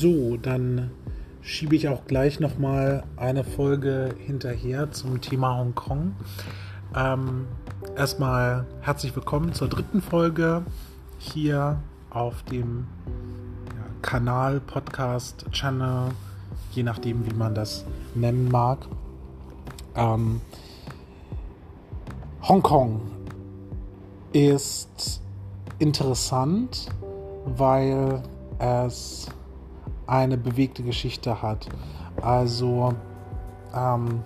So, 0.00 0.36
dann 0.36 0.92
schiebe 1.40 1.74
ich 1.74 1.88
auch 1.88 2.04
gleich 2.06 2.38
nochmal 2.38 3.02
eine 3.16 3.42
Folge 3.42 4.14
hinterher 4.24 4.92
zum 4.92 5.20
Thema 5.20 5.58
Hongkong. 5.58 6.14
Ähm, 6.94 7.48
erstmal 7.96 8.64
herzlich 8.80 9.16
willkommen 9.16 9.54
zur 9.54 9.66
dritten 9.66 10.00
Folge 10.00 10.62
hier 11.18 11.80
auf 12.10 12.44
dem 12.44 12.86
Kanal, 14.00 14.60
Podcast, 14.60 15.46
Channel, 15.50 16.10
je 16.70 16.84
nachdem, 16.84 17.26
wie 17.26 17.34
man 17.34 17.56
das 17.56 17.84
nennen 18.14 18.48
mag. 18.48 18.86
Ähm, 19.96 20.40
Hongkong 22.44 23.00
ist 24.32 25.20
interessant, 25.80 26.86
weil 27.46 28.22
es 28.60 29.26
eine 30.08 30.36
bewegte 30.36 30.82
Geschichte 30.82 31.42
hat. 31.42 31.68
Also 32.20 32.94
ähm, 33.74 34.22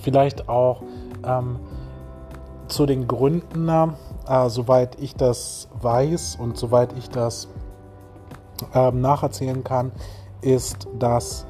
vielleicht 0.00 0.48
auch 0.48 0.82
ähm, 1.24 1.60
zu 2.66 2.86
den 2.86 3.06
Gründen, 3.06 3.68
äh, 3.68 4.48
soweit 4.48 5.00
ich 5.00 5.14
das 5.14 5.68
weiß 5.80 6.36
und 6.40 6.56
soweit 6.56 6.96
ich 6.96 7.10
das 7.10 7.48
ähm, 8.74 9.00
nacherzählen 9.00 9.62
kann, 9.62 9.92
ist, 10.40 10.88
dass 10.98 11.46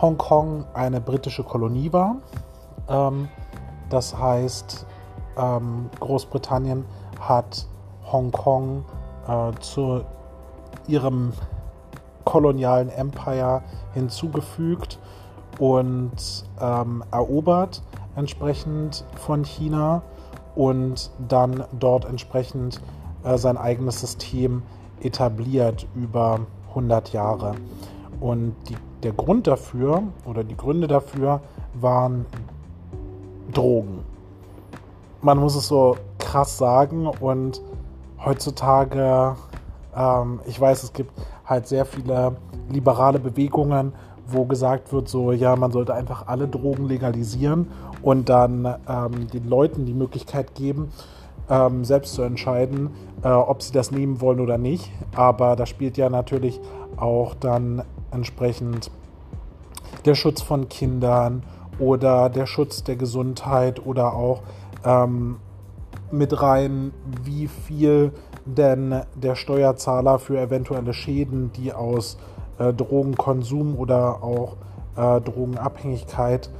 Hongkong 0.00 0.66
eine 0.74 1.00
britische 1.00 1.44
Kolonie 1.44 1.92
war. 1.92 2.16
Ähm, 2.88 3.28
das 3.88 4.18
heißt, 4.18 4.84
ähm, 5.36 5.90
Großbritannien 6.00 6.84
hat 7.20 7.66
Hongkong 8.10 8.84
äh, 9.28 9.52
zu 9.60 10.02
ihrem 10.88 11.32
kolonialen 12.24 12.88
Empire 12.88 13.62
hinzugefügt 13.92 14.98
und 15.58 16.44
ähm, 16.60 17.04
erobert 17.10 17.82
entsprechend 18.16 19.04
von 19.16 19.44
China 19.44 20.02
und 20.54 21.10
dann 21.28 21.64
dort 21.78 22.04
entsprechend 22.04 22.80
äh, 23.24 23.36
sein 23.38 23.56
eigenes 23.56 24.00
System 24.00 24.62
etabliert 25.00 25.86
über 25.94 26.40
100 26.70 27.12
Jahre. 27.12 27.54
Und 28.20 28.54
die, 28.68 28.76
der 29.02 29.12
Grund 29.12 29.46
dafür 29.46 30.02
oder 30.24 30.44
die 30.44 30.56
Gründe 30.56 30.86
dafür 30.86 31.40
waren 31.74 32.26
Drogen. 33.52 34.04
Man 35.20 35.38
muss 35.38 35.54
es 35.54 35.68
so 35.68 35.96
krass 36.18 36.58
sagen 36.58 37.06
und 37.06 37.60
heutzutage, 38.24 39.36
ähm, 39.96 40.40
ich 40.46 40.60
weiß, 40.60 40.82
es 40.82 40.92
gibt 40.92 41.12
halt 41.44 41.66
sehr 41.66 41.84
viele 41.84 42.36
liberale 42.70 43.18
Bewegungen, 43.18 43.92
wo 44.26 44.44
gesagt 44.46 44.92
wird, 44.92 45.08
so 45.08 45.32
ja, 45.32 45.54
man 45.56 45.70
sollte 45.70 45.94
einfach 45.94 46.26
alle 46.26 46.48
Drogen 46.48 46.86
legalisieren 46.86 47.68
und 48.02 48.28
dann 48.28 48.66
ähm, 48.88 49.28
den 49.32 49.48
Leuten 49.48 49.84
die 49.84 49.94
Möglichkeit 49.94 50.54
geben, 50.54 50.90
ähm, 51.50 51.84
selbst 51.84 52.14
zu 52.14 52.22
entscheiden, 52.22 52.90
äh, 53.22 53.28
ob 53.28 53.62
sie 53.62 53.72
das 53.72 53.90
nehmen 53.90 54.20
wollen 54.20 54.40
oder 54.40 54.56
nicht. 54.56 54.90
Aber 55.14 55.56
da 55.56 55.66
spielt 55.66 55.96
ja 55.96 56.08
natürlich 56.08 56.60
auch 56.96 57.34
dann 57.34 57.82
entsprechend 58.10 58.90
der 60.04 60.14
Schutz 60.14 60.42
von 60.42 60.68
Kindern 60.68 61.42
oder 61.78 62.28
der 62.28 62.46
Schutz 62.46 62.84
der 62.84 62.96
Gesundheit 62.96 63.84
oder 63.84 64.14
auch 64.14 64.42
ähm, 64.84 65.36
mit 66.10 66.40
rein, 66.40 66.92
wie 67.24 67.48
viel 67.48 68.12
denn 68.44 69.02
der 69.14 69.34
Steuerzahler 69.34 70.18
für 70.18 70.38
eventuelle 70.38 70.92
Schäden, 70.92 71.52
die 71.52 71.72
aus 71.72 72.18
äh, 72.58 72.72
Drogenkonsum 72.72 73.76
oder 73.76 74.22
auch 74.22 74.56
äh, 74.96 75.20
Drogenabhängigkeit 75.20 76.50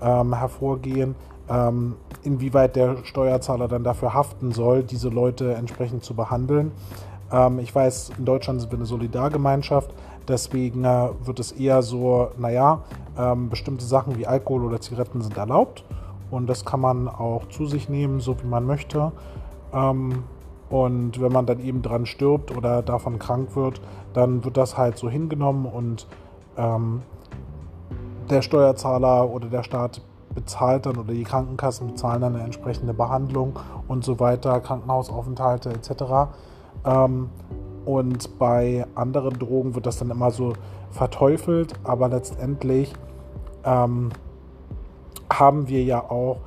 ähm, 0.00 0.34
hervorgehen, 0.34 1.14
ähm, 1.48 1.96
inwieweit 2.22 2.76
der 2.76 3.04
Steuerzahler 3.04 3.68
dann 3.68 3.84
dafür 3.84 4.14
haften 4.14 4.52
soll, 4.52 4.82
diese 4.82 5.08
Leute 5.08 5.54
entsprechend 5.54 6.04
zu 6.04 6.14
behandeln. 6.14 6.72
Ähm, 7.30 7.58
ich 7.58 7.74
weiß, 7.74 8.12
in 8.18 8.24
Deutschland 8.24 8.60
sind 8.60 8.70
wir 8.70 8.78
eine 8.78 8.86
Solidargemeinschaft, 8.86 9.92
deswegen 10.28 10.84
äh, 10.84 11.08
wird 11.24 11.40
es 11.40 11.52
eher 11.52 11.82
so, 11.82 12.28
naja, 12.38 12.82
ähm, 13.18 13.50
bestimmte 13.50 13.84
Sachen 13.84 14.16
wie 14.18 14.26
Alkohol 14.26 14.64
oder 14.64 14.80
Zigaretten 14.80 15.22
sind 15.22 15.36
erlaubt 15.36 15.84
und 16.30 16.46
das 16.46 16.64
kann 16.64 16.80
man 16.80 17.08
auch 17.08 17.46
zu 17.48 17.66
sich 17.66 17.88
nehmen, 17.88 18.20
so 18.20 18.40
wie 18.42 18.46
man 18.46 18.64
möchte. 18.64 19.12
Ähm, 19.74 20.24
und 20.72 21.20
wenn 21.20 21.30
man 21.30 21.44
dann 21.44 21.60
eben 21.60 21.82
dran 21.82 22.06
stirbt 22.06 22.56
oder 22.56 22.80
davon 22.80 23.18
krank 23.18 23.54
wird, 23.54 23.82
dann 24.14 24.42
wird 24.42 24.56
das 24.56 24.78
halt 24.78 24.96
so 24.96 25.10
hingenommen 25.10 25.66
und 25.66 26.06
ähm, 26.56 27.02
der 28.30 28.40
Steuerzahler 28.40 29.28
oder 29.28 29.48
der 29.48 29.64
Staat 29.64 30.00
bezahlt 30.34 30.86
dann 30.86 30.96
oder 30.96 31.12
die 31.12 31.24
Krankenkassen 31.24 31.88
bezahlen 31.88 32.22
dann 32.22 32.34
eine 32.36 32.44
entsprechende 32.44 32.94
Behandlung 32.94 33.58
und 33.86 34.02
so 34.02 34.18
weiter, 34.18 34.60
Krankenhausaufenthalte 34.60 35.68
etc. 35.68 36.32
Ähm, 36.86 37.28
und 37.84 38.38
bei 38.38 38.86
anderen 38.94 39.38
Drogen 39.38 39.74
wird 39.74 39.84
das 39.84 39.98
dann 39.98 40.08
immer 40.08 40.30
so 40.30 40.54
verteufelt, 40.90 41.74
aber 41.84 42.08
letztendlich 42.08 42.94
ähm, 43.64 44.08
haben 45.30 45.68
wir 45.68 45.84
ja 45.84 46.00
auch 46.00 46.38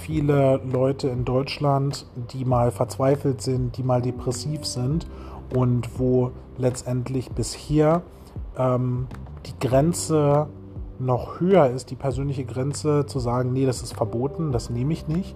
viele 0.00 0.60
Leute 0.70 1.08
in 1.08 1.24
Deutschland, 1.24 2.06
die 2.32 2.44
mal 2.44 2.70
verzweifelt 2.70 3.42
sind, 3.42 3.76
die 3.76 3.82
mal 3.82 4.02
depressiv 4.02 4.64
sind 4.64 5.06
und 5.54 5.98
wo 5.98 6.32
letztendlich 6.58 7.30
bisher 7.30 8.02
ähm, 8.56 9.06
die 9.46 9.66
Grenze 9.66 10.48
noch 10.98 11.40
höher 11.40 11.68
ist, 11.70 11.90
die 11.90 11.96
persönliche 11.96 12.44
Grenze 12.44 13.06
zu 13.06 13.18
sagen, 13.18 13.52
nee, 13.52 13.66
das 13.66 13.82
ist 13.82 13.94
verboten, 13.94 14.52
das 14.52 14.70
nehme 14.70 14.92
ich 14.92 15.08
nicht, 15.08 15.34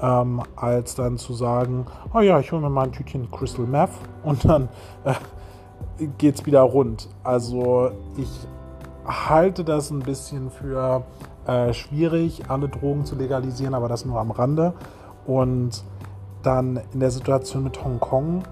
ähm, 0.00 0.42
als 0.56 0.94
dann 0.94 1.18
zu 1.18 1.34
sagen, 1.34 1.86
oh 2.14 2.20
ja, 2.20 2.40
ich 2.40 2.50
hole 2.52 2.62
mir 2.62 2.70
mal 2.70 2.84
ein 2.84 2.92
Tütchen 2.92 3.30
Crystal 3.30 3.66
Meth 3.66 3.90
und 4.24 4.44
dann 4.44 4.68
äh, 5.04 5.14
es 6.26 6.46
wieder 6.46 6.62
rund. 6.62 7.08
Also 7.22 7.90
ich 8.16 8.30
halte 9.04 9.64
das 9.64 9.90
ein 9.90 10.00
bisschen 10.00 10.50
für 10.50 11.04
äh, 11.46 11.72
schwierig, 11.72 12.44
alle 12.48 12.68
Drogen 12.68 13.04
zu 13.04 13.16
legalisieren, 13.16 13.74
aber 13.74 13.88
das 13.88 14.04
nur 14.04 14.20
am 14.20 14.30
Rande. 14.30 14.74
Und 15.26 15.84
dann 16.42 16.80
in 16.92 17.00
der 17.00 17.10
Situation 17.10 17.64
mit 17.64 17.82
Hongkong 17.84 18.42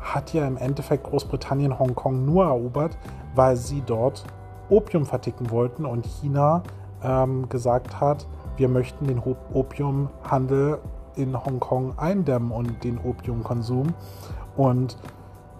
hat 0.00 0.32
ja 0.32 0.46
im 0.46 0.56
Endeffekt 0.56 1.04
Großbritannien 1.04 1.78
Hongkong 1.78 2.24
nur 2.24 2.44
erobert, 2.44 2.96
weil 3.34 3.56
sie 3.56 3.82
dort 3.84 4.24
Opium 4.68 5.06
verticken 5.06 5.50
wollten 5.50 5.84
und 5.84 6.06
China 6.06 6.62
ähm, 7.02 7.48
gesagt 7.48 8.00
hat, 8.00 8.26
wir 8.56 8.68
möchten 8.68 9.06
den 9.06 9.22
Opiumhandel 9.52 10.78
in 11.14 11.44
Hongkong 11.44 11.98
eindämmen 11.98 12.50
und 12.50 12.84
den 12.84 12.98
Opiumkonsum. 12.98 13.94
Und 14.56 14.96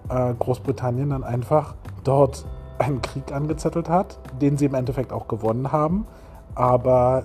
äh, 0.09 0.35
Großbritannien 0.35 1.11
dann 1.11 1.25
einfach 1.25 1.75
dort 2.05 2.47
einen 2.79 3.03
Krieg 3.03 3.33
angezettelt 3.33 3.89
hat, 3.89 4.19
den 4.41 4.57
sie 4.57 4.67
im 4.67 4.75
Endeffekt 4.75 5.13
auch 5.13 5.29
gewonnen 5.29 5.73
haben 5.73 6.07
aber 6.56 7.22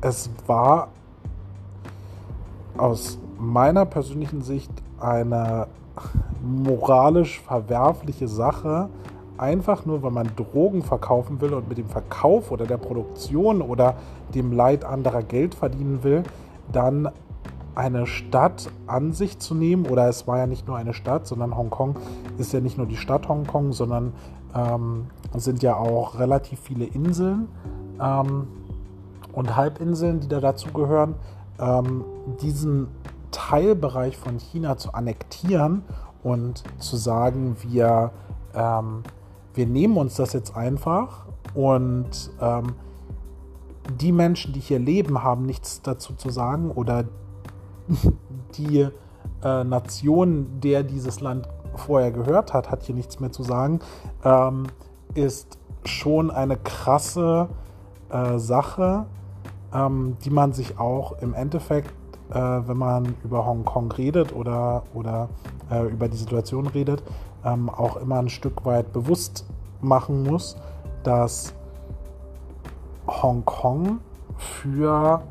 es 0.00 0.28
war 0.46 0.88
aus 2.76 3.18
meiner 3.38 3.84
persönlichen 3.84 4.42
Sicht 4.42 4.70
eine 4.98 5.68
moralisch 6.42 7.40
verwerfliche 7.40 8.26
Sache, 8.26 8.88
einfach 9.38 9.84
nur, 9.84 10.02
weil 10.02 10.10
man 10.10 10.30
Drogen 10.34 10.82
verkaufen 10.82 11.40
will 11.40 11.52
und 11.54 11.68
mit 11.68 11.78
dem 11.78 11.88
Verkauf 11.88 12.50
oder 12.50 12.66
der 12.66 12.78
Produktion 12.78 13.60
oder 13.60 13.94
dem 14.34 14.52
Leid 14.52 14.84
anderer 14.84 15.22
Geld 15.22 15.54
verdienen 15.54 16.02
will, 16.02 16.22
dann 16.72 17.10
eine 17.74 18.06
Stadt 18.06 18.70
an 18.86 19.12
sich 19.12 19.38
zu 19.38 19.54
nehmen, 19.54 19.86
oder 19.86 20.08
es 20.08 20.26
war 20.26 20.38
ja 20.38 20.46
nicht 20.46 20.66
nur 20.66 20.78
eine 20.78 20.94
Stadt, 20.94 21.26
sondern 21.26 21.54
Hongkong 21.54 21.96
ist 22.38 22.54
ja 22.54 22.60
nicht 22.60 22.78
nur 22.78 22.86
die 22.86 22.96
Stadt 22.96 23.28
Hongkong, 23.28 23.72
sondern 23.72 24.14
ähm, 24.54 25.08
sind 25.34 25.62
ja 25.62 25.76
auch 25.76 26.18
relativ 26.18 26.60
viele 26.60 26.86
Inseln 26.86 27.48
ähm, 28.00 28.48
und 29.32 29.56
Halbinseln, 29.56 30.20
die 30.20 30.28
da 30.28 30.40
dazugehören, 30.40 31.14
ähm, 31.58 32.04
diesen 32.40 32.88
Teilbereich 33.30 34.16
von 34.16 34.38
China 34.38 34.76
zu 34.76 34.94
annektieren 34.94 35.82
und 36.22 36.64
zu 36.78 36.96
sagen, 36.96 37.56
wir, 37.62 38.12
ähm, 38.54 39.02
wir 39.54 39.66
nehmen 39.66 39.96
uns 39.96 40.16
das 40.16 40.32
jetzt 40.32 40.56
einfach 40.56 41.26
und 41.54 42.30
ähm, 42.40 42.74
die 44.00 44.12
Menschen, 44.12 44.52
die 44.52 44.60
hier 44.60 44.78
leben, 44.78 45.22
haben 45.22 45.46
nichts 45.46 45.82
dazu 45.82 46.14
zu 46.14 46.30
sagen 46.30 46.70
oder 46.70 47.04
die 48.56 48.88
äh, 49.42 49.64
Nation, 49.64 50.60
der 50.60 50.82
dieses 50.82 51.20
Land 51.20 51.48
vorher 51.76 52.10
gehört 52.10 52.52
hat, 52.52 52.70
hat 52.70 52.82
hier 52.82 52.94
nichts 52.94 53.20
mehr 53.20 53.32
zu 53.32 53.42
sagen, 53.42 53.80
ähm, 54.24 54.66
ist 55.14 55.58
schon 55.84 56.30
eine 56.30 56.56
krasse 56.56 57.48
äh, 58.10 58.38
Sache, 58.38 59.06
ähm, 59.72 60.16
die 60.24 60.30
man 60.30 60.52
sich 60.52 60.78
auch 60.78 61.20
im 61.20 61.34
Endeffekt, 61.34 61.92
äh, 62.30 62.34
wenn 62.34 62.76
man 62.76 63.14
über 63.24 63.46
Hongkong 63.46 63.92
redet 63.92 64.34
oder, 64.34 64.82
oder 64.94 65.28
äh, 65.70 65.86
über 65.86 66.08
die 66.08 66.16
Situation 66.16 66.66
redet, 66.66 67.02
ähm, 67.44 67.68
auch 67.68 67.96
immer 67.96 68.18
ein 68.18 68.28
Stück 68.28 68.64
weit 68.64 68.92
bewusst 68.92 69.46
machen 69.80 70.22
muss, 70.22 70.56
dass 71.02 71.54
Hongkong 73.06 74.00
für 74.36 75.22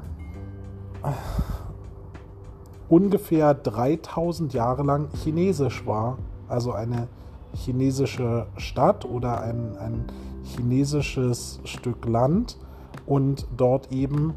ungefähr 2.89 3.53
3000 3.53 4.53
Jahre 4.53 4.83
lang 4.83 5.09
chinesisch 5.13 5.85
war. 5.85 6.17
Also 6.47 6.71
eine 6.71 7.07
chinesische 7.53 8.47
Stadt 8.57 9.05
oder 9.05 9.41
ein, 9.41 9.77
ein 9.77 10.05
chinesisches 10.43 11.59
Stück 11.63 12.05
Land 12.05 12.57
und 13.05 13.47
dort 13.55 13.91
eben 13.91 14.33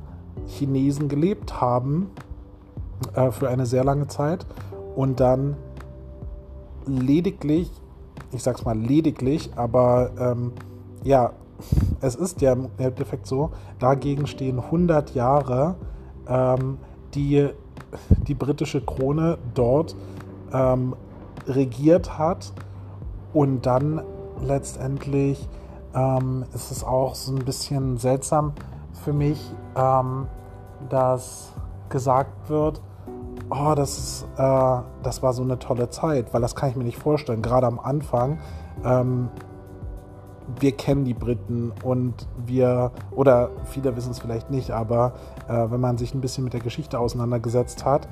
Chinesen 0.47 1.09
gelebt 1.09 1.61
haben 1.61 2.11
äh, 3.15 3.31
für 3.31 3.49
eine 3.49 3.67
sehr 3.67 3.85
lange 3.85 4.07
Zeit 4.09 4.47
und 4.97 5.21
dann 5.21 5.57
lediglich, 6.87 7.71
ich 8.33 8.43
sag's 8.43 8.65
mal 8.65 8.77
lediglich, 8.77 9.51
aber 9.57 10.11
ähm, 10.19 10.53
ja, 11.05 11.33
es 12.01 12.15
ist 12.15 12.41
ja 12.41 12.53
im 12.53 12.69
Endeffekt 12.79 13.27
so, 13.27 13.51
dagegen 13.79 14.27
stehen 14.27 14.59
100 14.59 15.15
Jahre, 15.15 15.77
ähm, 16.29 16.79
die 17.15 17.49
die 18.27 18.35
britische 18.35 18.81
Krone 18.81 19.39
dort 19.55 19.97
ähm, 20.53 20.95
regiert 21.47 22.19
hat 22.19 22.53
und 23.33 23.65
dann 23.67 24.03
letztendlich 24.43 25.49
ähm, 25.95 26.45
ist 26.55 26.71
es 26.71 26.85
auch 26.85 27.15
so 27.15 27.33
ein 27.33 27.45
bisschen 27.45 27.97
seltsam 27.99 28.53
für 29.05 29.13
mich, 29.13 29.41
ähm, 29.77 30.27
dass 30.89 31.53
gesagt 31.89 32.49
wird, 32.49 32.81
oh, 33.51 33.75
das, 33.75 33.99
ist, 33.99 34.27
äh, 34.37 34.81
das 35.03 35.23
war 35.23 35.33
so 35.33 35.43
eine 35.43 35.59
tolle 35.59 35.91
Zeit, 35.91 36.33
weil 36.33 36.41
das 36.41 36.55
kann 36.55 36.71
ich 36.71 36.77
mir 36.77 36.85
nicht 36.85 36.99
vorstellen. 36.99 37.43
Gerade 37.43 37.67
am 37.67 37.79
Anfang, 37.79 38.39
ähm, 38.85 39.29
wir 40.61 40.73
kennen 40.73 41.05
die 41.05 41.15
Briten 41.15 41.73
und 41.83 42.27
wir, 42.47 42.91
oder 43.11 43.51
viele 43.65 43.95
wissen 43.97 44.11
es 44.11 44.19
vielleicht 44.19 44.51
nicht, 44.51 44.71
aber 44.71 45.13
äh, 45.49 45.71
wenn 45.71 45.81
man 45.81 45.99
sich 45.99 46.15
ein 46.15 46.21
bisschen 46.21 46.45
mit 46.45 46.53
der 46.53 46.61
Geschichte 46.61 46.99
auseinandergesetzt 46.99 47.85
hat, 47.85 48.09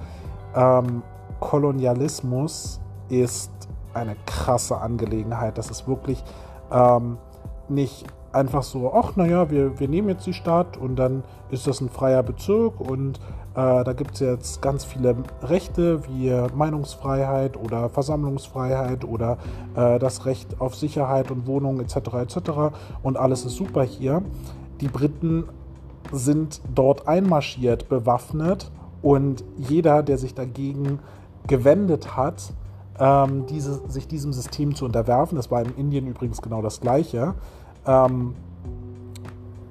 ähm, 0.55 1.03
Kolonialismus 1.41 2.81
ist 3.09 3.51
eine 3.95 4.17
krasse 4.27 4.79
Angelegenheit. 4.79 5.57
Das 5.59 5.71
ist 5.71 5.89
wirklich 5.89 6.23
ähm, 6.71 7.19
nicht 7.71 8.05
einfach 8.33 8.63
so, 8.63 8.93
ach 8.93 9.17
naja, 9.17 9.51
wir, 9.51 9.81
wir 9.81 9.89
nehmen 9.89 10.09
jetzt 10.11 10.27
die 10.27 10.35
Stadt 10.35 10.77
und 10.77 10.97
dann 10.97 11.25
ist 11.51 11.67
das 11.67 11.81
ein 11.81 11.89
freier 11.89 12.23
Bezirk 12.23 12.81
und 12.81 13.19
äh, 13.55 13.85
da 13.85 13.93
gibt 13.95 14.15
es 14.15 14.21
jetzt 14.21 14.61
ganz 14.61 14.85
viele 14.85 15.17
Rechte 15.43 16.07
wie 16.07 16.31
Meinungsfreiheit 16.55 17.57
oder 17.57 17.89
Versammlungsfreiheit 17.89 19.05
oder 19.05 19.39
äh, 19.75 19.99
das 19.99 20.27
Recht 20.27 20.61
auf 20.61 20.75
Sicherheit 20.75 21.31
und 21.31 21.47
Wohnung 21.47 21.81
etc. 21.81 21.97
etc. 21.97 22.39
Und 23.03 23.17
alles 23.17 23.47
ist 23.47 23.57
super 23.57 23.83
hier. 23.83 24.23
Die 24.81 24.89
Briten 24.89 25.45
sind 26.13 26.61
dort 26.75 27.09
einmarschiert, 27.09 27.89
bewaffnet 27.89 28.71
und 29.03 29.45
jeder, 29.57 30.03
der 30.03 30.19
sich 30.19 30.35
dagegen 30.35 30.99
gewendet 31.47 32.17
hat, 32.17 32.53
ähm, 32.99 33.47
diese, 33.47 33.89
sich 33.89 34.09
diesem 34.09 34.33
System 34.33 34.75
zu 34.75 34.85
unterwerfen, 34.85 35.37
das 35.37 35.51
war 35.51 35.63
in 35.63 35.75
Indien 35.77 36.07
übrigens 36.07 36.43
genau 36.43 36.63
das 36.63 36.81
gleiche, 36.81 37.35
ähm, 37.87 38.35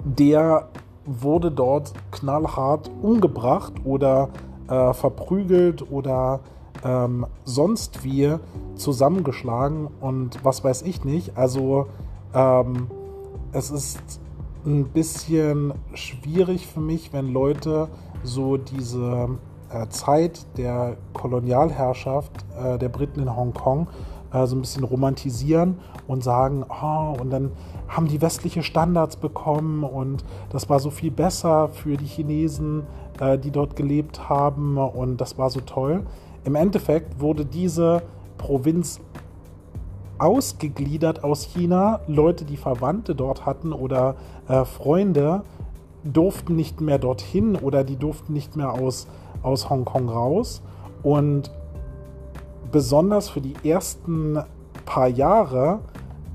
der 0.04 0.68
wurde 1.04 1.50
dort 1.50 1.92
knallhart 2.10 2.90
umgebracht 3.02 3.72
oder 3.84 4.28
äh, 4.68 4.92
verprügelt 4.92 5.90
oder 5.90 6.40
ähm, 6.84 7.26
sonst 7.44 8.04
wie 8.04 8.36
zusammengeschlagen 8.74 9.88
und 10.00 10.44
was 10.44 10.64
weiß 10.64 10.82
ich 10.82 11.04
nicht. 11.04 11.36
Also 11.36 11.86
ähm, 12.34 12.88
es 13.52 13.70
ist 13.70 14.20
ein 14.64 14.88
bisschen 14.88 15.72
schwierig 15.94 16.66
für 16.66 16.80
mich, 16.80 17.12
wenn 17.12 17.32
Leute 17.32 17.88
so 18.22 18.56
diese 18.56 19.28
äh, 19.70 19.88
Zeit 19.88 20.46
der 20.56 20.96
Kolonialherrschaft 21.12 22.32
äh, 22.58 22.78
der 22.78 22.88
Briten 22.88 23.20
in 23.20 23.34
Hongkong 23.34 23.88
äh, 24.32 24.46
so 24.46 24.56
ein 24.56 24.60
bisschen 24.60 24.84
romantisieren 24.84 25.78
und 26.06 26.22
sagen, 26.22 26.64
oh, 26.68 27.16
und 27.20 27.30
dann 27.30 27.52
haben 27.88 28.08
die 28.08 28.20
westliche 28.20 28.62
Standards 28.62 29.16
bekommen 29.16 29.84
und 29.84 30.24
das 30.50 30.68
war 30.68 30.80
so 30.80 30.90
viel 30.90 31.10
besser 31.10 31.68
für 31.68 31.96
die 31.96 32.06
Chinesen, 32.06 32.84
äh, 33.20 33.38
die 33.38 33.50
dort 33.50 33.76
gelebt 33.76 34.28
haben 34.28 34.78
und 34.78 35.20
das 35.20 35.38
war 35.38 35.50
so 35.50 35.60
toll. 35.60 36.04
Im 36.44 36.54
Endeffekt 36.54 37.20
wurde 37.20 37.44
diese 37.44 38.02
Provinz 38.38 39.00
ausgegliedert 40.18 41.24
aus 41.24 41.42
China. 41.42 42.00
Leute, 42.06 42.44
die 42.44 42.56
Verwandte 42.56 43.14
dort 43.14 43.46
hatten 43.46 43.72
oder 43.72 44.16
äh, 44.48 44.64
Freunde, 44.64 45.42
durften 46.04 46.54
nicht 46.54 46.80
mehr 46.80 46.98
dorthin 46.98 47.56
oder 47.56 47.84
die 47.84 47.96
durften 47.96 48.32
nicht 48.32 48.56
mehr 48.56 48.72
aus, 48.72 49.06
aus 49.42 49.68
Hongkong 49.68 50.08
raus. 50.08 50.62
Und 51.02 51.50
besonders 52.70 53.28
für 53.28 53.40
die 53.40 53.54
ersten 53.68 54.38
paar 54.84 55.08
Jahre 55.08 55.80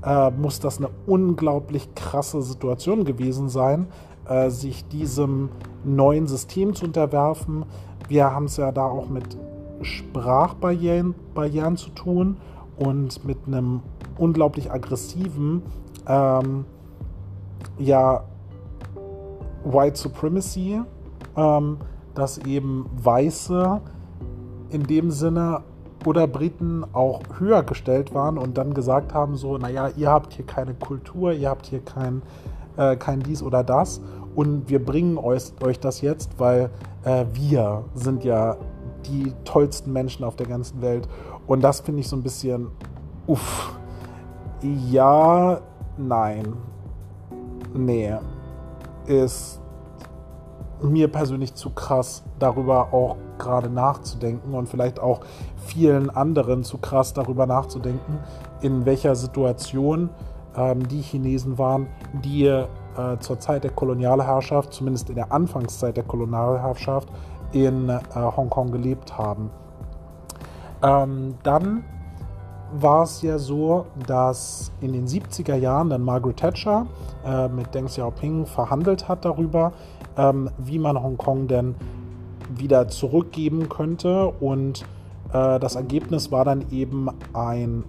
äh, 0.04 0.30
muss 0.30 0.60
das 0.60 0.78
eine 0.78 0.90
unglaublich 1.06 1.94
krasse 1.94 2.42
Situation 2.42 3.04
gewesen 3.04 3.48
sein, 3.48 3.86
äh, 4.28 4.50
sich 4.50 4.86
diesem 4.88 5.50
neuen 5.84 6.26
System 6.26 6.74
zu 6.74 6.86
unterwerfen. 6.86 7.64
Wir 8.08 8.32
haben 8.32 8.46
es 8.46 8.56
ja 8.56 8.72
da 8.72 8.86
auch 8.86 9.08
mit 9.08 9.36
Sprachbarrieren 9.82 11.14
Barrieren 11.34 11.76
zu 11.76 11.90
tun 11.90 12.36
und 12.76 13.24
mit 13.24 13.38
einem 13.46 13.80
unglaublich 14.18 14.70
aggressiven, 14.70 15.62
ähm, 16.06 16.64
ja, 17.78 18.24
White 19.64 19.96
Supremacy, 19.98 20.80
ähm, 21.36 21.78
dass 22.14 22.38
eben 22.38 22.86
Weiße 23.02 23.80
in 24.70 24.82
dem 24.84 25.10
Sinne 25.10 25.62
oder 26.06 26.26
Briten 26.26 26.84
auch 26.92 27.20
höher 27.38 27.62
gestellt 27.62 28.14
waren 28.14 28.38
und 28.38 28.58
dann 28.58 28.74
gesagt 28.74 29.14
haben, 29.14 29.36
so, 29.36 29.58
naja, 29.58 29.88
ihr 29.96 30.10
habt 30.10 30.32
hier 30.34 30.46
keine 30.46 30.74
Kultur, 30.74 31.32
ihr 31.32 31.48
habt 31.48 31.66
hier 31.66 31.80
kein, 31.80 32.22
äh, 32.76 32.96
kein 32.96 33.20
dies 33.20 33.42
oder 33.42 33.62
das 33.62 34.00
und 34.34 34.68
wir 34.68 34.84
bringen 34.84 35.18
euch, 35.18 35.52
euch 35.62 35.78
das 35.78 36.00
jetzt, 36.00 36.38
weil 36.38 36.70
äh, 37.04 37.24
wir 37.32 37.84
sind 37.94 38.24
ja 38.24 38.56
die 39.06 39.32
tollsten 39.44 39.92
Menschen 39.92 40.24
auf 40.24 40.36
der 40.36 40.46
ganzen 40.46 40.80
Welt. 40.80 41.08
Und 41.46 41.62
das 41.62 41.80
finde 41.80 42.00
ich 42.00 42.08
so 42.08 42.16
ein 42.16 42.22
bisschen, 42.22 42.68
uff, 43.26 43.78
ja, 44.62 45.60
nein, 45.96 46.54
nee, 47.74 48.14
ist 49.06 49.61
mir 50.82 51.08
persönlich 51.08 51.54
zu 51.54 51.70
krass, 51.70 52.22
darüber 52.38 52.92
auch 52.92 53.16
gerade 53.38 53.70
nachzudenken 53.70 54.54
und 54.54 54.68
vielleicht 54.68 55.00
auch 55.00 55.20
vielen 55.56 56.10
anderen 56.10 56.64
zu 56.64 56.78
krass 56.78 57.12
darüber 57.12 57.46
nachzudenken, 57.46 58.18
in 58.60 58.84
welcher 58.84 59.14
Situation 59.14 60.10
ähm, 60.56 60.86
die 60.88 61.00
Chinesen 61.00 61.58
waren, 61.58 61.88
die 62.24 62.46
äh, 62.46 62.66
zur 63.20 63.38
Zeit 63.40 63.64
der 63.64 63.70
Kolonialherrschaft, 63.70 64.72
zumindest 64.72 65.08
in 65.08 65.16
der 65.16 65.32
Anfangszeit 65.32 65.96
der 65.96 66.04
Kolonialherrschaft, 66.04 67.08
in 67.52 67.88
äh, 67.88 68.00
Hongkong 68.14 68.70
gelebt 68.70 69.16
haben. 69.16 69.50
Ähm, 70.82 71.34
dann 71.42 71.84
war 72.72 73.02
es 73.02 73.22
ja 73.22 73.38
so, 73.38 73.86
dass 74.06 74.72
in 74.80 74.92
den 74.92 75.06
70er 75.06 75.56
Jahren 75.56 75.90
dann 75.90 76.02
Margaret 76.02 76.38
Thatcher 76.38 76.86
äh, 77.24 77.48
mit 77.48 77.74
Deng 77.74 77.86
Xiaoping 77.86 78.46
verhandelt 78.46 79.08
hat 79.08 79.24
darüber, 79.24 79.72
ähm, 80.16 80.50
wie 80.58 80.78
man 80.78 81.02
Hongkong 81.02 81.48
denn 81.48 81.74
wieder 82.54 82.88
zurückgeben 82.88 83.68
könnte. 83.68 84.28
Und 84.40 84.82
äh, 85.32 85.58
das 85.58 85.74
Ergebnis 85.76 86.30
war 86.30 86.44
dann 86.44 86.64
eben 86.70 87.08
ein 87.32 87.84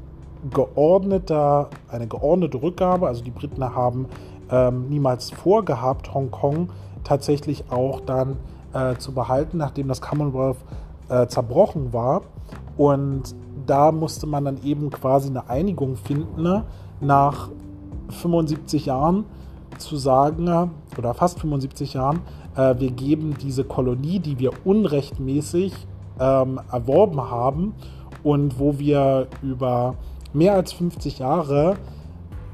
geordneter, 0.51 1.69
eine 1.89 2.07
geordnete 2.07 2.61
Rückgabe. 2.61 3.07
Also 3.07 3.23
die 3.23 3.31
Briten 3.31 3.63
haben 3.63 4.07
ähm, 4.51 4.89
niemals 4.89 5.31
vorgehabt, 5.31 6.13
Hongkong 6.13 6.69
tatsächlich 7.03 7.65
auch 7.71 8.01
dann 8.01 8.37
äh, 8.73 8.95
zu 8.95 9.13
behalten, 9.13 9.57
nachdem 9.57 9.87
das 9.87 10.01
Commonwealth 10.01 10.57
äh, 11.09 11.27
zerbrochen 11.27 11.93
war. 11.93 12.21
Und 12.77 13.35
da 13.65 13.91
musste 13.91 14.27
man 14.27 14.45
dann 14.45 14.63
eben 14.63 14.89
quasi 14.89 15.29
eine 15.29 15.49
Einigung 15.49 15.95
finden, 15.95 16.41
ne? 16.41 16.65
nach 16.99 17.49
75 18.09 18.87
Jahren 18.87 19.25
zu 19.83 19.97
sagen, 19.97 20.71
oder 20.97 21.13
fast 21.13 21.39
75 21.39 21.93
Jahren, 21.93 22.21
äh, 22.55 22.75
wir 22.79 22.91
geben 22.91 23.35
diese 23.41 23.63
Kolonie, 23.63 24.19
die 24.19 24.39
wir 24.39 24.51
unrechtmäßig 24.65 25.73
ähm, 26.19 26.59
erworben 26.71 27.21
haben 27.21 27.73
und 28.23 28.59
wo 28.59 28.79
wir 28.79 29.27
über 29.41 29.95
mehr 30.33 30.53
als 30.53 30.73
50 30.73 31.19
Jahre 31.19 31.77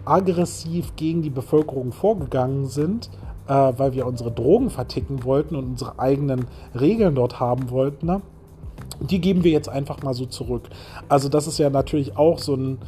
aggressiv 0.05 0.95
gegen 0.95 1.21
die 1.21 1.29
Bevölkerung 1.29 1.91
vorgegangen 1.91 2.65
sind, 2.65 3.09
äh, 3.47 3.53
weil 3.53 3.93
wir 3.93 4.05
unsere 4.05 4.31
Drogen 4.31 4.69
verticken 4.69 5.23
wollten 5.23 5.55
und 5.55 5.65
unsere 5.65 5.99
eigenen 5.99 6.45
Regeln 6.79 7.15
dort 7.15 7.39
haben 7.39 7.69
wollten. 7.69 8.07
Ne? 8.07 8.21
Die 9.01 9.21
geben 9.21 9.43
wir 9.43 9.51
jetzt 9.51 9.69
einfach 9.69 10.01
mal 10.03 10.13
so 10.13 10.25
zurück. 10.25 10.69
Also 11.07 11.29
das 11.29 11.47
ist 11.47 11.59
ja 11.59 11.69
natürlich 11.69 12.17
auch 12.17 12.39
so 12.39 12.55
ein 12.55 12.79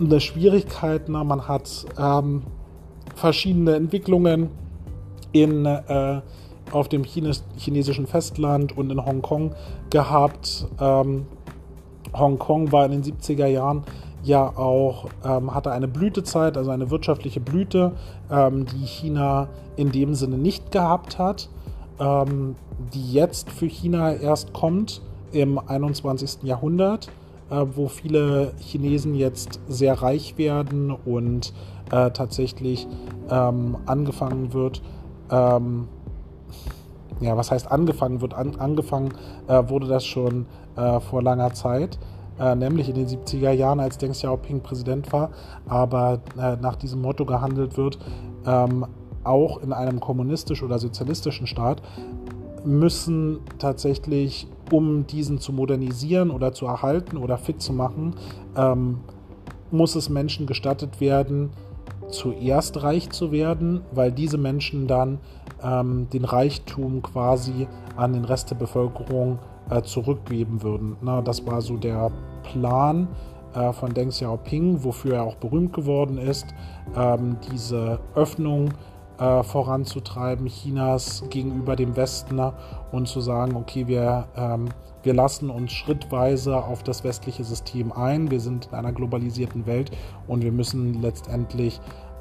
eine 0.00 0.20
Schwierigkeit. 0.20 1.08
Ne? 1.08 1.24
Man 1.24 1.48
hat 1.48 1.86
ähm, 1.98 2.42
verschiedene 3.14 3.74
Entwicklungen 3.74 4.50
in, 5.32 5.66
äh, 5.66 6.20
auf 6.72 6.88
dem 6.88 7.04
Chines 7.04 7.44
chinesischen 7.56 8.06
Festland 8.06 8.76
und 8.76 8.90
in 8.90 9.04
Hongkong 9.04 9.54
gehabt. 9.90 10.66
Ähm, 10.80 11.26
Hongkong 12.14 12.72
war 12.72 12.86
in 12.86 12.92
den 12.92 13.02
70er 13.02 13.46
Jahren 13.46 13.84
ja 14.22 14.46
auch, 14.56 15.06
ähm, 15.24 15.54
hatte 15.54 15.70
eine 15.72 15.88
Blütezeit, 15.88 16.56
also 16.56 16.70
eine 16.70 16.90
wirtschaftliche 16.90 17.40
Blüte, 17.40 17.92
ähm, 18.30 18.66
die 18.66 18.84
China 18.84 19.48
in 19.76 19.92
dem 19.92 20.14
Sinne 20.14 20.36
nicht 20.36 20.72
gehabt 20.72 21.18
hat, 21.18 21.48
ähm, 22.00 22.56
die 22.94 23.12
jetzt 23.12 23.50
für 23.50 23.66
China 23.66 24.12
erst 24.12 24.52
kommt 24.52 25.00
im 25.32 25.58
21. 25.58 26.46
Jahrhundert, 26.46 27.10
äh, 27.50 27.64
wo 27.74 27.88
viele 27.88 28.52
Chinesen 28.58 29.14
jetzt 29.14 29.60
sehr 29.68 30.00
reich 30.00 30.38
werden 30.38 30.90
und 30.90 31.52
äh, 31.90 32.10
tatsächlich 32.10 32.86
ähm, 33.30 33.76
angefangen 33.86 34.52
wird, 34.52 34.82
ähm, 35.30 35.88
ja, 37.20 37.36
was 37.36 37.50
heißt 37.50 37.70
angefangen 37.70 38.20
wird? 38.20 38.34
An, 38.34 38.56
angefangen 38.56 39.12
äh, 39.48 39.62
wurde 39.68 39.88
das 39.88 40.04
schon 40.04 40.46
äh, 40.76 41.00
vor 41.00 41.22
langer 41.22 41.52
Zeit, 41.52 41.98
äh, 42.38 42.54
nämlich 42.54 42.88
in 42.88 42.94
den 42.94 43.06
70er 43.06 43.50
Jahren, 43.50 43.80
als 43.80 43.98
Deng 43.98 44.12
Xiaoping 44.12 44.60
Präsident 44.60 45.12
war, 45.12 45.30
aber 45.68 46.20
äh, 46.38 46.56
nach 46.56 46.76
diesem 46.76 47.02
Motto 47.02 47.24
gehandelt 47.24 47.76
wird, 47.76 47.98
ähm, 48.46 48.86
auch 49.24 49.60
in 49.62 49.72
einem 49.72 50.00
kommunistisch 50.00 50.62
oder 50.62 50.78
sozialistischen 50.78 51.46
Staat 51.46 51.82
müssen 52.64 53.40
tatsächlich, 53.58 54.46
um 54.70 55.06
diesen 55.06 55.38
zu 55.38 55.52
modernisieren 55.52 56.30
oder 56.30 56.52
zu 56.52 56.66
erhalten 56.66 57.16
oder 57.16 57.38
fit 57.38 57.60
zu 57.60 57.72
machen, 57.72 58.14
ähm, 58.56 59.00
muss 59.70 59.94
es 59.94 60.08
Menschen 60.08 60.46
gestattet 60.46 61.00
werden, 61.00 61.50
zuerst 62.08 62.82
reich 62.82 63.10
zu 63.10 63.32
werden, 63.32 63.82
weil 63.92 64.12
diese 64.12 64.38
Menschen 64.38 64.86
dann 64.86 65.18
ähm, 65.62 66.08
den 66.12 66.24
Reichtum 66.24 67.02
quasi 67.02 67.66
an 67.96 68.12
den 68.12 68.24
Rest 68.24 68.50
der 68.50 68.56
Bevölkerung 68.56 69.38
äh, 69.70 69.82
zurückgeben 69.82 70.62
würden. 70.62 70.96
Na, 71.02 71.20
das 71.20 71.46
war 71.46 71.60
so 71.60 71.76
der 71.76 72.10
Plan 72.42 73.08
äh, 73.54 73.72
von 73.72 73.92
Deng 73.92 74.08
Xiaoping, 74.08 74.84
wofür 74.84 75.16
er 75.16 75.22
auch 75.24 75.36
berühmt 75.36 75.72
geworden 75.72 76.18
ist, 76.18 76.46
ähm, 76.96 77.36
diese 77.52 78.00
Öffnung 78.14 78.70
äh, 79.18 79.42
voranzutreiben 79.42 80.46
Chinas 80.46 81.24
gegenüber 81.30 81.76
dem 81.76 81.96
Westen 81.96 82.40
und 82.92 83.08
zu 83.08 83.20
sagen, 83.20 83.56
okay, 83.56 83.86
wir, 83.86 84.28
ähm, 84.36 84.68
wir 85.02 85.14
lassen 85.14 85.50
uns 85.50 85.72
schrittweise 85.72 86.56
auf 86.56 86.82
das 86.82 87.04
westliche 87.04 87.44
System 87.44 87.92
ein, 87.92 88.30
wir 88.30 88.40
sind 88.40 88.66
in 88.66 88.74
einer 88.74 88.92
globalisierten 88.92 89.66
Welt 89.66 89.90
und 90.26 90.42
wir 90.42 90.52
müssen 90.52 91.02
letztendlich 91.02 91.80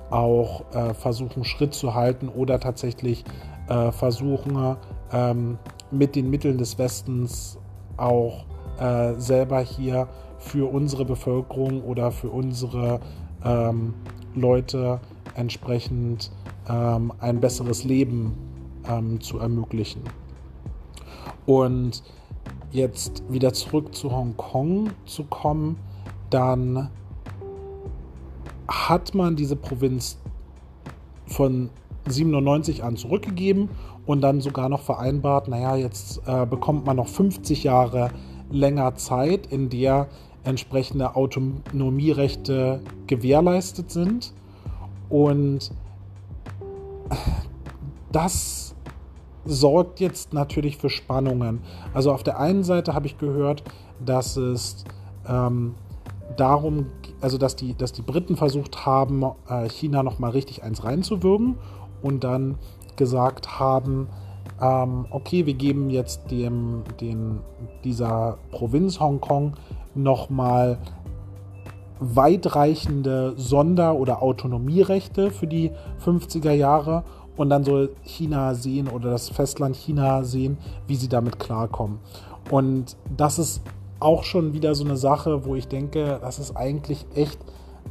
auch 0.10 0.64
äh, 0.74 0.94
versuchen, 0.94 1.44
Schritt 1.44 1.74
zu 1.74 1.94
halten 1.94 2.30
oder 2.30 2.60
tatsächlich 2.60 3.26
äh, 3.68 3.92
versuchen, 3.92 4.78
ähm, 5.12 5.58
mit 5.92 6.16
den 6.16 6.30
Mitteln 6.30 6.58
des 6.58 6.78
Westens 6.78 7.58
auch 7.98 8.46
äh, 8.80 9.14
selber 9.18 9.60
hier 9.60 10.08
für 10.38 10.72
unsere 10.72 11.06
Bevölkerung 11.06 11.84
oder 11.84 12.12
für 12.12 12.30
unsere 12.30 13.00
ähm, 13.44 13.94
Leute 14.36 15.00
entsprechend 15.36 16.32
ähm, 16.70 17.14
ein 17.20 17.40
besseres 17.40 17.84
Leben 17.84 18.34
ähm, 18.88 19.22
zu 19.22 19.40
ermöglichen. 19.40 20.02
Und 21.46 22.04
jetzt 22.72 23.24
wieder 23.30 23.54
zurück 23.54 23.96
zu 23.96 24.12
Hongkong 24.12 24.90
zu 25.06 25.24
kommen, 25.24 25.78
dann 26.30 26.90
hat 28.68 29.16
man 29.16 29.36
diese 29.36 29.56
Provinz 29.56 30.18
von 31.26 31.70
97 32.08 32.84
an 32.84 32.98
zurückgegeben 32.98 33.70
und 34.06 34.22
dann 34.22 34.42
sogar 34.42 34.70
noch 34.70 34.82
vereinbart, 34.82 35.48
naja, 35.48 35.76
jetzt 35.76 36.22
äh, 36.26 36.46
bekommt 36.46 36.86
man 36.86 36.98
noch 36.98 37.08
50 37.08 37.64
Jahre 37.64 38.12
länger 38.50 38.96
Zeit, 38.96 39.48
in 39.48 39.70
der 39.70 40.08
entsprechende 40.44 41.16
Autonomierechte 41.16 42.82
gewährleistet 43.08 43.92
sind. 43.92 44.34
Und 45.10 45.72
das 48.12 48.76
sorgt 49.46 50.00
jetzt 50.00 50.34
natürlich 50.34 50.78
für 50.78 50.90
Spannungen. 50.90 51.62
Also 51.94 52.12
auf 52.12 52.24
der 52.24 52.40
einen 52.40 52.64
Seite 52.64 52.94
habe 52.94 53.08
ich 53.08 53.18
gehört, 53.18 53.64
dass 54.04 54.38
es 54.38 54.84
ähm, 55.28 55.76
darum, 56.36 56.88
also 57.22 57.38
dass 57.38 57.56
die, 57.56 57.76
dass 57.76 57.94
die 57.94 58.02
Briten 58.02 58.36
versucht 58.36 58.86
haben, 58.86 59.24
äh, 59.48 59.70
China 59.70 60.04
nochmal 60.04 60.32
richtig 60.32 60.64
eins 60.64 60.84
reinzuwürgen 60.84 61.56
und 62.02 62.24
dann 62.24 62.56
gesagt 62.96 63.60
haben, 63.60 64.10
ähm, 64.62 65.06
okay, 65.12 65.46
wir 65.46 65.54
geben 65.54 65.90
jetzt 65.90 66.32
dem, 66.32 66.84
den, 67.00 67.40
dieser 67.84 68.38
Provinz 68.52 69.00
Hongkong 69.00 69.54
nochmal 69.96 70.78
weitreichende 72.00 73.34
Sonder- 73.38 73.96
oder 73.96 74.22
Autonomierechte 74.22 75.32
für 75.32 75.48
die 75.48 75.72
50er 76.04 76.52
Jahre 76.52 77.04
und 77.36 77.50
dann 77.50 77.64
soll 77.64 77.92
China 78.04 78.56
sehen 78.56 78.88
oder 78.88 79.12
das 79.12 79.30
Festland 79.30 79.76
China 79.76 80.24
sehen, 80.24 80.58
wie 80.88 80.96
sie 80.96 81.08
damit 81.08 81.40
klarkommen. 81.40 82.00
Und 82.50 82.98
das 83.16 83.40
ist 83.40 83.62
auch 84.00 84.24
schon 84.24 84.54
wieder 84.54 84.76
so 84.76 84.84
eine 84.84 84.98
Sache, 84.98 85.46
wo 85.46 85.56
ich 85.56 85.68
denke, 85.68 86.20
das 86.22 86.40
ist 86.40 86.56
eigentlich 86.56 87.06
echt 87.16 87.40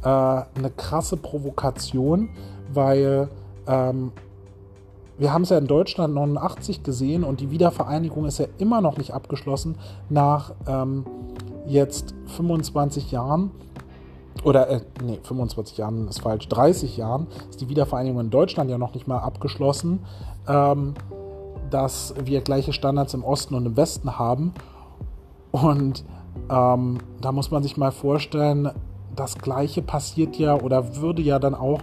äh, 0.03 0.07
eine 0.07 0.69
krasse 0.75 1.17
Provokation, 1.17 2.29
weil 2.73 3.29
ähm, 3.67 4.11
wir 5.17 5.33
haben 5.33 5.41
es 5.41 5.49
ja 5.49 5.57
in 5.57 5.67
Deutschland 5.67 6.13
89 6.13 6.83
gesehen 6.83 7.23
und 7.23 7.39
die 7.39 7.49
Wiedervereinigung 7.49 8.25
ist 8.25 8.37
ja 8.37 8.45
immer 8.59 8.81
noch 8.81 8.97
nicht 8.97 9.13
abgeschlossen 9.13 9.75
nach 10.09 10.53
ähm, 10.67 11.05
jetzt 11.65 12.13
25 12.27 13.11
Jahren 13.11 13.51
oder 14.43 14.69
äh, 14.69 14.81
nee, 15.03 15.19
25 15.23 15.77
Jahren 15.77 16.07
ist 16.07 16.21
falsch, 16.21 16.47
30 16.47 16.97
Jahren 16.97 17.27
ist 17.49 17.61
die 17.61 17.69
Wiedervereinigung 17.69 18.21
in 18.21 18.29
Deutschland 18.29 18.69
ja 18.69 18.77
noch 18.77 18.93
nicht 18.93 19.07
mal 19.07 19.19
abgeschlossen, 19.19 19.99
ähm, 20.47 20.93
dass 21.69 22.13
wir 22.23 22.41
gleiche 22.41 22.73
Standards 22.73 23.13
im 23.13 23.23
Osten 23.23 23.55
und 23.55 23.65
im 23.65 23.77
Westen 23.77 24.17
haben. 24.17 24.53
Und 25.51 26.03
ähm, 26.49 26.97
da 27.21 27.31
muss 27.31 27.51
man 27.51 27.63
sich 27.63 27.77
mal 27.77 27.91
vorstellen, 27.91 28.69
das 29.15 29.37
Gleiche 29.37 29.81
passiert 29.81 30.37
ja 30.37 30.59
oder 30.59 30.97
würde 30.97 31.21
ja 31.21 31.39
dann 31.39 31.55
auch 31.55 31.81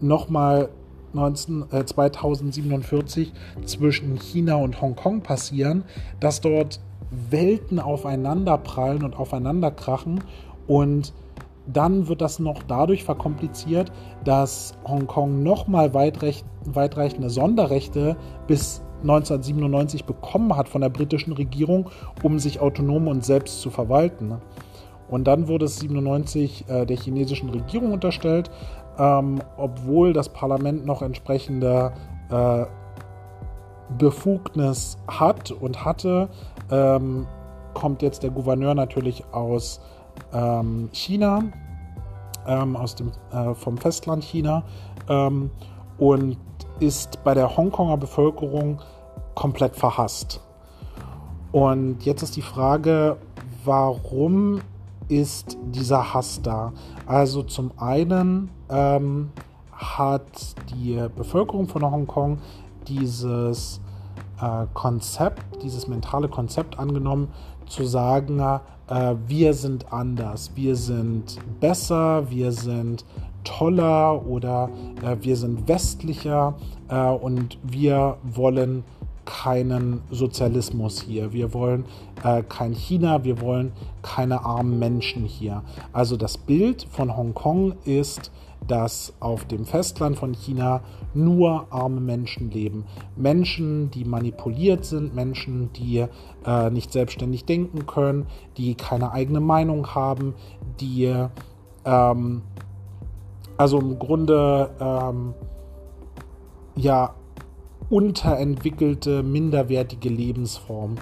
nochmal 0.00 0.68
äh, 1.14 1.84
2047 1.84 3.32
zwischen 3.64 4.16
China 4.18 4.56
und 4.56 4.80
Hongkong 4.80 5.22
passieren, 5.22 5.84
dass 6.20 6.40
dort 6.40 6.80
Welten 7.30 7.80
aufeinanderprallen 7.80 9.02
und 9.02 9.16
aufeinanderkrachen 9.16 10.22
und 10.66 11.12
dann 11.72 12.08
wird 12.08 12.20
das 12.20 12.38
noch 12.38 12.62
dadurch 12.62 13.04
verkompliziert, 13.04 13.92
dass 14.24 14.74
Hongkong 14.86 15.42
nochmal 15.42 15.92
weitreichende 15.94 17.30
Sonderrechte 17.30 18.16
bis 18.46 18.82
1997 19.02 20.04
bekommen 20.04 20.56
hat 20.56 20.68
von 20.68 20.80
der 20.80 20.88
britischen 20.88 21.32
Regierung, 21.32 21.90
um 22.22 22.38
sich 22.38 22.60
autonom 22.60 23.06
und 23.06 23.24
selbst 23.24 23.60
zu 23.60 23.70
verwalten. 23.70 24.38
Und 25.08 25.24
dann 25.26 25.48
wurde 25.48 25.66
es 25.66 25.78
97 25.78 26.64
äh, 26.68 26.84
der 26.84 26.96
chinesischen 26.96 27.48
Regierung 27.50 27.92
unterstellt, 27.92 28.50
ähm, 28.98 29.40
obwohl 29.56 30.12
das 30.12 30.28
Parlament 30.28 30.84
noch 30.84 31.02
entsprechende 31.02 31.92
äh, 32.30 32.64
Befugnis 33.96 34.98
hat 35.06 35.50
und 35.50 35.84
hatte, 35.84 36.28
ähm, 36.70 37.26
kommt 37.72 38.02
jetzt 38.02 38.22
der 38.22 38.30
Gouverneur 38.30 38.74
natürlich 38.74 39.24
aus 39.32 39.80
ähm, 40.32 40.88
China, 40.92 41.44
ähm, 42.46 42.76
aus 42.76 42.94
dem, 42.94 43.12
äh, 43.32 43.54
vom 43.54 43.76
Festland 43.76 44.24
China 44.24 44.62
ähm, 45.08 45.50
und 45.98 46.36
ist 46.80 47.22
bei 47.24 47.34
der 47.34 47.56
Hongkonger 47.56 47.96
Bevölkerung 47.96 48.80
komplett 49.34 49.76
verhasst. 49.76 50.40
Und 51.52 52.04
jetzt 52.04 52.22
ist 52.22 52.36
die 52.36 52.42
Frage, 52.42 53.16
warum 53.64 54.60
ist 55.08 55.56
dieser 55.64 56.12
Hass 56.12 56.40
da? 56.42 56.72
Also 57.06 57.42
zum 57.42 57.72
einen 57.78 58.50
ähm, 58.68 59.30
hat 59.72 60.54
die 60.70 61.02
Bevölkerung 61.16 61.68
von 61.68 61.82
Hongkong 61.82 62.38
dieses 62.86 63.80
äh, 64.40 64.66
Konzept, 64.74 65.62
dieses 65.62 65.88
mentale 65.88 66.28
Konzept 66.28 66.78
angenommen, 66.78 67.28
zu 67.68 67.84
sagen, 67.84 68.40
äh, 68.40 69.14
wir 69.26 69.54
sind 69.54 69.92
anders, 69.92 70.52
wir 70.54 70.76
sind 70.76 71.38
besser, 71.60 72.30
wir 72.30 72.52
sind 72.52 73.04
toller 73.44 74.26
oder 74.26 74.70
äh, 75.02 75.16
wir 75.20 75.36
sind 75.36 75.68
westlicher 75.68 76.54
äh, 76.88 77.00
und 77.08 77.58
wir 77.62 78.16
wollen 78.24 78.84
keinen 79.24 80.00
Sozialismus 80.10 81.02
hier. 81.02 81.32
Wir 81.34 81.52
wollen 81.52 81.84
äh, 82.24 82.42
kein 82.42 82.72
China, 82.72 83.24
wir 83.24 83.40
wollen 83.42 83.72
keine 84.02 84.44
armen 84.44 84.78
Menschen 84.78 85.24
hier. 85.24 85.62
Also 85.92 86.16
das 86.16 86.38
Bild 86.38 86.86
von 86.90 87.14
Hongkong 87.14 87.74
ist, 87.84 88.30
dass 88.66 89.14
auf 89.20 89.44
dem 89.46 89.64
Festland 89.64 90.16
von 90.16 90.32
China 90.32 90.82
nur 91.14 91.66
arme 91.70 92.00
Menschen 92.00 92.50
leben. 92.50 92.84
Menschen, 93.16 93.90
die 93.90 94.04
manipuliert 94.04 94.84
sind, 94.84 95.14
Menschen, 95.14 95.72
die 95.72 96.04
äh, 96.44 96.70
nicht 96.70 96.92
selbstständig 96.92 97.44
denken 97.44 97.86
können, 97.86 98.26
die 98.56 98.74
keine 98.74 99.12
eigene 99.12 99.40
Meinung 99.40 99.94
haben, 99.94 100.34
die 100.80 101.14
ähm, 101.84 102.42
also 103.56 103.80
im 103.80 103.98
Grunde 103.98 104.70
ähm, 104.80 105.34
ja 106.76 107.14
unterentwickelte, 107.90 109.22
minderwertige 109.22 110.08
Lebensform. 110.08 110.96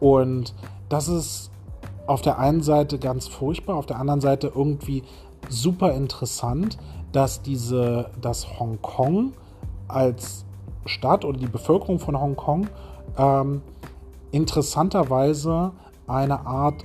Und 0.00 0.54
das 0.88 1.08
ist 1.08 1.50
auf 2.06 2.20
der 2.20 2.38
einen 2.38 2.62
Seite 2.62 2.98
ganz 2.98 3.28
furchtbar, 3.28 3.76
auf 3.76 3.86
der 3.86 3.98
anderen 3.98 4.20
Seite 4.20 4.52
irgendwie 4.54 5.02
super 5.48 5.92
interessant, 5.92 6.78
dass 7.14 7.40
diese, 7.42 8.10
dass 8.20 8.58
Hongkong 8.58 9.32
als 9.86 10.44
Stadt 10.84 11.24
oder 11.24 11.38
die 11.38 11.46
Bevölkerung 11.46 12.00
von 12.00 12.20
Hongkong 12.20 12.66
ähm, 13.16 13.62
interessanterweise 14.32 15.70
eine 16.08 16.44
Art, 16.44 16.84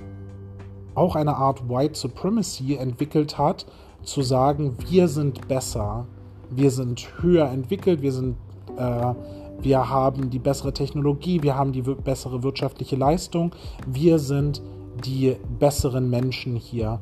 auch 0.94 1.16
eine 1.16 1.36
Art 1.36 1.68
White 1.68 1.96
Supremacy 1.98 2.76
entwickelt 2.76 3.38
hat, 3.38 3.66
zu 4.04 4.22
sagen, 4.22 4.76
wir 4.88 5.08
sind 5.08 5.48
besser, 5.48 6.06
wir 6.48 6.70
sind 6.70 7.08
höher 7.20 7.50
entwickelt, 7.50 8.00
wir 8.00 8.12
sind 8.12 8.36
äh, 8.76 9.14
wir 9.62 9.90
haben 9.90 10.30
die 10.30 10.38
bessere 10.38 10.72
Technologie, 10.72 11.42
wir 11.42 11.56
haben 11.56 11.72
die 11.72 11.82
bessere 11.82 12.42
wirtschaftliche 12.42 12.96
Leistung, 12.96 13.54
wir 13.86 14.18
sind 14.18 14.62
die 15.04 15.36
besseren 15.58 16.08
Menschen 16.08 16.56
hier. 16.56 17.00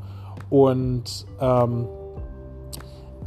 Und 0.50 1.26
ähm, 1.40 1.86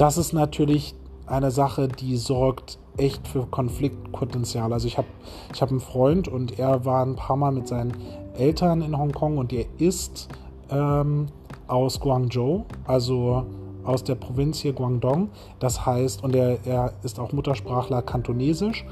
das 0.01 0.17
ist 0.17 0.33
natürlich 0.33 0.95
eine 1.27 1.51
Sache, 1.51 1.87
die 1.87 2.17
sorgt 2.17 2.79
echt 2.97 3.27
für 3.27 3.45
Konfliktpotenzial. 3.45 4.73
Also 4.73 4.87
ich 4.87 4.97
habe 4.97 5.07
ich 5.53 5.61
hab 5.61 5.69
einen 5.69 5.79
Freund 5.79 6.27
und 6.27 6.57
er 6.57 6.85
war 6.85 7.05
ein 7.05 7.15
paar 7.15 7.35
Mal 7.35 7.51
mit 7.51 7.67
seinen 7.67 7.93
Eltern 8.35 8.81
in 8.81 8.97
Hongkong 8.97 9.37
und 9.37 9.53
er 9.53 9.65
ist 9.77 10.27
ähm, 10.71 11.27
aus 11.67 11.99
Guangzhou, 11.99 12.65
also 12.87 13.45
aus 13.83 14.03
der 14.03 14.15
Provinz 14.15 14.57
hier 14.57 14.73
Guangdong. 14.73 15.29
Das 15.59 15.85
heißt, 15.85 16.23
und 16.23 16.35
er, 16.35 16.65
er 16.65 16.93
ist 17.03 17.19
auch 17.19 17.31
Muttersprachler 17.31 18.01
Kantonesisch 18.01 18.83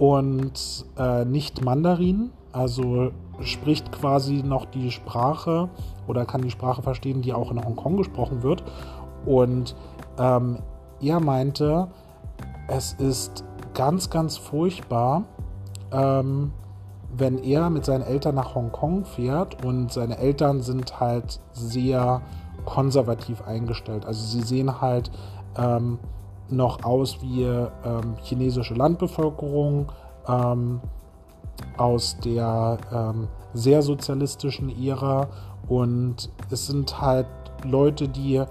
und 0.00 0.84
äh, 0.98 1.24
nicht 1.24 1.64
Mandarin, 1.64 2.30
also 2.50 3.12
spricht 3.40 3.92
quasi 3.92 4.42
noch 4.42 4.64
die 4.64 4.90
Sprache 4.90 5.68
oder 6.08 6.24
kann 6.24 6.42
die 6.42 6.50
Sprache 6.50 6.82
verstehen, 6.82 7.22
die 7.22 7.32
auch 7.32 7.52
in 7.52 7.64
Hongkong 7.64 7.96
gesprochen 7.98 8.42
wird. 8.42 8.64
Und 9.26 9.76
ähm, 10.20 10.58
er 11.00 11.18
meinte, 11.18 11.88
es 12.68 12.92
ist 12.92 13.44
ganz, 13.74 14.10
ganz 14.10 14.36
furchtbar, 14.36 15.24
ähm, 15.90 16.52
wenn 17.16 17.38
er 17.38 17.70
mit 17.70 17.84
seinen 17.84 18.02
Eltern 18.02 18.36
nach 18.36 18.54
Hongkong 18.54 19.04
fährt 19.04 19.64
und 19.64 19.92
seine 19.92 20.18
Eltern 20.18 20.60
sind 20.60 21.00
halt 21.00 21.40
sehr 21.52 22.22
konservativ 22.64 23.42
eingestellt. 23.42 24.06
Also 24.06 24.24
sie 24.24 24.42
sehen 24.42 24.80
halt 24.80 25.10
ähm, 25.56 25.98
noch 26.48 26.84
aus 26.84 27.20
wie 27.22 27.44
ähm, 27.44 28.14
chinesische 28.22 28.74
Landbevölkerung 28.74 29.90
ähm, 30.28 30.80
aus 31.76 32.18
der 32.24 32.78
ähm, 32.92 33.28
sehr 33.54 33.82
sozialistischen 33.82 34.70
Ära 34.84 35.28
und 35.68 36.30
es 36.50 36.66
sind 36.66 37.00
halt 37.00 37.26
Leute, 37.64 38.08
die 38.08 38.42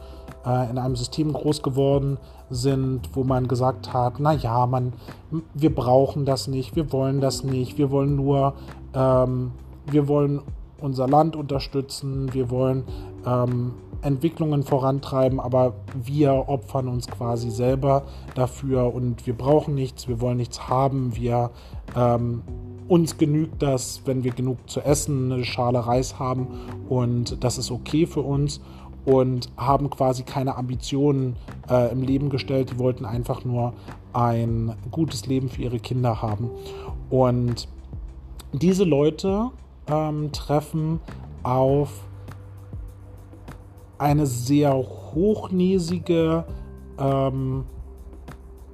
in 0.70 0.78
einem 0.78 0.96
System 0.96 1.34
groß 1.34 1.62
geworden 1.62 2.18
sind, 2.50 3.10
wo 3.14 3.24
man 3.24 3.48
gesagt 3.48 3.94
hat, 3.94 4.20
na 4.20 4.34
ja, 4.34 4.66
man, 4.66 4.94
wir 5.54 5.74
brauchen 5.74 6.26
das 6.26 6.48
nicht, 6.48 6.76
wir 6.76 6.92
wollen 6.92 7.22
das 7.22 7.44
nicht, 7.44 7.78
wir 7.78 7.92
wollen 7.92 8.16
nur, 8.16 8.54
ähm, 8.94 9.52
wir 9.86 10.08
wollen 10.08 10.42
unser 10.82 11.08
Land 11.08 11.36
unterstützen, 11.36 12.34
wir 12.34 12.50
wollen 12.50 12.84
ähm, 13.26 13.74
Entwicklungen 14.02 14.64
vorantreiben, 14.64 15.40
aber 15.40 15.74
wir 15.94 16.48
opfern 16.48 16.88
uns 16.88 17.08
quasi 17.08 17.50
selber 17.52 18.04
dafür 18.34 18.94
und 18.94 19.28
wir 19.28 19.34
brauchen 19.34 19.76
nichts, 19.76 20.08
wir 20.08 20.22
wollen 20.22 20.38
nichts 20.38 20.70
haben, 20.70 21.16
wir 21.16 21.52
ähm, 21.96 22.44
uns 22.88 23.18
genügt 23.18 23.62
das, 23.62 24.02
wenn 24.06 24.24
wir 24.24 24.32
genug 24.32 24.70
zu 24.70 24.82
essen, 24.82 25.32
eine 25.32 25.44
Schale 25.44 25.86
Reis 25.86 26.18
haben 26.18 26.48
und 26.88 27.44
das 27.44 27.58
ist 27.58 27.72
okay 27.72 28.08
für 28.08 28.22
uns 28.22 28.62
und 29.10 29.50
haben 29.58 29.90
quasi 29.90 30.22
keine 30.22 30.56
Ambitionen 30.56 31.36
äh, 31.68 31.92
im 31.92 32.04
Leben 32.04 32.30
gestellt. 32.30 32.70
Die 32.72 32.78
wollten 32.78 33.06
einfach 33.06 33.44
nur 33.44 33.74
ein 34.14 34.76
gutes 34.92 35.26
Leben 35.26 35.50
für 35.50 35.64
ihre 35.64 35.80
Kinder 35.80 36.22
haben. 36.22 36.52
Und 37.10 37.68
diese 38.54 38.84
Leute 38.84 39.50
ähm, 39.88 40.32
treffen 40.32 41.00
auf 41.42 41.90
eine 43.98 44.28
sehr 44.28 44.76
hochnäsige 44.76 46.46
ähm, 47.00 47.66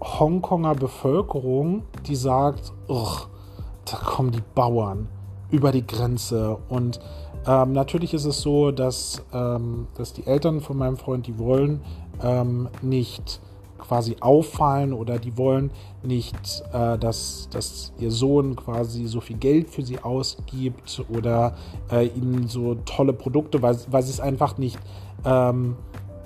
Hongkonger 0.02 0.76
Bevölkerung, 0.76 1.84
die 2.08 2.16
sagt, 2.16 2.74
da 2.88 3.98
kommen 4.04 4.32
die 4.32 4.44
Bauern 4.54 5.08
über 5.50 5.72
die 5.72 5.88
Grenze. 5.88 6.58
Und 6.68 7.00
ähm, 7.48 7.74
natürlich 7.74 8.14
ist 8.14 8.26
es 8.26 8.42
so, 8.42 8.72
dass, 8.72 9.24
ähm, 9.34 9.88
dass 9.96 10.14
die 10.14 10.26
Eltern 10.26 10.62
von 10.62 10.78
meinem 10.78 10.98
Freund, 10.98 11.28
die 11.28 11.38
wollen 11.38 11.82
ähm, 12.24 12.70
nicht 12.82 13.42
quasi 13.78 14.18
auffallen 14.20 14.94
oder 14.94 15.20
die 15.20 15.38
wollen 15.38 15.70
nicht, 16.02 16.36
äh, 16.74 16.98
dass, 16.98 17.50
dass 17.52 17.94
ihr 18.00 18.12
Sohn 18.12 18.56
quasi 18.56 19.06
so 19.06 19.22
viel 19.22 19.38
Geld 19.38 19.70
für 19.70 19.84
sie 19.84 20.00
ausgibt 20.00 21.04
oder 21.10 21.56
äh, 21.92 22.08
ihnen 22.08 22.48
so 22.48 22.76
tolle 22.86 23.14
Produkte, 23.14 23.62
weil, 23.62 23.78
weil 23.90 24.04
sie 24.04 24.12
es 24.12 24.20
einfach 24.20 24.58
nicht 24.58 24.80
ähm, 25.24 25.76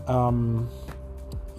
ähm, 0.07 0.67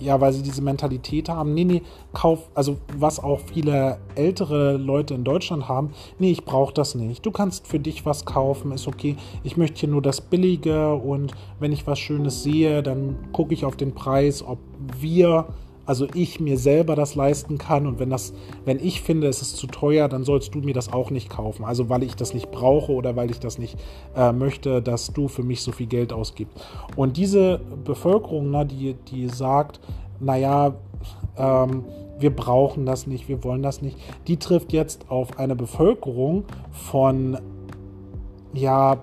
ja, 0.00 0.20
weil 0.20 0.32
sie 0.32 0.42
diese 0.42 0.62
Mentalität 0.62 1.28
haben, 1.28 1.54
nee, 1.54 1.64
nee, 1.64 1.82
kauf, 2.12 2.48
also 2.54 2.78
was 2.96 3.20
auch 3.20 3.40
viele 3.52 3.98
ältere 4.14 4.76
Leute 4.76 5.14
in 5.14 5.24
Deutschland 5.24 5.68
haben, 5.68 5.90
nee, 6.18 6.30
ich 6.30 6.44
brauche 6.44 6.74
das 6.74 6.94
nicht. 6.94 7.24
Du 7.24 7.30
kannst 7.30 7.66
für 7.66 7.78
dich 7.78 8.06
was 8.06 8.24
kaufen, 8.24 8.72
ist 8.72 8.88
okay. 8.88 9.16
Ich 9.44 9.56
möchte 9.56 9.80
hier 9.80 9.88
nur 9.88 10.02
das 10.02 10.20
Billige 10.20 10.94
und 10.94 11.32
wenn 11.58 11.72
ich 11.72 11.86
was 11.86 11.98
Schönes 11.98 12.42
sehe, 12.42 12.82
dann 12.82 13.16
gucke 13.32 13.54
ich 13.54 13.64
auf 13.64 13.76
den 13.76 13.94
Preis, 13.94 14.42
ob 14.42 14.58
wir 14.98 15.46
also 15.90 16.06
ich 16.14 16.38
mir 16.38 16.56
selber 16.56 16.94
das 16.94 17.16
leisten 17.16 17.58
kann 17.58 17.84
und 17.88 17.98
wenn 17.98 18.10
das, 18.10 18.32
wenn 18.64 18.78
ich 18.78 19.02
finde, 19.02 19.26
es 19.26 19.42
ist 19.42 19.56
zu 19.56 19.66
teuer, 19.66 20.06
dann 20.06 20.22
sollst 20.22 20.54
du 20.54 20.60
mir 20.60 20.72
das 20.72 20.92
auch 20.92 21.10
nicht 21.10 21.28
kaufen. 21.28 21.64
Also 21.64 21.88
weil 21.88 22.04
ich 22.04 22.14
das 22.14 22.32
nicht 22.32 22.52
brauche 22.52 22.92
oder 22.92 23.16
weil 23.16 23.28
ich 23.32 23.40
das 23.40 23.58
nicht 23.58 23.76
äh, 24.14 24.30
möchte, 24.30 24.82
dass 24.82 25.12
du 25.12 25.26
für 25.26 25.42
mich 25.42 25.62
so 25.62 25.72
viel 25.72 25.88
Geld 25.88 26.12
ausgibst. 26.12 26.64
Und 26.94 27.16
diese 27.16 27.60
Bevölkerung, 27.84 28.52
ne, 28.52 28.64
die, 28.66 28.94
die 29.10 29.28
sagt, 29.28 29.80
naja, 30.20 30.76
ähm, 31.36 31.84
wir 32.20 32.36
brauchen 32.36 32.86
das 32.86 33.08
nicht, 33.08 33.28
wir 33.28 33.42
wollen 33.42 33.64
das 33.64 33.82
nicht, 33.82 33.98
die 34.28 34.36
trifft 34.36 34.72
jetzt 34.72 35.10
auf 35.10 35.40
eine 35.40 35.56
Bevölkerung 35.56 36.44
von 36.70 37.36
ja 38.52 39.02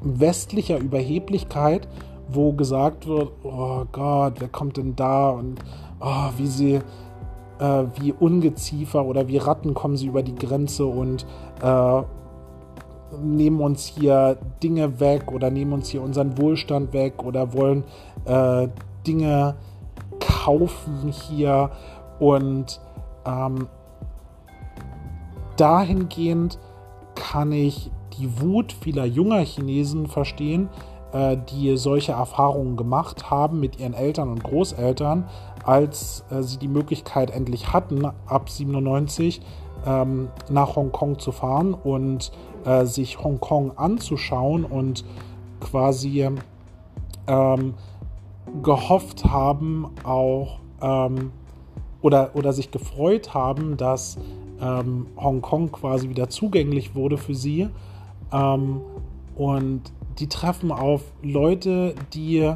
westlicher 0.00 0.78
Überheblichkeit, 0.78 1.86
wo 2.28 2.52
gesagt 2.52 3.06
wird, 3.06 3.30
oh 3.42 3.84
Gott, 3.90 4.34
wer 4.38 4.48
kommt 4.48 4.76
denn 4.76 4.94
da 4.94 5.30
und 5.30 5.60
oh, 6.00 6.30
wie 6.36 6.46
sie, 6.46 6.74
äh, 7.58 7.84
wie 7.98 8.12
Ungeziefer 8.12 9.04
oder 9.04 9.28
wie 9.28 9.38
Ratten 9.38 9.74
kommen 9.74 9.96
sie 9.96 10.06
über 10.06 10.22
die 10.22 10.34
Grenze 10.34 10.86
und 10.86 11.26
äh, 11.62 12.02
nehmen 13.22 13.60
uns 13.60 13.86
hier 13.86 14.36
Dinge 14.62 15.00
weg 15.00 15.32
oder 15.32 15.50
nehmen 15.50 15.72
uns 15.72 15.88
hier 15.88 16.02
unseren 16.02 16.36
Wohlstand 16.38 16.92
weg 16.92 17.24
oder 17.24 17.54
wollen 17.54 17.84
äh, 18.26 18.68
Dinge 19.06 19.56
kaufen 20.20 21.10
hier 21.10 21.70
und 22.18 22.80
ähm, 23.24 23.68
dahingehend 25.56 26.58
kann 27.14 27.52
ich 27.52 27.90
die 28.18 28.40
Wut 28.40 28.72
vieler 28.72 29.04
junger 29.04 29.40
Chinesen 29.40 30.06
verstehen, 30.06 30.68
die 31.12 31.76
solche 31.78 32.12
Erfahrungen 32.12 32.76
gemacht 32.76 33.30
haben 33.30 33.60
mit 33.60 33.80
ihren 33.80 33.94
Eltern 33.94 34.28
und 34.28 34.44
Großeltern, 34.44 35.24
als 35.64 36.24
äh, 36.30 36.42
sie 36.42 36.58
die 36.58 36.68
Möglichkeit 36.68 37.30
endlich 37.30 37.72
hatten, 37.72 38.04
ab 38.26 38.50
97 38.50 39.40
ähm, 39.86 40.28
nach 40.48 40.76
Hongkong 40.76 41.18
zu 41.18 41.32
fahren 41.32 41.74
und 41.74 42.32
äh, 42.64 42.84
sich 42.84 43.22
Hongkong 43.22 43.76
anzuschauen 43.76 44.64
und 44.64 45.04
quasi 45.60 46.28
ähm, 47.26 47.74
gehofft 48.62 49.24
haben, 49.26 49.90
auch 50.04 50.58
ähm, 50.80 51.32
oder, 52.00 52.30
oder 52.34 52.52
sich 52.52 52.70
gefreut 52.70 53.34
haben, 53.34 53.76
dass 53.76 54.16
ähm, 54.60 55.06
Hongkong 55.16 55.72
quasi 55.72 56.08
wieder 56.08 56.28
zugänglich 56.28 56.94
wurde 56.94 57.18
für 57.18 57.34
sie. 57.34 57.68
Ähm, 58.32 58.80
und 59.36 59.92
die 60.18 60.28
treffen 60.28 60.72
auf 60.72 61.02
Leute, 61.22 61.94
die 62.12 62.52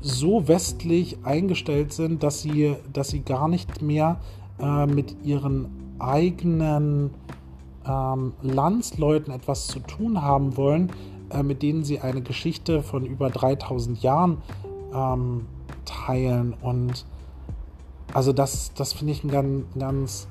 so 0.00 0.48
westlich 0.48 1.18
eingestellt 1.24 1.92
sind, 1.92 2.22
dass 2.22 2.42
sie, 2.42 2.76
dass 2.92 3.08
sie 3.08 3.20
gar 3.20 3.48
nicht 3.48 3.82
mehr 3.82 4.20
äh, 4.58 4.86
mit 4.86 5.16
ihren 5.24 5.68
eigenen 5.98 7.10
ähm, 7.86 8.32
Landsleuten 8.42 9.32
etwas 9.32 9.66
zu 9.66 9.80
tun 9.80 10.22
haben 10.22 10.56
wollen, 10.56 10.90
äh, 11.30 11.42
mit 11.42 11.62
denen 11.62 11.84
sie 11.84 12.00
eine 12.00 12.22
Geschichte 12.22 12.82
von 12.82 13.04
über 13.04 13.28
3000 13.28 14.02
Jahren 14.02 14.38
ähm, 14.94 15.46
teilen. 15.84 16.54
Und 16.62 17.04
also 18.14 18.32
das, 18.32 18.72
das 18.74 18.92
finde 18.92 19.12
ich 19.12 19.24
ein 19.24 19.30
ganz, 19.30 19.64
ganz 19.78 20.28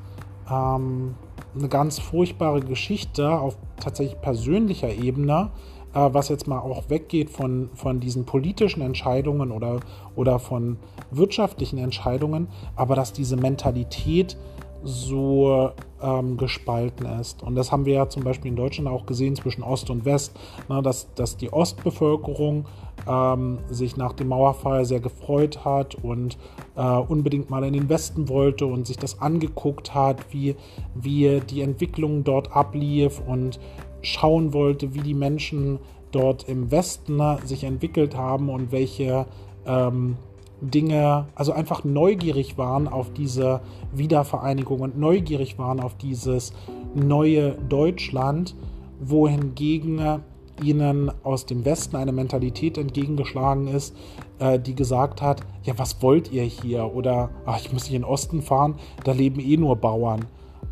ähm, 0.49 1.15
eine 1.55 1.67
ganz 1.67 1.99
furchtbare 1.99 2.61
Geschichte 2.61 3.29
auf 3.31 3.57
tatsächlich 3.79 4.19
persönlicher 4.21 4.89
Ebene, 4.89 5.51
äh, 5.93 6.09
was 6.11 6.29
jetzt 6.29 6.47
mal 6.47 6.59
auch 6.59 6.89
weggeht 6.89 7.29
von, 7.29 7.69
von 7.73 7.99
diesen 7.99 8.25
politischen 8.25 8.81
Entscheidungen 8.81 9.51
oder, 9.51 9.79
oder 10.15 10.39
von 10.39 10.77
wirtschaftlichen 11.11 11.77
Entscheidungen, 11.77 12.47
aber 12.75 12.95
dass 12.95 13.13
diese 13.13 13.37
Mentalität 13.37 14.37
so 14.83 15.71
ähm, 16.01 16.37
gespalten 16.37 17.05
ist. 17.19 17.43
Und 17.43 17.55
das 17.55 17.71
haben 17.71 17.85
wir 17.85 17.93
ja 17.93 18.09
zum 18.09 18.23
Beispiel 18.23 18.49
in 18.51 18.55
Deutschland 18.55 18.87
auch 18.87 19.05
gesehen 19.05 19.35
zwischen 19.35 19.63
Ost 19.63 19.89
und 19.89 20.05
West, 20.05 20.37
ne, 20.69 20.81
dass, 20.81 21.13
dass 21.15 21.35
die 21.35 21.51
Ostbevölkerung 21.51 22.65
ähm, 23.07 23.59
sich 23.69 23.97
nach 23.97 24.13
dem 24.13 24.29
Mauerfall 24.29 24.85
sehr 24.85 24.99
gefreut 24.99 25.65
hat 25.65 25.95
und 25.95 26.37
äh, 26.75 26.81
unbedingt 26.81 27.49
mal 27.49 27.63
in 27.63 27.73
den 27.73 27.89
Westen 27.89 28.29
wollte 28.29 28.65
und 28.65 28.87
sich 28.87 28.97
das 28.97 29.21
angeguckt 29.21 29.93
hat, 29.93 30.33
wie, 30.33 30.55
wie 30.95 31.41
die 31.41 31.61
Entwicklung 31.61 32.23
dort 32.23 32.55
ablief 32.55 33.21
und 33.25 33.59
schauen 34.01 34.53
wollte, 34.53 34.93
wie 34.93 35.01
die 35.01 35.13
Menschen 35.13 35.79
dort 36.11 36.47
im 36.49 36.71
Westen 36.71 37.17
ne, 37.17 37.37
sich 37.45 37.63
entwickelt 37.63 38.15
haben 38.15 38.49
und 38.49 38.71
welche 38.71 39.25
ähm, 39.65 40.17
Dinge, 40.61 41.27
also 41.35 41.53
einfach 41.53 41.83
neugierig 41.83 42.57
waren 42.57 42.87
auf 42.87 43.13
diese 43.13 43.61
Wiedervereinigung 43.93 44.81
und 44.81 44.97
neugierig 44.97 45.57
waren 45.57 45.79
auf 45.79 45.95
dieses 45.95 46.53
neue 46.95 47.51
Deutschland, 47.69 48.55
wohingegen 48.99 50.21
ihnen 50.61 51.11
aus 51.23 51.45
dem 51.45 51.63
Westen 51.63 51.95
eine 51.95 52.11
Mentalität 52.11 52.77
entgegengeschlagen 52.77 53.67
ist, 53.67 53.95
äh, 54.39 54.59
die 54.59 54.75
gesagt 54.75 55.21
hat, 55.21 55.41
ja, 55.63 55.77
was 55.77 56.01
wollt 56.01 56.31
ihr 56.31 56.43
hier? 56.43 56.93
Oder, 56.93 57.29
ach, 57.45 57.59
ich 57.59 57.71
muss 57.71 57.83
nicht 57.83 57.93
in 57.93 58.01
den 58.01 58.09
Osten 58.09 58.41
fahren, 58.41 58.75
da 59.05 59.13
leben 59.13 59.39
eh 59.39 59.55
nur 59.55 59.77
Bauern. 59.77 60.25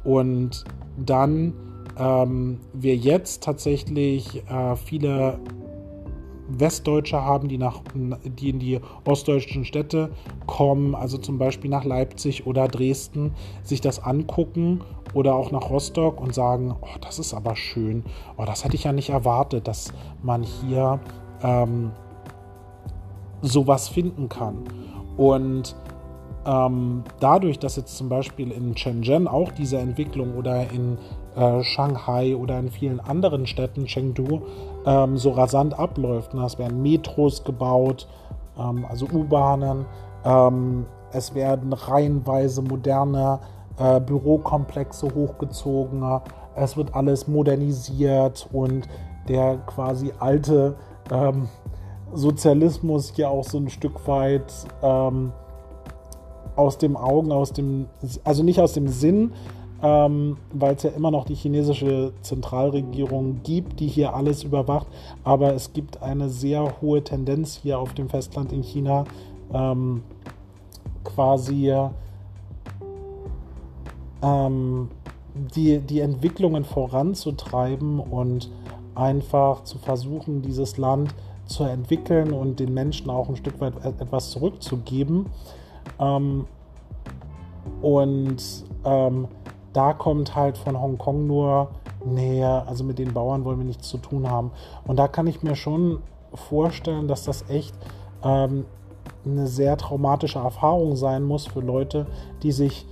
Und 0.04 0.66
dann 0.98 1.54
ähm, 2.00 2.60
wir 2.74 2.96
jetzt 2.96 3.44
tatsächlich 3.44 4.44
äh, 4.50 4.76
viele 4.76 5.40
Westdeutsche 6.50 7.22
haben, 7.22 7.50
die, 7.50 7.58
nach, 7.58 7.82
die 7.94 8.50
in 8.50 8.60
die 8.60 8.80
ostdeutschen 9.06 9.66
Städte 9.66 10.12
kommen, 10.46 10.96
also 10.96 11.18
zum 11.18 11.38
Beispiel 11.38 11.70
nach 11.70 11.84
Leipzig 11.84 12.48
oder 12.48 12.68
Dresden, 12.68 13.34
sich 13.64 13.82
das 13.82 14.02
angucken 14.02 14.82
oder 15.14 15.36
auch 15.36 15.52
nach 15.52 15.70
Rostock 15.70 16.22
und 16.22 16.34
sagen, 16.34 16.76
oh, 16.82 16.98
das 17.02 17.20
ist 17.20 17.34
aber 17.34 17.56
schön, 17.56 18.04
oh, 18.38 18.46
das 18.46 18.64
hätte 18.64 18.76
ich 18.76 18.86
ja 18.86 18.94
nicht 18.94 19.10
erwartet, 19.10 19.68
dass 19.68 19.94
man 20.24 20.44
hier 20.44 21.00
ähm, 21.44 21.92
sowas 23.42 23.90
finden 23.90 24.30
kann. 24.30 24.64
Und 25.18 25.76
ähm, 26.46 27.04
dadurch, 27.20 27.60
dass 27.60 27.76
jetzt 27.76 27.98
zum 27.98 28.08
Beispiel 28.08 28.52
in 28.52 28.76
Shenzhen 28.78 29.28
auch 29.28 29.52
diese 29.52 29.80
Entwicklung 29.80 30.36
oder 30.36 30.72
in 30.72 30.98
äh, 31.38 31.64
Shanghai 31.64 32.36
oder 32.36 32.60
in 32.60 32.70
vielen 32.70 33.00
anderen 33.00 33.46
Städten, 33.46 33.86
Chengdu, 33.86 34.42
ähm, 34.86 35.18
so 35.18 35.32
rasant 35.32 35.78
abläuft. 35.78 36.34
Ne? 36.34 36.44
Es 36.44 36.58
werden 36.58 36.82
Metros 36.82 37.44
gebaut, 37.44 38.08
ähm, 38.58 38.86
also 38.90 39.06
U-Bahnen. 39.06 39.86
Ähm, 40.26 40.86
es 41.12 41.36
werden 41.36 41.74
reihenweise 41.74 42.62
moderne 42.62 43.40
äh, 43.78 44.00
Bürokomplexe 44.00 45.14
hochgezogen. 45.14 46.04
Es 46.56 46.76
wird 46.76 46.96
alles 46.96 47.28
modernisiert 47.28 48.50
und 48.52 48.88
der 49.28 49.58
quasi 49.68 50.12
alte 50.20 50.76
ähm, 51.12 51.50
Sozialismus 52.14 53.14
hier 53.16 53.30
auch 53.30 53.44
so 53.44 53.58
ein 53.58 53.70
Stück 53.70 54.08
weit 54.08 54.52
ähm, 54.82 55.32
aus 56.56 56.78
dem 56.78 56.98
Augen, 56.98 57.32
aus 57.32 57.54
dem, 57.54 57.88
also 58.24 58.44
nicht 58.44 58.60
aus 58.60 58.74
dem 58.74 58.88
Sinn, 58.88 59.34
ähm, 59.82 60.38
weil 60.54 60.76
es 60.76 60.84
ja 60.84 60.90
immer 60.92 61.12
noch 61.12 61.26
die 61.26 61.36
chinesische 61.36 62.14
Zentralregierung 62.22 63.42
gibt, 63.44 63.80
die 63.80 63.88
hier 63.88 64.16
alles 64.16 64.44
überwacht. 64.44 64.88
Aber 65.24 65.54
es 65.54 65.74
gibt 65.74 66.02
eine 66.02 66.30
sehr 66.30 66.82
hohe 66.82 67.04
Tendenz 67.04 67.60
hier 67.62 67.80
auf 67.80 67.94
dem 67.94 68.10
Festland 68.10 68.52
in 68.52 68.64
China, 68.64 69.04
ähm, 69.54 70.04
quasi 71.04 71.74
ähm, 74.22 74.90
die, 75.56 75.80
die 75.80 76.00
Entwicklungen 76.00 76.66
voranzutreiben 76.66 78.00
und 78.00 78.50
einfach 78.96 79.64
zu 79.64 79.78
versuchen, 79.78 80.42
dieses 80.42 80.78
Land 80.78 81.14
zu 81.46 81.64
entwickeln 81.64 82.34
und 82.34 82.60
den 82.60 82.74
Menschen 82.74 83.10
auch 83.10 83.30
ein 83.30 83.36
Stück 83.36 83.62
weit 83.62 83.74
etwas 83.86 84.32
zurückzugeben. 84.32 85.28
Ähm, 86.00 86.46
und 87.82 88.38
ähm, 88.86 89.28
da 89.74 89.94
kommt 89.94 90.36
halt 90.36 90.58
von 90.58 90.80
Hongkong 90.80 91.28
nur 91.28 91.70
näher, 92.06 92.66
also 92.68 92.84
mit 92.84 93.00
den 93.00 93.14
Bauern 93.14 93.46
wollen 93.46 93.60
wir 93.60 93.66
nichts 93.66 93.88
zu 93.88 93.98
tun 93.98 94.30
haben. 94.30 94.52
Und 94.86 94.98
da 94.98 95.08
kann 95.08 95.28
ich 95.28 95.44
mir 95.44 95.56
schon 95.56 96.00
vorstellen, 96.34 97.08
dass 97.08 97.24
das 97.24 97.50
echt 97.50 97.76
ähm, 98.24 98.66
eine 99.26 99.48
sehr 99.48 99.78
traumatische 99.78 100.40
Erfahrung 100.40 100.96
sein 100.96 101.24
muss 101.24 101.48
für 101.48 101.60
Leute, 101.60 102.08
die 102.44 102.52
sich 102.52 102.88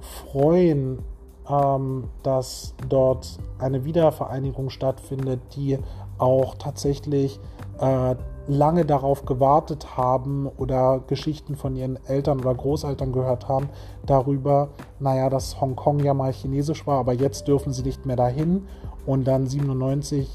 freuen, 0.00 1.00
ähm, 1.48 2.04
dass 2.22 2.74
dort 2.88 3.38
eine 3.58 3.84
Wiedervereinigung 3.84 4.70
stattfindet, 4.70 5.40
die 5.56 5.78
auch 6.18 6.54
tatsächlich 6.54 7.40
äh, 7.80 8.14
lange 8.50 8.84
darauf 8.84 9.24
gewartet 9.24 9.96
haben 9.96 10.48
oder 10.58 11.00
Geschichten 11.06 11.56
von 11.56 11.76
ihren 11.76 11.98
Eltern 12.06 12.40
oder 12.40 12.54
Großeltern 12.54 13.12
gehört 13.12 13.48
haben 13.48 13.68
darüber, 14.04 14.68
naja, 14.98 15.30
dass 15.30 15.60
Hongkong 15.60 16.00
ja 16.00 16.14
mal 16.14 16.32
chinesisch 16.32 16.86
war, 16.86 16.98
aber 16.98 17.12
jetzt 17.12 17.46
dürfen 17.48 17.72
sie 17.72 17.82
nicht 17.82 18.06
mehr 18.06 18.16
dahin. 18.16 18.66
Und 19.06 19.24
dann 19.24 19.46
97 19.46 20.28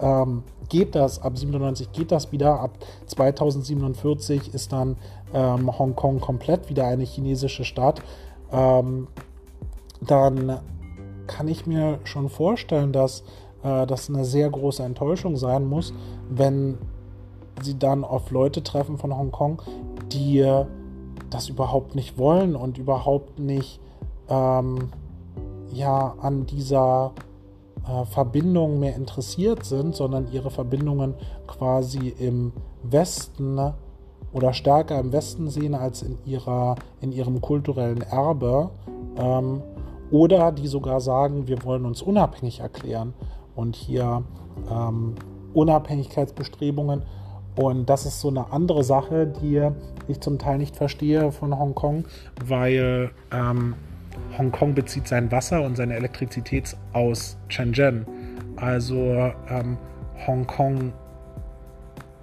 ähm, 0.00 0.42
geht 0.68 0.94
das, 0.94 1.22
ab 1.22 1.36
97 1.36 1.92
geht 1.92 2.12
das 2.12 2.32
wieder, 2.32 2.60
ab 2.60 2.70
2047 3.06 4.54
ist 4.54 4.72
dann 4.72 4.96
ähm, 5.32 5.78
Hongkong 5.78 6.20
komplett 6.20 6.68
wieder 6.70 6.86
eine 6.86 7.04
chinesische 7.04 7.64
Stadt, 7.64 8.00
ähm, 8.52 9.08
dann 10.00 10.60
kann 11.26 11.48
ich 11.48 11.66
mir 11.66 11.98
schon 12.04 12.28
vorstellen, 12.28 12.92
dass 12.92 13.22
äh, 13.62 13.86
das 13.86 14.08
eine 14.08 14.24
sehr 14.24 14.48
große 14.48 14.82
Enttäuschung 14.82 15.36
sein 15.36 15.66
muss, 15.66 15.92
wenn 16.30 16.78
sie 17.62 17.78
dann 17.78 18.04
auf 18.04 18.30
Leute 18.30 18.62
treffen 18.62 18.98
von 18.98 19.16
Hongkong, 19.16 19.62
die 20.12 20.44
das 21.30 21.48
überhaupt 21.48 21.94
nicht 21.94 22.18
wollen 22.18 22.56
und 22.56 22.78
überhaupt 22.78 23.38
nicht 23.38 23.80
ähm, 24.28 24.90
ja 25.72 26.14
an 26.20 26.46
dieser 26.46 27.12
äh, 27.86 28.04
Verbindung 28.04 28.80
mehr 28.80 28.96
interessiert 28.96 29.64
sind, 29.64 29.94
sondern 29.94 30.30
ihre 30.32 30.50
Verbindungen 30.50 31.14
quasi 31.46 32.14
im 32.18 32.52
Westen 32.82 33.58
oder 34.32 34.52
stärker 34.52 34.98
im 34.98 35.12
Westen 35.12 35.48
sehen 35.48 35.74
als 35.74 36.02
in, 36.02 36.18
ihrer, 36.24 36.76
in 37.00 37.12
ihrem 37.12 37.40
kulturellen 37.40 38.02
Erbe. 38.02 38.70
Ähm, 39.16 39.62
oder 40.10 40.52
die 40.52 40.68
sogar 40.68 41.00
sagen, 41.00 41.48
wir 41.48 41.62
wollen 41.64 41.84
uns 41.84 42.00
unabhängig 42.00 42.60
erklären 42.60 43.12
und 43.54 43.76
hier 43.76 44.22
ähm, 44.70 45.14
Unabhängigkeitsbestrebungen 45.52 47.02
und 47.58 47.90
das 47.90 48.06
ist 48.06 48.20
so 48.20 48.28
eine 48.28 48.52
andere 48.52 48.84
Sache, 48.84 49.26
die 49.26 49.68
ich 50.06 50.20
zum 50.20 50.38
Teil 50.38 50.58
nicht 50.58 50.76
verstehe 50.76 51.32
von 51.32 51.58
Hongkong, 51.58 52.04
weil 52.46 53.10
ähm, 53.32 53.74
Hongkong 54.38 54.74
bezieht 54.74 55.08
sein 55.08 55.32
Wasser 55.32 55.62
und 55.62 55.76
seine 55.76 55.96
Elektrizität 55.96 56.76
aus 56.92 57.36
Shenzhen. 57.48 58.06
Also 58.54 59.32
ähm, 59.50 59.76
Hongkong 60.24 60.92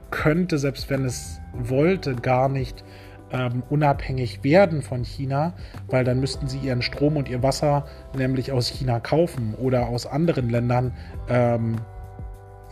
könnte, 0.09 0.57
selbst 0.57 0.89
wenn 0.89 1.03
es 1.03 1.41
wollte, 1.51 2.15
gar 2.15 2.47
nicht 2.47 2.85
ähm, 3.33 3.61
unabhängig 3.69 4.41
werden 4.45 4.81
von 4.81 5.03
China, 5.03 5.51
weil 5.87 6.05
dann 6.05 6.21
müssten 6.21 6.47
sie 6.47 6.59
ihren 6.59 6.81
Strom 6.81 7.17
und 7.17 7.27
ihr 7.27 7.43
Wasser 7.43 7.83
nämlich 8.17 8.53
aus 8.53 8.69
China 8.69 9.01
kaufen 9.01 9.53
oder 9.55 9.87
aus 9.87 10.05
anderen 10.05 10.49
Ländern. 10.49 10.93
Ähm, 11.27 11.75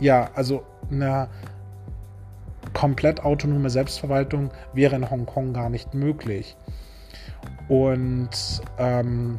ja, 0.00 0.30
also 0.34 0.62
eine 0.90 1.28
komplett 2.74 3.24
autonome 3.24 3.70
Selbstverwaltung 3.70 4.50
wäre 4.74 4.96
in 4.96 5.08
Hongkong 5.08 5.52
gar 5.54 5.70
nicht 5.70 5.94
möglich. 5.94 6.56
Und 7.68 8.30
ähm, 8.78 9.38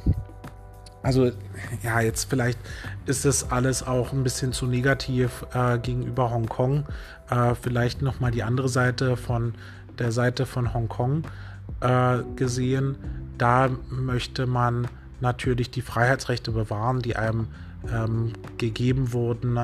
also 1.04 1.30
ja, 1.84 2.02
jetzt 2.02 2.30
vielleicht 2.32 2.58
ist 3.06 3.26
das 3.26 3.52
alles 3.52 3.86
auch 3.86 4.12
ein 4.12 4.24
bisschen 4.24 4.54
zu 4.54 4.66
negativ 4.66 5.46
äh, 5.54 5.78
gegenüber 5.78 6.32
Hongkong. 6.32 6.86
Äh, 7.30 7.54
vielleicht 7.54 8.02
nochmal 8.02 8.32
die 8.32 8.42
andere 8.42 8.70
Seite 8.70 9.16
von 9.16 9.54
der 10.00 10.12
Seite 10.12 10.48
von 10.48 10.74
Hongkong 10.74 11.24
äh, 11.82 12.18
gesehen. 12.36 12.98
Da 13.38 13.70
möchte 13.90 14.48
man 14.48 14.88
natürlich 15.22 15.70
die 15.70 15.82
Freiheitsrechte 15.82 16.52
bewahren, 16.52 17.02
die 17.02 17.16
einem 17.16 17.48
ähm, 17.94 18.34
gegeben 18.58 19.14
wurden. 19.14 19.60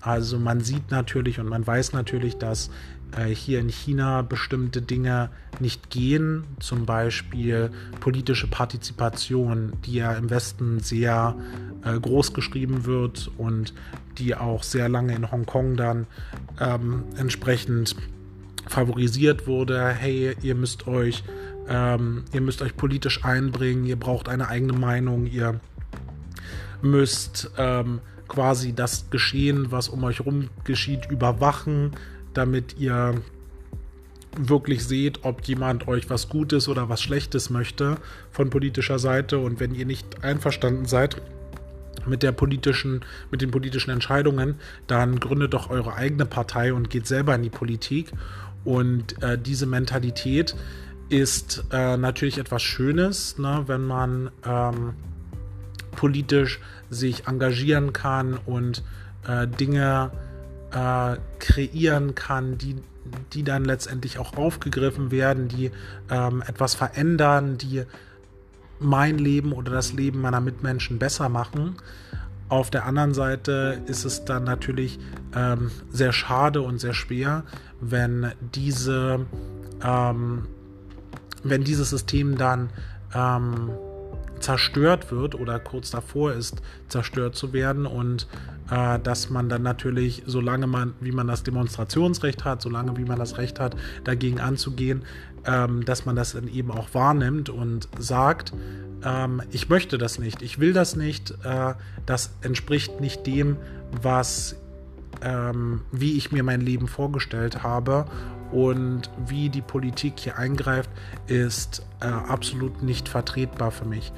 Also 0.00 0.38
man 0.38 0.60
sieht 0.60 0.90
natürlich 0.90 1.40
und 1.40 1.48
man 1.48 1.66
weiß 1.66 1.92
natürlich, 1.92 2.36
dass 2.36 2.70
hier 3.34 3.60
in 3.60 3.68
China 3.68 4.22
bestimmte 4.22 4.82
Dinge 4.82 5.30
nicht 5.60 5.90
gehen, 5.90 6.44
zum 6.58 6.84
Beispiel 6.84 7.70
politische 8.00 8.48
Partizipation, 8.48 9.72
die 9.84 9.94
ja 9.94 10.12
im 10.14 10.30
Westen 10.30 10.80
sehr 10.80 11.36
äh, 11.84 11.98
groß 11.98 12.34
geschrieben 12.34 12.86
wird 12.86 13.30
und 13.38 13.72
die 14.18 14.34
auch 14.34 14.62
sehr 14.62 14.88
lange 14.88 15.14
in 15.14 15.30
Hongkong 15.30 15.76
dann 15.76 16.06
ähm, 16.60 17.04
entsprechend 17.16 17.96
favorisiert 18.66 19.46
wurde. 19.46 19.88
Hey, 19.88 20.34
ihr 20.42 20.54
müsst 20.54 20.86
euch, 20.86 21.24
ähm, 21.68 22.24
ihr 22.32 22.40
müsst 22.40 22.62
euch 22.62 22.76
politisch 22.76 23.24
einbringen, 23.24 23.84
ihr 23.84 23.96
braucht 23.96 24.28
eine 24.28 24.48
eigene 24.48 24.72
Meinung, 24.72 25.26
ihr 25.26 25.60
müsst 26.82 27.50
ähm, 27.58 28.00
quasi 28.28 28.74
das 28.74 29.10
Geschehen, 29.10 29.70
was 29.70 29.88
um 29.88 30.02
euch 30.04 30.18
herum 30.18 30.48
geschieht, 30.64 31.10
überwachen 31.10 31.92
damit 32.34 32.76
ihr 32.78 33.14
wirklich 34.36 34.84
seht, 34.84 35.24
ob 35.24 35.42
jemand 35.44 35.88
euch 35.88 36.10
was 36.10 36.28
Gutes 36.28 36.68
oder 36.68 36.88
was 36.88 37.02
Schlechtes 37.02 37.50
möchte 37.50 37.96
von 38.30 38.50
politischer 38.50 38.98
Seite. 38.98 39.38
Und 39.38 39.60
wenn 39.60 39.74
ihr 39.74 39.86
nicht 39.86 40.24
einverstanden 40.24 40.86
seid 40.86 41.20
mit 42.06 42.22
der 42.22 42.32
politischen, 42.32 43.04
mit 43.30 43.40
den 43.40 43.50
politischen 43.50 43.90
Entscheidungen, 43.90 44.56
dann 44.86 45.20
gründet 45.20 45.54
doch 45.54 45.70
eure 45.70 45.94
eigene 45.94 46.26
Partei 46.26 46.72
und 46.72 46.90
geht 46.90 47.06
selber 47.06 47.34
in 47.34 47.42
die 47.42 47.50
Politik. 47.50 48.12
Und 48.64 49.22
äh, 49.22 49.38
diese 49.38 49.66
Mentalität 49.66 50.56
ist 51.08 51.64
äh, 51.70 51.96
natürlich 51.96 52.38
etwas 52.38 52.62
Schönes, 52.62 53.38
ne, 53.38 53.64
wenn 53.66 53.84
man 53.84 54.30
ähm, 54.44 54.94
politisch 55.92 56.60
sich 56.90 57.26
engagieren 57.26 57.92
kann 57.92 58.38
und 58.46 58.82
äh, 59.26 59.46
Dinge 59.46 60.10
äh, 60.74 61.16
kreieren 61.38 62.14
kann, 62.14 62.58
die, 62.58 62.76
die 63.32 63.42
dann 63.42 63.64
letztendlich 63.64 64.18
auch 64.18 64.36
aufgegriffen 64.36 65.10
werden, 65.10 65.48
die 65.48 65.70
ähm, 66.10 66.42
etwas 66.46 66.74
verändern, 66.74 67.56
die 67.58 67.84
mein 68.80 69.18
Leben 69.18 69.52
oder 69.52 69.72
das 69.72 69.92
Leben 69.92 70.20
meiner 70.20 70.40
Mitmenschen 70.40 70.98
besser 70.98 71.28
machen. 71.28 71.76
Auf 72.48 72.70
der 72.70 72.84
anderen 72.84 73.14
Seite 73.14 73.82
ist 73.86 74.04
es 74.04 74.24
dann 74.24 74.44
natürlich 74.44 74.98
ähm, 75.34 75.70
sehr 75.90 76.12
schade 76.12 76.60
und 76.60 76.78
sehr 76.78 76.92
schwer, 76.92 77.44
wenn 77.80 78.32
diese, 78.54 79.26
ähm, 79.82 80.46
wenn 81.42 81.64
dieses 81.64 81.90
System 81.90 82.36
dann 82.36 82.70
ähm, 83.14 83.70
zerstört 84.44 85.10
wird 85.10 85.34
oder 85.34 85.58
kurz 85.58 85.90
davor 85.90 86.34
ist, 86.34 86.60
zerstört 86.88 87.34
zu 87.34 87.54
werden 87.54 87.86
und 87.86 88.28
äh, 88.70 88.98
dass 88.98 89.30
man 89.30 89.48
dann 89.48 89.62
natürlich, 89.62 90.22
solange 90.26 90.66
man, 90.66 90.92
wie 91.00 91.12
man 91.12 91.26
das 91.26 91.44
Demonstrationsrecht 91.44 92.44
hat, 92.44 92.60
solange 92.60 92.96
wie 92.98 93.04
man 93.04 93.18
das 93.18 93.38
Recht 93.38 93.58
hat, 93.58 93.74
dagegen 94.04 94.40
anzugehen, 94.40 95.02
ähm, 95.46 95.86
dass 95.86 96.04
man 96.04 96.14
das 96.14 96.32
dann 96.32 96.48
eben 96.48 96.70
auch 96.70 96.92
wahrnimmt 96.92 97.48
und 97.48 97.88
sagt, 97.98 98.52
ähm, 99.02 99.40
ich 99.50 99.70
möchte 99.70 99.96
das 99.96 100.18
nicht, 100.18 100.42
ich 100.42 100.60
will 100.60 100.74
das 100.74 100.94
nicht, 100.94 101.30
äh, 101.42 101.72
das 102.04 102.36
entspricht 102.42 103.00
nicht 103.00 103.26
dem, 103.26 103.56
was 104.02 104.56
ähm, 105.22 105.80
wie 105.90 106.18
ich 106.18 106.32
mir 106.32 106.42
mein 106.42 106.60
Leben 106.60 106.86
vorgestellt 106.86 107.62
habe 107.62 108.04
und 108.54 109.10
wie 109.26 109.48
die 109.48 109.62
Politik 109.62 110.20
hier 110.20 110.38
eingreift, 110.38 110.88
ist 111.26 111.84
äh, 112.00 112.06
absolut 112.06 112.84
nicht 112.84 113.08
vertretbar 113.08 113.72
für 113.72 113.84
mich. 113.84 114.12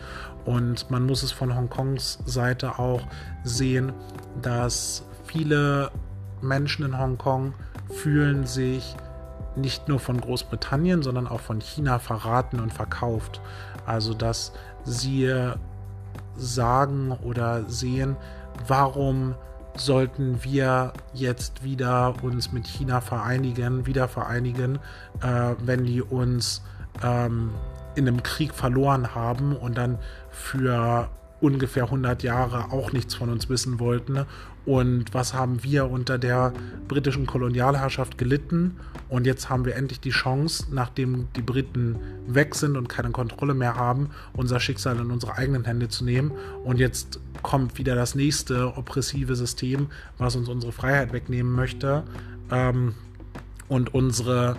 Und 0.44 0.90
man 0.90 1.06
muss 1.06 1.22
es 1.22 1.32
von 1.32 1.56
Hongkongs 1.56 2.18
Seite 2.26 2.78
auch 2.78 3.00
sehen, 3.44 3.94
dass 4.42 5.04
viele 5.24 5.90
Menschen 6.42 6.84
in 6.84 6.98
Hongkong 6.98 7.54
fühlen 7.90 8.46
sich 8.46 8.94
nicht 9.56 9.88
nur 9.88 9.98
von 10.00 10.20
Großbritannien, 10.20 11.02
sondern 11.02 11.26
auch 11.26 11.40
von 11.40 11.60
China 11.60 11.98
verraten 11.98 12.60
und 12.60 12.74
verkauft. 12.74 13.40
Also 13.86 14.12
dass 14.12 14.52
sie 14.84 15.32
sagen 16.36 17.16
oder 17.24 17.64
sehen, 17.68 18.16
warum 18.66 19.34
sollten 19.80 20.42
wir 20.42 20.92
jetzt 21.14 21.62
wieder 21.64 22.14
uns 22.22 22.52
mit 22.52 22.66
China 22.66 23.00
vereinigen, 23.00 23.86
wieder 23.86 24.08
vereinigen, 24.08 24.78
äh, 25.22 25.54
wenn 25.64 25.84
die 25.84 26.02
uns 26.02 26.62
ähm, 27.02 27.50
in 27.94 28.06
einem 28.06 28.22
Krieg 28.22 28.54
verloren 28.54 29.14
haben 29.14 29.56
und 29.56 29.76
dann 29.76 29.98
für 30.30 31.08
ungefähr 31.40 31.84
100 31.84 32.22
Jahre 32.22 32.72
auch 32.72 32.92
nichts 32.92 33.14
von 33.14 33.30
uns 33.30 33.48
wissen 33.48 33.78
wollten. 33.78 34.26
Und 34.66 35.14
was 35.14 35.32
haben 35.32 35.62
wir 35.62 35.88
unter 35.88 36.18
der 36.18 36.52
britischen 36.88 37.24
Kolonialherrschaft 37.26 38.18
gelitten? 38.18 38.76
Und 39.08 39.24
jetzt 39.24 39.48
haben 39.48 39.64
wir 39.64 39.76
endlich 39.76 40.00
die 40.00 40.10
Chance, 40.10 40.66
nachdem 40.72 41.28
die 41.36 41.42
Briten 41.42 41.96
weg 42.26 42.56
sind 42.56 42.76
und 42.76 42.88
keine 42.88 43.10
Kontrolle 43.10 43.54
mehr 43.54 43.76
haben, 43.76 44.10
unser 44.32 44.58
Schicksal 44.58 44.98
in 44.98 45.12
unsere 45.12 45.36
eigenen 45.36 45.64
Hände 45.64 45.88
zu 45.88 46.04
nehmen. 46.04 46.32
Und 46.64 46.80
jetzt 46.80 47.20
kommt 47.42 47.78
wieder 47.78 47.94
das 47.94 48.16
nächste 48.16 48.76
oppressive 48.76 49.36
System, 49.36 49.86
was 50.18 50.34
uns 50.34 50.48
unsere 50.48 50.72
Freiheit 50.72 51.12
wegnehmen 51.12 51.52
möchte 51.52 52.02
ähm, 52.50 52.94
und 53.68 53.94
unsere 53.94 54.56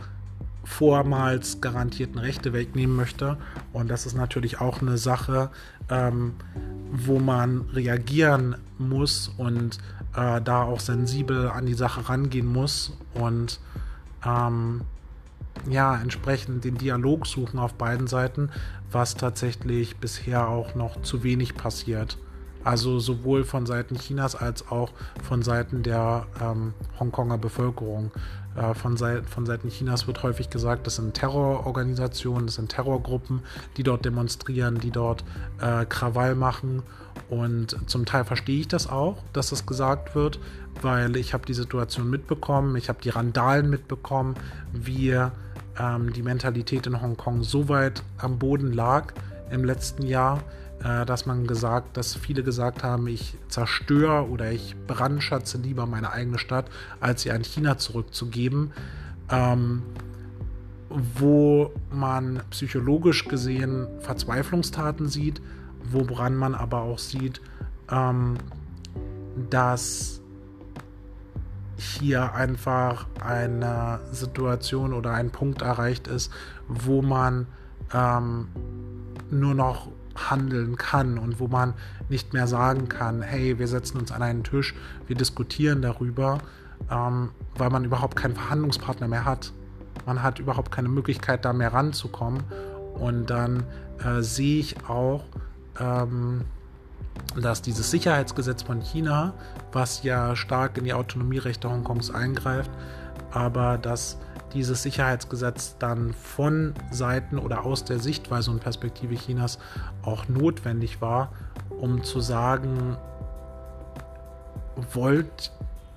vormals 0.63 1.59
garantierten 1.59 2.19
Rechte 2.19 2.53
wegnehmen 2.53 2.95
möchte. 2.95 3.37
Und 3.73 3.89
das 3.89 4.05
ist 4.05 4.15
natürlich 4.15 4.61
auch 4.61 4.81
eine 4.81 4.97
Sache, 4.97 5.49
ähm, 5.89 6.33
wo 6.91 7.19
man 7.19 7.61
reagieren 7.73 8.55
muss 8.77 9.31
und 9.37 9.77
äh, 10.15 10.41
da 10.41 10.63
auch 10.63 10.79
sensibel 10.79 11.49
an 11.49 11.65
die 11.65 11.73
Sache 11.73 12.09
rangehen 12.09 12.47
muss 12.47 12.97
und 13.13 13.59
ähm, 14.25 14.81
ja, 15.69 15.95
entsprechend 15.95 16.63
den 16.63 16.77
Dialog 16.77 17.25
suchen 17.25 17.59
auf 17.59 17.73
beiden 17.73 18.07
Seiten, 18.07 18.49
was 18.91 19.15
tatsächlich 19.15 19.97
bisher 19.97 20.47
auch 20.47 20.75
noch 20.75 21.01
zu 21.01 21.23
wenig 21.23 21.55
passiert. 21.55 22.17
Also 22.63 22.99
sowohl 22.99 23.43
von 23.43 23.65
Seiten 23.65 23.95
Chinas 23.95 24.35
als 24.35 24.69
auch 24.69 24.91
von 25.23 25.41
Seiten 25.41 25.83
der 25.83 26.27
ähm, 26.41 26.73
Hongkonger 26.99 27.37
Bevölkerung. 27.37 28.11
Äh, 28.57 28.73
von, 28.73 28.97
Seit 28.97 29.29
von 29.29 29.45
Seiten 29.45 29.69
Chinas 29.69 30.07
wird 30.07 30.23
häufig 30.23 30.49
gesagt, 30.49 30.87
das 30.87 30.95
sind 30.95 31.13
Terrororganisationen, 31.13 32.47
das 32.47 32.55
sind 32.55 32.69
Terrorgruppen, 32.69 33.41
die 33.77 33.83
dort 33.83 34.03
demonstrieren, 34.03 34.79
die 34.79 34.91
dort 34.91 35.23
äh, 35.61 35.85
Krawall 35.85 36.35
machen. 36.35 36.83
Und 37.29 37.77
zum 37.89 38.05
Teil 38.05 38.25
verstehe 38.25 38.61
ich 38.61 38.67
das 38.67 38.89
auch, 38.89 39.17
dass 39.33 39.49
das 39.49 39.65
gesagt 39.65 40.15
wird, 40.15 40.39
weil 40.81 41.15
ich 41.15 41.33
habe 41.33 41.45
die 41.45 41.53
Situation 41.53 42.09
mitbekommen, 42.09 42.75
ich 42.75 42.89
habe 42.89 43.01
die 43.01 43.09
Randalen 43.09 43.69
mitbekommen, 43.69 44.35
wie 44.71 45.11
ähm, 45.79 46.13
die 46.13 46.23
Mentalität 46.23 46.87
in 46.87 47.01
Hongkong 47.01 47.43
so 47.43 47.69
weit 47.69 48.03
am 48.17 48.39
Boden 48.39 48.71
lag 48.71 49.13
im 49.51 49.63
letzten 49.63 50.03
Jahr, 50.03 50.41
dass 50.79 51.25
man 51.25 51.47
gesagt, 51.47 51.97
dass 51.97 52.15
viele 52.15 52.43
gesagt 52.43 52.83
haben, 52.83 53.07
ich 53.07 53.35
zerstöre 53.49 54.29
oder 54.29 54.51
ich 54.51 54.75
brandschatze 54.85 55.57
lieber 55.57 55.85
meine 55.85 56.11
eigene 56.11 56.37
Stadt, 56.37 56.69
als 56.99 57.23
sie 57.23 57.31
an 57.31 57.43
China 57.43 57.77
zurückzugeben. 57.77 58.71
Ähm, 59.29 59.81
wo 60.89 61.71
man 61.91 62.41
psychologisch 62.49 63.27
gesehen 63.27 63.87
Verzweiflungstaten 63.99 65.09
sieht, 65.09 65.41
woran 65.91 66.35
man 66.35 66.55
aber 66.55 66.81
auch 66.81 66.99
sieht, 66.99 67.41
ähm, 67.91 68.37
dass 69.49 70.21
hier 71.77 72.33
einfach 72.33 73.05
eine 73.23 73.99
Situation 74.11 74.93
oder 74.93 75.11
ein 75.11 75.29
Punkt 75.29 75.61
erreicht 75.61 76.07
ist, 76.07 76.31
wo 76.67 77.01
man 77.01 77.47
ähm, 77.93 78.47
nur 79.29 79.53
noch 79.53 79.89
handeln 80.17 80.77
kann 80.77 81.17
und 81.17 81.39
wo 81.39 81.47
man 81.47 81.73
nicht 82.09 82.33
mehr 82.33 82.47
sagen 82.47 82.89
kann, 82.89 83.21
hey, 83.21 83.59
wir 83.59 83.67
setzen 83.67 83.97
uns 83.97 84.11
an 84.11 84.21
einen 84.21 84.43
Tisch, 84.43 84.75
wir 85.07 85.15
diskutieren 85.15 85.81
darüber, 85.81 86.39
ähm, 86.91 87.29
weil 87.55 87.69
man 87.69 87.85
überhaupt 87.85 88.15
keinen 88.15 88.35
Verhandlungspartner 88.35 89.07
mehr 89.07 89.25
hat. 89.25 89.51
Man 90.05 90.23
hat 90.23 90.39
überhaupt 90.39 90.71
keine 90.71 90.89
Möglichkeit, 90.89 91.45
da 91.45 91.53
mehr 91.53 91.73
ranzukommen. 91.73 92.43
Und 92.95 93.29
dann 93.29 93.63
äh, 94.03 94.21
sehe 94.21 94.59
ich 94.59 94.75
auch, 94.87 95.23
ähm, 95.79 96.41
dass 97.39 97.61
dieses 97.61 97.91
Sicherheitsgesetz 97.91 98.63
von 98.63 98.81
China, 98.81 99.33
was 99.71 100.03
ja 100.03 100.35
stark 100.35 100.77
in 100.77 100.83
die 100.83 100.93
Autonomierechte 100.93 101.69
Hongkongs 101.69 102.11
eingreift, 102.11 102.71
aber 103.31 103.77
dass 103.77 104.17
dieses 104.57 104.81
Sicherheitsgesetz 104.81 105.75
dann 105.77 106.13
von 106.13 106.73
Seiten 106.89 107.37
oder 107.37 107.63
aus 107.63 107.83
der 107.83 107.99
Sichtweise 107.99 108.49
und 108.49 108.59
Perspektive 108.59 109.13
Chinas 109.13 109.59
auch 110.01 110.27
notwendig 110.27 110.99
war, 110.99 111.31
um 111.69 112.03
zu 112.03 112.21
sagen, 112.21 112.97
wollt 114.93 115.51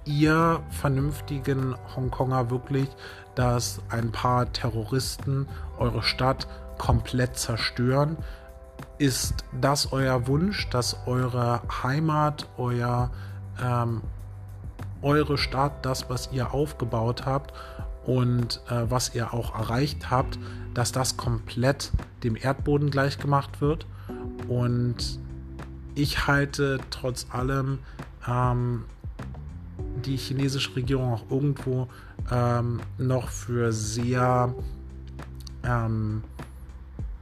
ihr 0.04 0.60
vernünftigen 0.68 1.74
Hongkonger 1.96 2.50
wirklich, 2.50 2.88
dass 3.34 3.80
ein 3.88 4.12
paar 4.12 4.52
Terroristen 4.52 5.48
eure 5.78 6.02
Stadt 6.02 6.46
komplett 6.76 7.38
zerstören? 7.38 8.18
Ist 8.98 9.44
das 9.58 9.90
euer 9.90 10.26
Wunsch, 10.26 10.68
dass 10.68 10.98
eure 11.06 11.62
Heimat, 11.82 12.46
euer, 12.58 13.10
ähm, 13.62 14.02
eure 15.00 15.38
Stadt, 15.38 15.86
das, 15.86 16.10
was 16.10 16.30
ihr 16.30 16.52
aufgebaut 16.52 17.24
habt 17.24 17.54
und 18.10 18.60
äh, 18.68 18.90
was 18.90 19.14
ihr 19.14 19.32
auch 19.32 19.54
erreicht 19.54 20.10
habt, 20.10 20.36
dass 20.74 20.90
das 20.90 21.16
komplett 21.16 21.92
dem 22.24 22.34
Erdboden 22.34 22.90
gleichgemacht 22.90 23.60
wird? 23.60 23.86
Und 24.48 25.20
ich 25.94 26.26
halte 26.26 26.80
trotz 26.90 27.28
allem 27.30 27.78
ähm, 28.26 28.82
die 30.04 30.16
chinesische 30.16 30.74
Regierung 30.74 31.12
auch 31.12 31.30
irgendwo 31.30 31.86
ähm, 32.32 32.80
noch 32.98 33.28
für 33.28 33.72
sehr 33.72 34.56
ähm, 35.62 36.24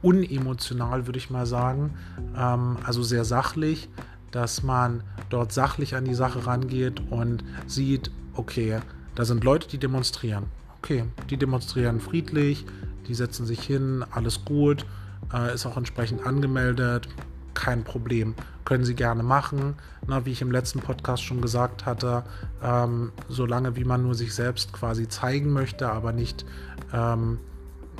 unemotional, 0.01 1.05
würde 1.05 1.19
ich 1.19 1.29
mal 1.29 1.45
sagen. 1.45 1.93
Ähm, 2.35 2.77
also 2.83 3.03
sehr 3.03 3.25
sachlich, 3.25 3.89
dass 4.31 4.63
man 4.63 5.03
dort 5.29 5.51
sachlich 5.51 5.95
an 5.95 6.05
die 6.05 6.15
Sache 6.15 6.47
rangeht 6.47 6.99
und 7.11 7.43
sieht, 7.67 8.09
okay, 8.33 8.79
da 9.13 9.23
sind 9.23 9.43
Leute, 9.43 9.67
die 9.67 9.77
demonstrieren. 9.77 10.45
Okay, 10.81 11.05
die 11.29 11.37
demonstrieren 11.37 11.99
friedlich, 11.99 12.65
die 13.07 13.13
setzen 13.13 13.45
sich 13.45 13.61
hin, 13.61 14.03
alles 14.11 14.45
gut, 14.45 14.85
äh, 15.33 15.53
ist 15.53 15.65
auch 15.65 15.77
entsprechend 15.77 16.25
angemeldet, 16.25 17.07
kein 17.53 17.83
Problem. 17.83 18.35
Können 18.63 18.85
Sie 18.85 18.95
gerne 18.95 19.23
machen. 19.23 19.75
Na, 20.07 20.25
wie 20.25 20.31
ich 20.31 20.41
im 20.41 20.51
letzten 20.51 20.79
Podcast 20.79 21.23
schon 21.23 21.41
gesagt 21.41 21.85
hatte, 21.85 22.23
ähm, 22.63 23.11
solange 23.27 23.75
wie 23.75 23.83
man 23.83 24.03
nur 24.03 24.15
sich 24.15 24.33
selbst 24.33 24.71
quasi 24.73 25.07
zeigen 25.07 25.51
möchte, 25.51 25.89
aber 25.89 26.13
nicht 26.13 26.45
ähm, 26.93 27.39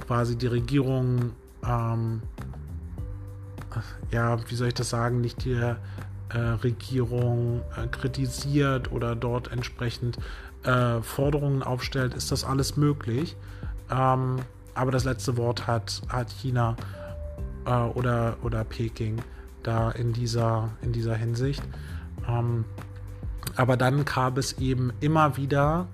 quasi 0.07 0.37
die 0.37 0.47
Regierung, 0.47 1.31
ähm, 1.65 2.21
ja, 4.11 4.37
wie 4.49 4.55
soll 4.55 4.69
ich 4.69 4.73
das 4.75 4.89
sagen, 4.89 5.21
nicht 5.21 5.43
die 5.43 5.53
äh, 5.53 6.37
Regierung 6.37 7.61
äh, 7.75 7.87
kritisiert 7.87 8.91
oder 8.91 9.15
dort 9.15 9.51
entsprechend 9.51 10.17
äh, 10.63 11.01
Forderungen 11.01 11.63
aufstellt, 11.63 12.13
ist 12.13 12.31
das 12.31 12.43
alles 12.43 12.77
möglich. 12.77 13.35
Ähm, 13.91 14.37
aber 14.73 14.91
das 14.91 15.03
letzte 15.03 15.37
Wort 15.37 15.67
hat, 15.67 16.01
hat 16.09 16.29
China 16.31 16.75
äh, 17.65 17.71
oder, 17.71 18.37
oder 18.43 18.63
Peking 18.63 19.21
da 19.63 19.91
in 19.91 20.13
dieser, 20.13 20.69
in 20.81 20.93
dieser 20.93 21.15
Hinsicht. 21.15 21.63
Ähm, 22.27 22.65
aber 23.55 23.77
dann 23.77 24.05
kam 24.05 24.37
es 24.37 24.53
eben 24.59 24.93
immer 25.01 25.37
wieder 25.37 25.87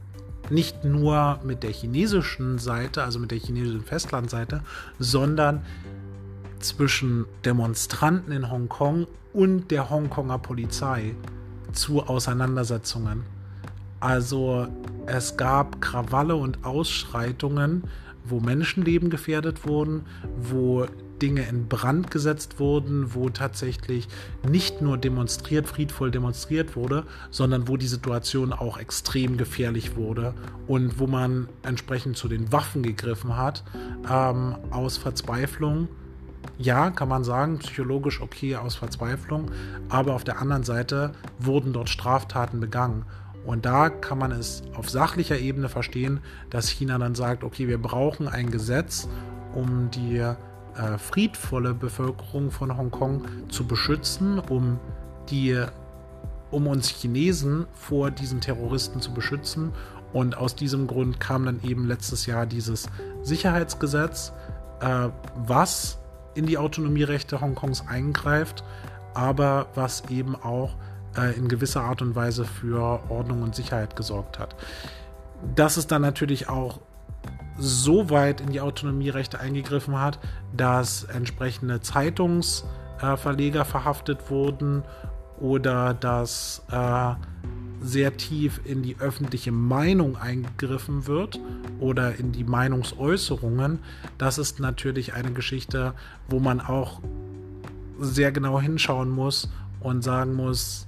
nicht 0.50 0.84
nur 0.84 1.40
mit 1.44 1.64
der 1.64 1.72
chinesischen 1.72 2.60
Seite, 2.60 3.04
also 3.04 3.20
mit 3.20 3.32
der 3.32 3.40
chinesischen 3.40 3.84
Festlandseite, 3.84 4.62
sondern 5.00 5.66
zwischen 6.60 7.26
Demonstranten 7.44 8.32
in 8.32 8.52
Hongkong 8.52 9.08
und 9.34 9.72
der 9.72 9.90
Hongkonger 9.90 10.38
Polizei 10.38 11.16
zu 11.72 12.04
Auseinandersetzungen. 12.04 13.24
Also 14.06 14.68
es 15.08 15.36
gab 15.36 15.82
Krawalle 15.82 16.36
und 16.36 16.64
Ausschreitungen, 16.64 17.86
wo 18.24 18.40
Menschenleben 18.40 19.10
gefährdet 19.10 19.66
wurden, 19.66 20.06
wo 20.38 20.86
Dinge 21.24 21.42
in 21.50 21.68
Brand 21.68 22.12
gesetzt 22.12 22.60
wurden, 22.60 23.16
wo 23.16 23.30
tatsächlich 23.30 24.08
nicht 24.48 24.80
nur 24.80 25.00
demonstriert, 25.00 25.66
friedvoll 25.66 26.12
demonstriert 26.12 26.76
wurde, 26.76 27.06
sondern 27.32 27.68
wo 27.68 27.78
die 27.78 27.88
Situation 27.88 28.54
auch 28.54 28.78
extrem 28.78 29.38
gefährlich 29.38 29.96
wurde 29.96 30.36
und 30.68 31.00
wo 31.00 31.08
man 31.08 31.50
entsprechend 31.64 32.16
zu 32.16 32.28
den 32.28 32.52
Waffen 32.52 32.84
gegriffen 32.84 33.36
hat, 33.36 33.64
ähm, 34.08 34.56
aus 34.70 34.98
Verzweiflung. 34.98 35.88
Ja, 36.60 36.92
kann 36.92 37.10
man 37.10 37.24
sagen, 37.24 37.58
psychologisch 37.58 38.22
okay 38.22 38.56
aus 38.56 38.76
Verzweiflung, 38.76 39.50
aber 39.90 40.14
auf 40.14 40.24
der 40.24 40.40
anderen 40.40 40.64
Seite 40.64 41.14
wurden 41.40 41.74
dort 41.74 41.90
Straftaten 41.90 42.60
begangen. 42.60 43.04
Und 43.46 43.66
da 43.66 43.90
kann 43.90 44.18
man 44.18 44.32
es 44.32 44.64
auf 44.76 44.90
sachlicher 44.90 45.38
Ebene 45.38 45.70
verstehen, 45.70 46.20
dass 46.50 46.68
China 46.68 46.98
dann 46.98 47.16
sagt, 47.16 47.44
okay, 47.44 47.68
wir 47.68 47.78
brauchen 47.78 48.28
ein 48.28 48.50
Gesetz, 48.50 49.08
um 49.54 49.90
die 49.92 50.18
äh, 50.18 50.98
friedvolle 50.98 51.74
Bevölkerung 51.74 52.52
von 52.52 52.76
Hongkong 52.76 53.24
zu 53.50 53.66
beschützen, 53.66 54.40
um 54.40 54.80
die 55.30 55.64
um 56.52 56.68
uns 56.68 56.88
Chinesen 56.88 57.66
vor 57.74 58.12
diesen 58.12 58.40
Terroristen 58.40 59.02
zu 59.02 59.14
beschützen. 59.14 59.74
Und 60.14 60.38
aus 60.38 60.56
diesem 60.56 60.88
Grund 60.88 61.20
kam 61.20 61.46
dann 61.46 61.62
eben 61.64 61.86
letztes 61.88 62.26
Jahr 62.26 62.46
dieses 62.46 62.88
Sicherheitsgesetz, 63.24 64.32
äh, 64.80 65.10
was 65.36 66.00
in 66.36 66.46
die 66.46 66.58
Autonomierechte 66.58 67.42
Hongkongs 67.42 67.88
eingreift, 67.88 68.64
aber 69.14 69.68
was 69.76 70.04
eben 70.10 70.36
auch 70.36 70.76
äh, 71.18 71.38
in 71.38 71.48
gewisser 71.48 71.82
Art 71.82 72.02
und 72.02 72.16
Weise 72.16 72.46
für 72.46 73.02
Ordnung 73.10 73.42
und 73.42 73.56
Sicherheit 73.56 73.96
gesorgt 73.96 74.40
hat. 74.40 74.56
Das 75.56 75.78
ist 75.78 75.92
dann 75.92 76.02
natürlich 76.02 76.50
auch 76.50 76.80
so 77.58 78.10
weit 78.10 78.42
in 78.42 78.52
die 78.52 78.62
Autonomierechte 78.62 79.40
eingegriffen 79.40 80.00
hat, 80.00 80.20
dass 80.56 81.06
entsprechende 81.06 81.82
Zeitungsverleger 81.82 83.62
äh, 83.62 83.66
verhaftet 83.66 84.30
wurden 84.30 84.84
oder 85.40 85.94
dass 85.94 86.64
äh, 86.72 87.14
sehr 87.82 88.18
tief 88.18 88.62
in 88.66 88.82
die 88.84 88.98
öffentliche 89.00 89.52
Meinung 89.52 90.18
eingegriffen 90.18 91.08
wird 91.08 91.40
oder 91.80 92.16
in 92.16 92.32
die 92.32 92.44
Meinungsäußerungen, 92.44 93.80
das 94.18 94.38
ist 94.38 94.60
natürlich 94.60 95.14
eine 95.14 95.32
Geschichte, 95.32 95.94
wo 96.28 96.40
man 96.40 96.62
auch 96.62 97.02
sehr 98.00 98.32
genau 98.32 98.60
hinschauen 98.60 99.10
muss 99.10 99.50
und 99.80 100.04
sagen 100.04 100.34
muss, 100.34 100.88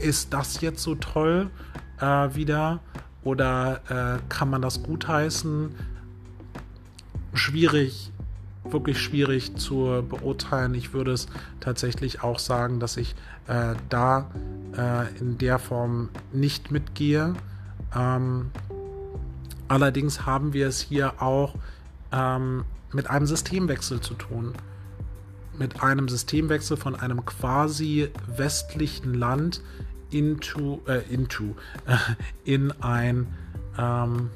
ist 0.00 0.32
das 0.32 0.60
jetzt 0.60 0.82
so 0.82 0.94
toll 0.94 1.50
äh, 2.00 2.34
wieder 2.34 2.80
oder 3.22 3.80
äh, 3.88 4.18
kann 4.28 4.50
man 4.50 4.62
das 4.62 4.82
gutheißen? 4.82 5.74
Schwierig, 7.34 8.12
wirklich 8.64 9.00
schwierig 9.00 9.56
zu 9.56 10.04
beurteilen. 10.08 10.74
Ich 10.74 10.92
würde 10.92 11.12
es 11.12 11.26
tatsächlich 11.60 12.22
auch 12.22 12.38
sagen, 12.38 12.80
dass 12.80 12.96
ich 12.96 13.14
äh, 13.46 13.74
da 13.88 14.30
äh, 14.76 15.18
in 15.18 15.38
der 15.38 15.58
Form 15.58 16.08
nicht 16.32 16.70
mitgehe. 16.70 17.34
Ähm, 17.94 18.50
allerdings 19.68 20.24
haben 20.26 20.52
wir 20.52 20.68
es 20.68 20.80
hier 20.80 21.20
auch 21.20 21.54
ähm, 22.12 22.64
mit 22.92 23.10
einem 23.10 23.26
Systemwechsel 23.26 24.00
zu 24.00 24.14
tun. 24.14 24.54
Mit 25.58 25.82
einem 25.82 26.08
Systemwechsel 26.08 26.76
von 26.76 26.94
einem 26.94 27.24
quasi 27.24 28.10
westlichen 28.36 29.14
Land 29.14 29.62
into, 30.10 30.80
äh, 30.86 31.02
into, 31.12 31.56
äh, 31.86 31.96
in 32.44 32.72
ein, 32.82 33.26
ähm, 33.78 34.30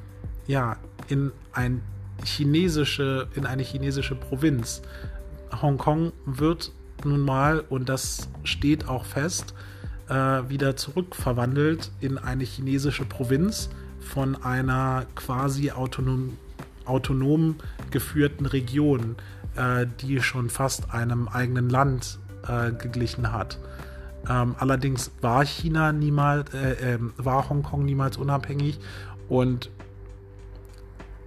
ja, 0.46 0.76
in 1.08 1.32
ein 1.52 1.82
chinesische, 2.24 3.28
in 3.34 3.46
eine 3.46 3.62
chinesische 3.62 4.14
Provinz. 4.14 4.82
Hongkong 5.60 6.12
wird 6.26 6.72
nun 7.04 7.20
mal, 7.20 7.60
und 7.60 7.88
das 7.88 8.28
steht 8.44 8.88
auch 8.88 9.04
fest, 9.04 9.54
äh, 10.08 10.14
wieder 10.14 10.76
zurückverwandelt 10.76 11.90
in 12.00 12.18
eine 12.18 12.44
chinesische 12.44 13.04
Provinz 13.04 13.70
von 14.00 14.42
einer 14.42 15.06
quasi 15.14 15.70
autonom, 15.70 16.36
autonom 16.84 17.56
geführten 17.90 18.46
Region, 18.46 19.16
äh, 19.60 19.86
die 20.00 20.20
schon 20.22 20.48
fast 20.48 20.92
einem 20.92 21.28
eigenen 21.28 21.68
Land 21.68 22.18
äh, 22.48 22.72
geglichen 22.72 23.32
hat. 23.32 23.58
Ähm, 24.28 24.54
allerdings 24.58 25.10
war 25.20 25.44
China 25.44 25.92
niemals, 25.92 26.52
äh, 26.54 26.94
äh, 26.94 26.98
war 27.16 27.48
Hongkong 27.48 27.84
niemals 27.84 28.16
unabhängig 28.16 28.78
und 29.28 29.70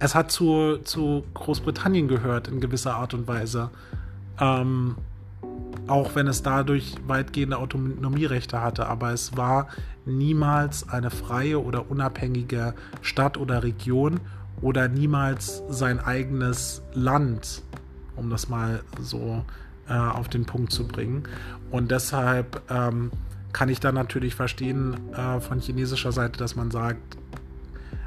es 0.00 0.14
hat 0.14 0.30
zu, 0.30 0.78
zu 0.78 1.24
Großbritannien 1.34 2.08
gehört 2.08 2.48
in 2.48 2.60
gewisser 2.60 2.96
Art 2.96 3.14
und 3.14 3.26
Weise. 3.26 3.70
Ähm, 4.40 4.96
auch 5.86 6.14
wenn 6.14 6.26
es 6.26 6.42
dadurch 6.42 6.94
weitgehende 7.06 7.58
Autonomierechte 7.58 8.60
hatte, 8.60 8.86
aber 8.86 9.12
es 9.12 9.36
war 9.36 9.68
niemals 10.06 10.88
eine 10.88 11.10
freie 11.10 11.62
oder 11.62 11.90
unabhängige 11.90 12.74
Stadt 13.02 13.36
oder 13.36 13.62
Region 13.62 14.20
oder 14.60 14.88
niemals 14.88 15.62
sein 15.68 16.00
eigenes 16.00 16.82
Land, 16.94 17.62
um 18.16 18.30
das 18.30 18.48
mal 18.48 18.82
so 19.00 19.44
äh, 19.88 19.94
auf 19.94 20.28
den 20.28 20.44
Punkt 20.44 20.72
zu 20.72 20.86
bringen. 20.86 21.24
Und 21.70 21.90
deshalb 21.90 22.62
ähm, 22.70 23.10
kann 23.52 23.68
ich 23.68 23.80
da 23.80 23.92
natürlich 23.92 24.34
verstehen 24.34 25.12
äh, 25.14 25.40
von 25.40 25.60
chinesischer 25.60 26.12
Seite, 26.12 26.38
dass 26.38 26.56
man 26.56 26.70
sagt, 26.70 27.16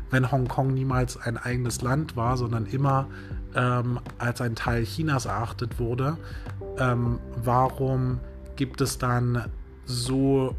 wenn 0.10 0.32
Hongkong 0.32 0.74
niemals 0.74 1.18
ein 1.18 1.38
eigenes 1.38 1.82
Land 1.82 2.16
war, 2.16 2.38
sondern 2.38 2.66
immer 2.66 3.08
ähm, 3.56 4.00
als 4.18 4.42
ein 4.42 4.56
Teil 4.56 4.84
Chinas 4.84 5.26
erachtet 5.26 5.80
wurde, 5.80 6.18
ähm, 6.78 7.20
warum 7.44 8.20
gibt 8.56 8.82
es 8.82 8.98
dann 8.98 9.46
so 9.86 10.56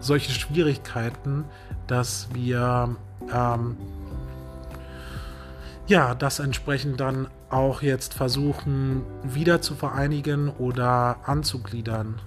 solche 0.00 0.32
Schwierigkeiten, 0.32 1.44
dass 1.86 2.28
wir 2.32 2.96
ähm, 3.32 3.76
ja 5.92 6.14
das 6.14 6.38
entsprechend 6.38 7.00
dann 7.00 7.28
auch 7.50 7.82
jetzt 7.82 8.14
versuchen 8.14 9.02
wieder 9.22 9.60
zu 9.60 9.74
vereinigen 9.74 10.48
oder 10.48 11.18
anzugliedern. 11.26 12.18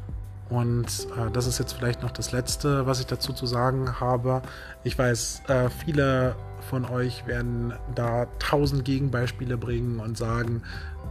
Und 0.50 0.86
äh, 0.86 1.32
das 1.34 1.48
ist 1.48 1.58
jetzt 1.58 1.74
vielleicht 1.74 2.04
noch 2.04 2.12
das 2.12 2.32
Letzte, 2.32 2.86
was 2.86 3.00
ich 3.00 3.08
dazu 3.08 3.34
zu 3.34 3.48
sagen 3.48 4.00
habe. 4.00 4.44
Ich 4.84 4.98
weiß, 4.98 5.42
äh, 5.48 5.70
viele 5.72 6.36
von 6.70 6.86
euch 6.86 7.26
werden 7.26 7.74
da 7.96 8.28
tausend 8.38 8.86
Gegenbeispiele 8.86 9.58
bringen 9.58 10.00
und 10.00 10.16
sagen, 10.16 10.62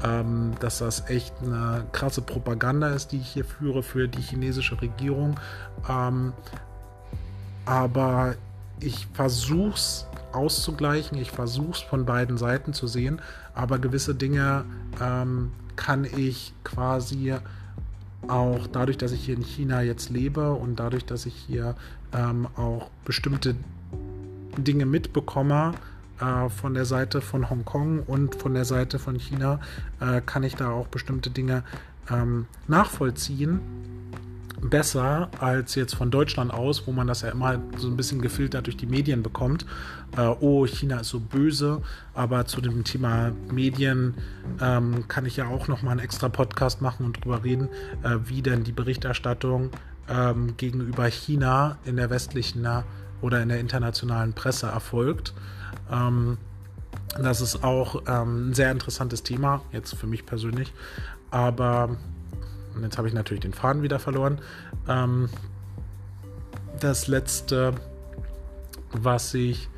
ähm, 0.05 0.53
dass 0.61 0.79
das 0.79 1.11
echt 1.11 1.35
eine 1.43 1.85
krasse 1.91 2.23
Propaganda 2.23 2.91
ist, 2.91 3.11
die 3.11 3.19
ich 3.19 3.29
hier 3.29 3.45
führe 3.45 3.83
für 3.83 4.07
die 4.07 4.23
chinesische 4.23 4.81
Regierung. 4.81 5.41
Ähm, 5.89 6.33
aber 7.65 8.37
ich 8.81 9.07
versuche 9.13 9.75
es 9.75 10.07
auszugleichen, 10.33 11.19
ich 11.19 11.31
versuche 11.31 11.73
es 11.73 11.81
von 11.81 12.05
beiden 12.05 12.39
Seiten 12.39 12.73
zu 12.73 12.87
sehen, 12.87 13.21
aber 13.55 13.79
gewisse 13.79 14.15
Dinge 14.15 14.65
ähm, 15.01 15.53
kann 15.77 16.05
ich 16.05 16.53
quasi 16.65 17.35
auch 18.29 18.67
dadurch, 18.67 18.99
dass 18.99 19.13
ich 19.13 19.25
hier 19.25 19.37
in 19.37 19.43
China 19.43 19.83
jetzt 19.83 20.11
lebe 20.11 20.53
und 20.53 20.81
dadurch, 20.81 21.05
dass 21.05 21.27
ich 21.27 21.35
hier 21.35 21.75
ähm, 22.13 22.49
auch 22.57 22.91
bestimmte 23.05 23.55
Dinge 24.57 24.87
mitbekomme 24.87 25.73
äh, 26.21 26.49
von 26.49 26.75
der 26.75 26.85
Seite 26.85 27.21
von 27.21 27.51
Hongkong 27.51 28.01
und 28.01 28.35
von 28.35 28.55
der 28.55 28.65
Seite 28.65 28.99
von 28.99 29.17
China, 29.17 29.61
äh, 30.01 30.21
kann 30.21 30.43
ich 30.43 30.57
da 30.57 30.71
auch 30.71 30.89
bestimmte 30.89 31.31
Dinge 31.31 31.65
ähm, 32.11 32.47
nachvollziehen 32.67 33.61
besser 34.65 35.31
als 35.41 35.75
jetzt 35.75 35.95
von 35.95 36.11
Deutschland 36.11 36.53
aus, 36.53 36.87
wo 36.87 36.93
man 36.93 37.07
das 37.07 37.23
ja 37.23 37.29
immer 37.29 37.61
so 37.77 37.89
ein 37.89 37.97
bisschen 37.97 38.23
gefiltert 38.23 38.67
durch 38.67 38.77
die 38.77 38.87
Medien 38.87 39.23
bekommt. 39.23 39.67
Äh, 40.17 40.27
oh, 40.41 40.67
China 40.67 41.01
ist 41.01 41.11
so 41.11 41.21
böse, 41.21 41.83
aber 42.15 42.47
zu 42.47 42.61
dem 42.61 42.83
Thema 42.85 43.33
Medien 43.53 44.15
ähm, 44.61 45.07
kann 45.07 45.27
ich 45.27 45.37
ja 45.37 45.49
auch 45.49 45.69
nochmal 45.69 45.93
einen 45.93 46.01
extra 46.01 46.29
Podcast 46.29 46.81
machen 46.81 47.05
und 47.05 47.25
drüber 47.25 47.45
reden, 47.45 47.69
äh, 48.03 48.17
wie 48.25 48.43
denn 48.43 48.65
die 48.65 48.73
Berichterstattung 48.73 49.71
ähm, 50.09 50.57
gegenüber 50.57 51.07
China 51.07 51.79
in 51.85 51.97
der 51.97 52.11
westlichen 52.11 52.67
oder 53.21 53.43
in 53.43 53.49
der 53.49 53.61
internationalen 53.61 54.33
Presse 54.33 54.67
erfolgt. 54.67 55.35
Ähm, 55.91 56.39
das 57.21 57.41
ist 57.41 57.63
auch 57.63 58.03
ähm, 58.07 58.51
ein 58.51 58.55
sehr 58.55 58.73
interessantes 58.73 59.23
Thema, 59.23 59.63
jetzt 59.73 59.95
für 59.95 60.07
mich 60.07 60.27
persönlich. 60.27 60.73
Aber 61.31 61.97
und 62.75 62.83
jetzt 62.83 62.99
habe 62.99 63.09
ich 63.09 63.15
natürlich 63.15 63.43
den 63.43 63.53
Faden 63.53 63.83
wieder 63.83 63.99
verloren. 63.99 64.41
Ähm, 64.89 65.29
das 66.81 67.07
letzte, 67.07 67.75
was 68.93 69.33
ich 69.35 69.69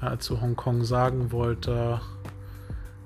äh, 0.00 0.18
zu 0.18 0.40
Hongkong 0.40 0.84
sagen 0.84 1.32
wollte, 1.32 2.00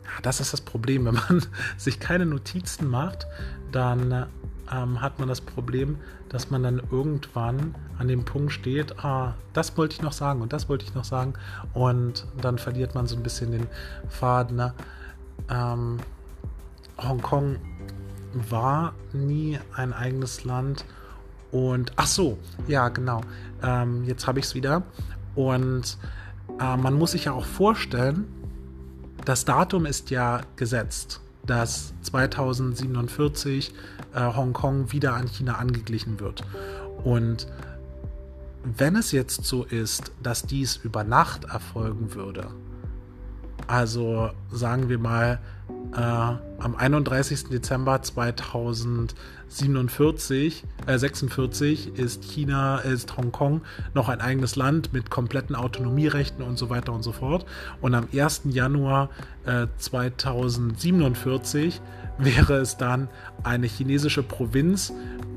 ja, 0.05 0.21
das 0.23 0.41
ist 0.41 0.53
das 0.53 0.61
Problem. 0.61 1.05
Wenn 1.07 1.15
man 1.15 1.47
sich 1.77 2.01
keine 2.01 2.27
Notizen 2.27 2.89
macht, 2.89 3.27
dann 3.73 4.27
ähm, 4.73 5.01
hat 5.01 5.19
man 5.19 5.29
das 5.29 5.41
Problem, 5.41 5.99
dass 6.29 6.51
man 6.51 6.63
dann 6.63 6.81
irgendwann 6.91 7.75
an 7.99 8.09
dem 8.09 8.25
Punkt 8.25 8.53
steht, 8.53 9.05
ah, 9.05 9.35
das 9.53 9.77
wollte 9.77 9.95
ich 9.95 10.03
noch 10.03 10.13
sagen 10.13 10.43
und 10.43 10.53
das 10.53 10.69
wollte 10.69 10.85
ich 10.85 10.95
noch 10.95 11.05
sagen. 11.05 11.35
Und 11.75 12.27
dann 12.41 12.59
verliert 12.59 12.95
man 12.95 13.07
so 13.07 13.17
ein 13.17 13.23
bisschen 13.23 13.53
den 13.53 13.67
Faden. 14.09 14.57
Ne? 14.57 14.75
Ähm, 15.49 15.99
Hongkong 16.99 17.57
war 18.33 18.95
nie 19.13 19.59
ein 19.75 19.93
eigenes 19.93 20.45
Land. 20.45 20.85
Und 21.51 21.93
ach 21.97 22.07
so, 22.07 22.39
ja, 22.69 22.89
genau. 22.89 23.23
Ähm, 23.63 24.05
jetzt 24.05 24.27
habe 24.27 24.39
ich 24.39 24.47
es 24.47 24.55
wieder. 24.55 24.83
Und 25.35 25.99
äh, 26.61 26.77
man 26.77 26.95
muss 26.95 27.13
sich 27.13 27.25
ja 27.25 27.33
auch 27.33 27.47
vorstellen, 27.47 28.27
das 29.25 29.45
Datum 29.45 29.87
ist 29.87 30.11
ja 30.11 30.41
gesetzt, 30.57 31.21
dass 31.47 31.93
2047 32.03 33.75
äh, 34.15 34.21
Hongkong 34.21 34.93
wieder 34.93 35.15
an 35.15 35.27
China 35.27 35.55
angeglichen 35.55 36.21
wird. 36.21 36.43
Und 37.05 37.47
wenn 38.63 38.97
es 38.97 39.13
jetzt 39.13 39.45
so 39.45 39.65
ist, 39.65 40.13
dass 40.23 40.43
dies 40.43 40.77
über 40.77 41.03
Nacht 41.05 41.45
erfolgen 41.45 42.15
würde, 42.15 42.49
also 43.67 44.31
sagen 44.51 44.89
wir 44.89 44.99
mal, 44.99 45.39
äh, 45.97 46.01
am 46.01 46.77
31. 46.77 47.45
Dezember 47.49 48.03
2047, 48.03 50.65
äh, 50.87 50.99
46 50.99 51.99
ist 51.99 52.25
China, 52.25 52.79
ist 52.79 53.17
Hongkong 53.17 53.63
noch 53.95 54.09
ein 54.09 54.21
eigenes 54.21 54.57
Land 54.57 54.93
mit 54.93 55.11
kompletten 55.11 55.55
Autonomierechten 55.57 56.45
und 56.45 56.59
so 56.59 56.69
weiter 56.71 56.93
und 56.93 57.03
so 57.03 57.13
fort. 57.13 57.47
Und 57.81 57.95
am 57.95 58.09
1. 58.13 58.43
Januar 58.51 59.11
äh, 59.47 59.67
2047 59.79 61.81
wäre 62.19 62.59
es 62.59 62.77
dann 62.77 63.09
eine 63.43 63.67
chinesische 63.67 64.23
Provinz 64.23 64.93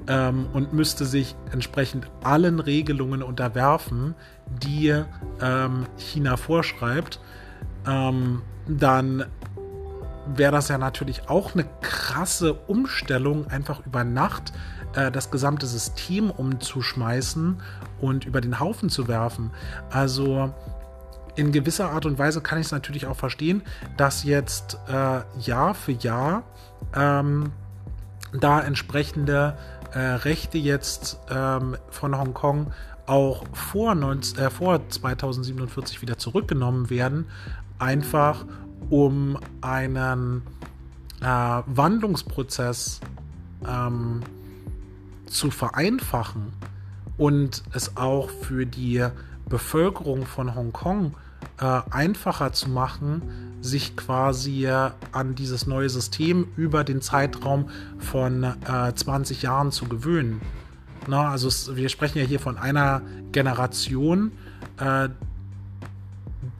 ähm, 0.08 0.46
und 0.54 0.74
müsste 0.74 1.06
sich 1.06 1.36
entsprechend 1.52 2.08
allen 2.24 2.60
Regelungen 2.60 3.24
unterwerfen, 3.24 4.14
die 4.62 4.94
ähm, 5.42 5.86
China 5.98 6.38
vorschreibt 6.38 7.20
ähm, 7.88 8.42
dann 8.68 9.26
wäre 10.28 10.52
das 10.52 10.68
ja 10.68 10.78
natürlich 10.78 11.30
auch 11.30 11.54
eine 11.54 11.66
krasse 11.82 12.54
Umstellung, 12.54 13.48
einfach 13.48 13.86
über 13.86 14.04
Nacht 14.04 14.54
äh, 14.96 15.12
das 15.12 15.32
gesamte 15.32 15.68
System 15.68 16.30
umzuschmeißen 16.32 17.62
und 18.02 18.26
über 18.26 18.42
den 18.42 18.60
Haufen 18.60 18.90
zu 18.90 19.08
werfen. 19.08 19.52
Also 19.90 20.54
in 21.36 21.52
gewisser 21.52 21.92
Art 21.92 22.06
und 22.06 22.20
Weise 22.20 22.42
kann 22.42 22.60
ich 22.60 22.68
es 22.68 22.72
natürlich 22.72 23.08
auch 23.08 23.16
verstehen, 23.16 23.64
dass 23.98 24.24
jetzt 24.24 24.78
äh, 24.88 25.22
Jahr 25.40 25.74
für 25.74 25.94
Jahr 25.94 26.44
ähm, 26.96 27.52
da 28.34 28.62
entsprechende 28.62 29.58
äh, 29.94 30.00
Rechte 30.00 30.58
jetzt 30.58 31.20
ähm, 31.30 31.76
von 31.90 32.18
Hongkong 32.18 32.72
auch 33.06 33.44
vor, 33.54 33.96
19, 33.96 34.40
äh, 34.40 34.50
vor 34.50 34.88
2047 34.88 36.02
wieder 36.02 36.18
zurückgenommen 36.18 36.90
werden, 36.90 37.28
einfach 37.80 38.46
um 38.90 39.38
einen 39.62 40.42
äh, 41.22 41.26
Wandlungsprozess 41.26 43.00
ähm, 43.68 44.22
zu 45.26 45.52
vereinfachen 45.52 46.54
und 47.18 47.64
es 47.74 47.98
auch 47.98 48.30
für 48.30 48.66
die 48.66 49.06
Bevölkerung 49.48 50.26
von 50.26 50.56
Hongkong 50.56 51.14
äh, 51.60 51.82
einfacher 51.92 52.54
zu 52.54 52.70
machen, 52.70 53.22
sich 53.62 53.96
quasi 53.96 54.68
an 55.14 55.36
dieses 55.36 55.68
neue 55.68 55.90
System 55.90 56.48
über 56.58 56.84
den 56.84 57.02
Zeitraum 57.02 57.70
von 57.98 58.44
äh, 58.44 58.94
20 58.94 59.42
Jahren 59.42 59.72
zu 59.72 59.86
gewöhnen. 59.86 60.42
Na, 61.08 61.30
also 61.30 61.48
es, 61.48 61.76
wir 61.76 61.90
sprechen 61.90 62.20
ja 62.20 62.26
hier 62.26 62.40
von 62.40 62.58
einer 62.58 63.02
Generation, 63.32 64.32
äh, 64.80 65.10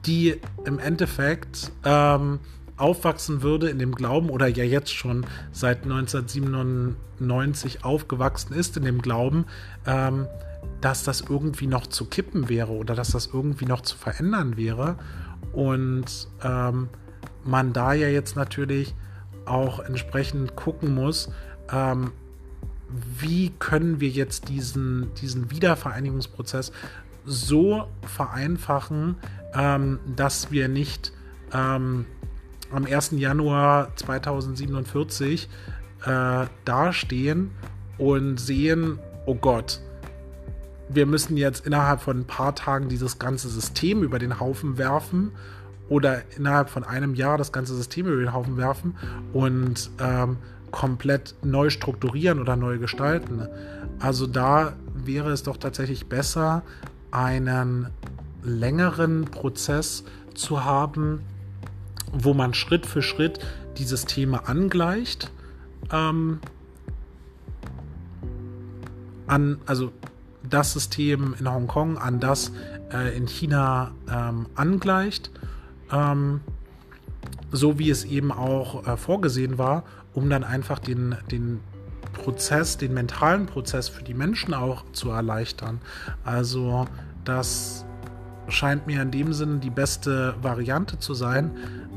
die 0.06 0.40
im 0.64 0.78
Endeffekt 0.78 1.72
ähm, 1.84 2.38
aufwachsen 2.76 3.42
würde 3.42 3.70
in 3.70 3.78
dem 3.78 3.94
Glauben 3.94 4.30
oder 4.30 4.48
ja 4.48 4.64
jetzt 4.64 4.94
schon 4.94 5.26
seit 5.52 5.84
1997 5.84 7.84
aufgewachsen 7.84 8.54
ist 8.54 8.76
in 8.76 8.84
dem 8.84 9.00
Glauben, 9.00 9.46
ähm, 9.86 10.26
dass 10.80 11.04
das 11.04 11.20
irgendwie 11.20 11.66
noch 11.66 11.86
zu 11.86 12.06
kippen 12.06 12.48
wäre 12.48 12.72
oder 12.72 12.94
dass 12.94 13.12
das 13.12 13.30
irgendwie 13.32 13.66
noch 13.66 13.82
zu 13.82 13.96
verändern 13.96 14.56
wäre. 14.56 14.96
Und 15.52 16.28
ähm, 16.42 16.88
man 17.44 17.72
da 17.72 17.92
ja 17.92 18.08
jetzt 18.08 18.36
natürlich 18.36 18.94
auch 19.44 19.78
entsprechend 19.78 20.56
gucken 20.56 20.94
muss, 20.94 21.30
ähm, 21.70 22.12
wie 23.18 23.50
können 23.58 24.00
wir 24.00 24.08
jetzt 24.08 24.48
diesen, 24.48 25.12
diesen 25.14 25.50
Wiedervereinigungsprozess 25.50 26.72
so 27.24 27.88
vereinfachen, 28.02 29.16
ähm, 29.54 29.98
dass 30.16 30.50
wir 30.50 30.68
nicht 30.68 31.12
ähm, 31.52 32.06
am 32.70 32.84
1. 32.86 33.12
Januar 33.12 33.94
2047 33.96 35.48
äh, 36.04 36.46
dastehen 36.64 37.50
und 37.98 38.38
sehen, 38.38 38.98
oh 39.26 39.34
Gott, 39.34 39.80
wir 40.88 41.06
müssen 41.06 41.36
jetzt 41.36 41.66
innerhalb 41.66 42.00
von 42.00 42.20
ein 42.20 42.26
paar 42.26 42.54
Tagen 42.54 42.88
dieses 42.88 43.18
ganze 43.18 43.48
System 43.48 44.02
über 44.02 44.18
den 44.18 44.40
Haufen 44.40 44.76
werfen 44.76 45.32
oder 45.88 46.22
innerhalb 46.36 46.68
von 46.68 46.84
einem 46.84 47.14
Jahr 47.14 47.38
das 47.38 47.52
ganze 47.52 47.74
System 47.74 48.06
über 48.06 48.20
den 48.20 48.32
Haufen 48.32 48.56
werfen 48.56 48.96
und 49.32 49.90
ähm, 50.00 50.38
komplett 50.70 51.34
neu 51.42 51.70
strukturieren 51.70 52.40
oder 52.40 52.56
neu 52.56 52.78
gestalten. 52.78 53.46
Also 54.00 54.26
da 54.26 54.74
wäre 54.92 55.30
es 55.30 55.42
doch 55.42 55.56
tatsächlich 55.56 56.06
besser, 56.06 56.62
einen 57.10 57.88
längeren 58.44 59.24
Prozess 59.24 60.04
zu 60.34 60.64
haben, 60.64 61.22
wo 62.12 62.34
man 62.34 62.54
Schritt 62.54 62.86
für 62.86 63.02
Schritt 63.02 63.38
die 63.78 63.84
Systeme 63.84 64.46
angleicht. 64.46 65.32
Ähm, 65.90 66.38
an, 69.26 69.58
also 69.66 69.92
das 70.48 70.72
System 70.72 71.34
in 71.38 71.50
Hongkong 71.50 71.98
an 71.98 72.20
das 72.20 72.52
äh, 72.92 73.16
in 73.16 73.26
China 73.26 73.92
ähm, 74.10 74.46
angleicht, 74.54 75.30
ähm, 75.90 76.40
so 77.50 77.78
wie 77.78 77.90
es 77.90 78.04
eben 78.04 78.30
auch 78.30 78.86
äh, 78.86 78.96
vorgesehen 78.96 79.58
war, 79.58 79.84
um 80.12 80.28
dann 80.28 80.44
einfach 80.44 80.78
den, 80.78 81.16
den 81.30 81.60
Prozess, 82.12 82.76
den 82.76 82.94
mentalen 82.94 83.46
Prozess 83.46 83.88
für 83.88 84.04
die 84.04 84.14
Menschen 84.14 84.54
auch 84.54 84.84
zu 84.92 85.10
erleichtern. 85.10 85.80
Also 86.24 86.86
das 87.24 87.84
scheint 88.48 88.86
mir 88.86 89.02
in 89.02 89.10
dem 89.10 89.32
Sinne 89.32 89.58
die 89.58 89.70
beste 89.70 90.34
Variante 90.42 90.98
zu 90.98 91.14
sein. 91.14 91.50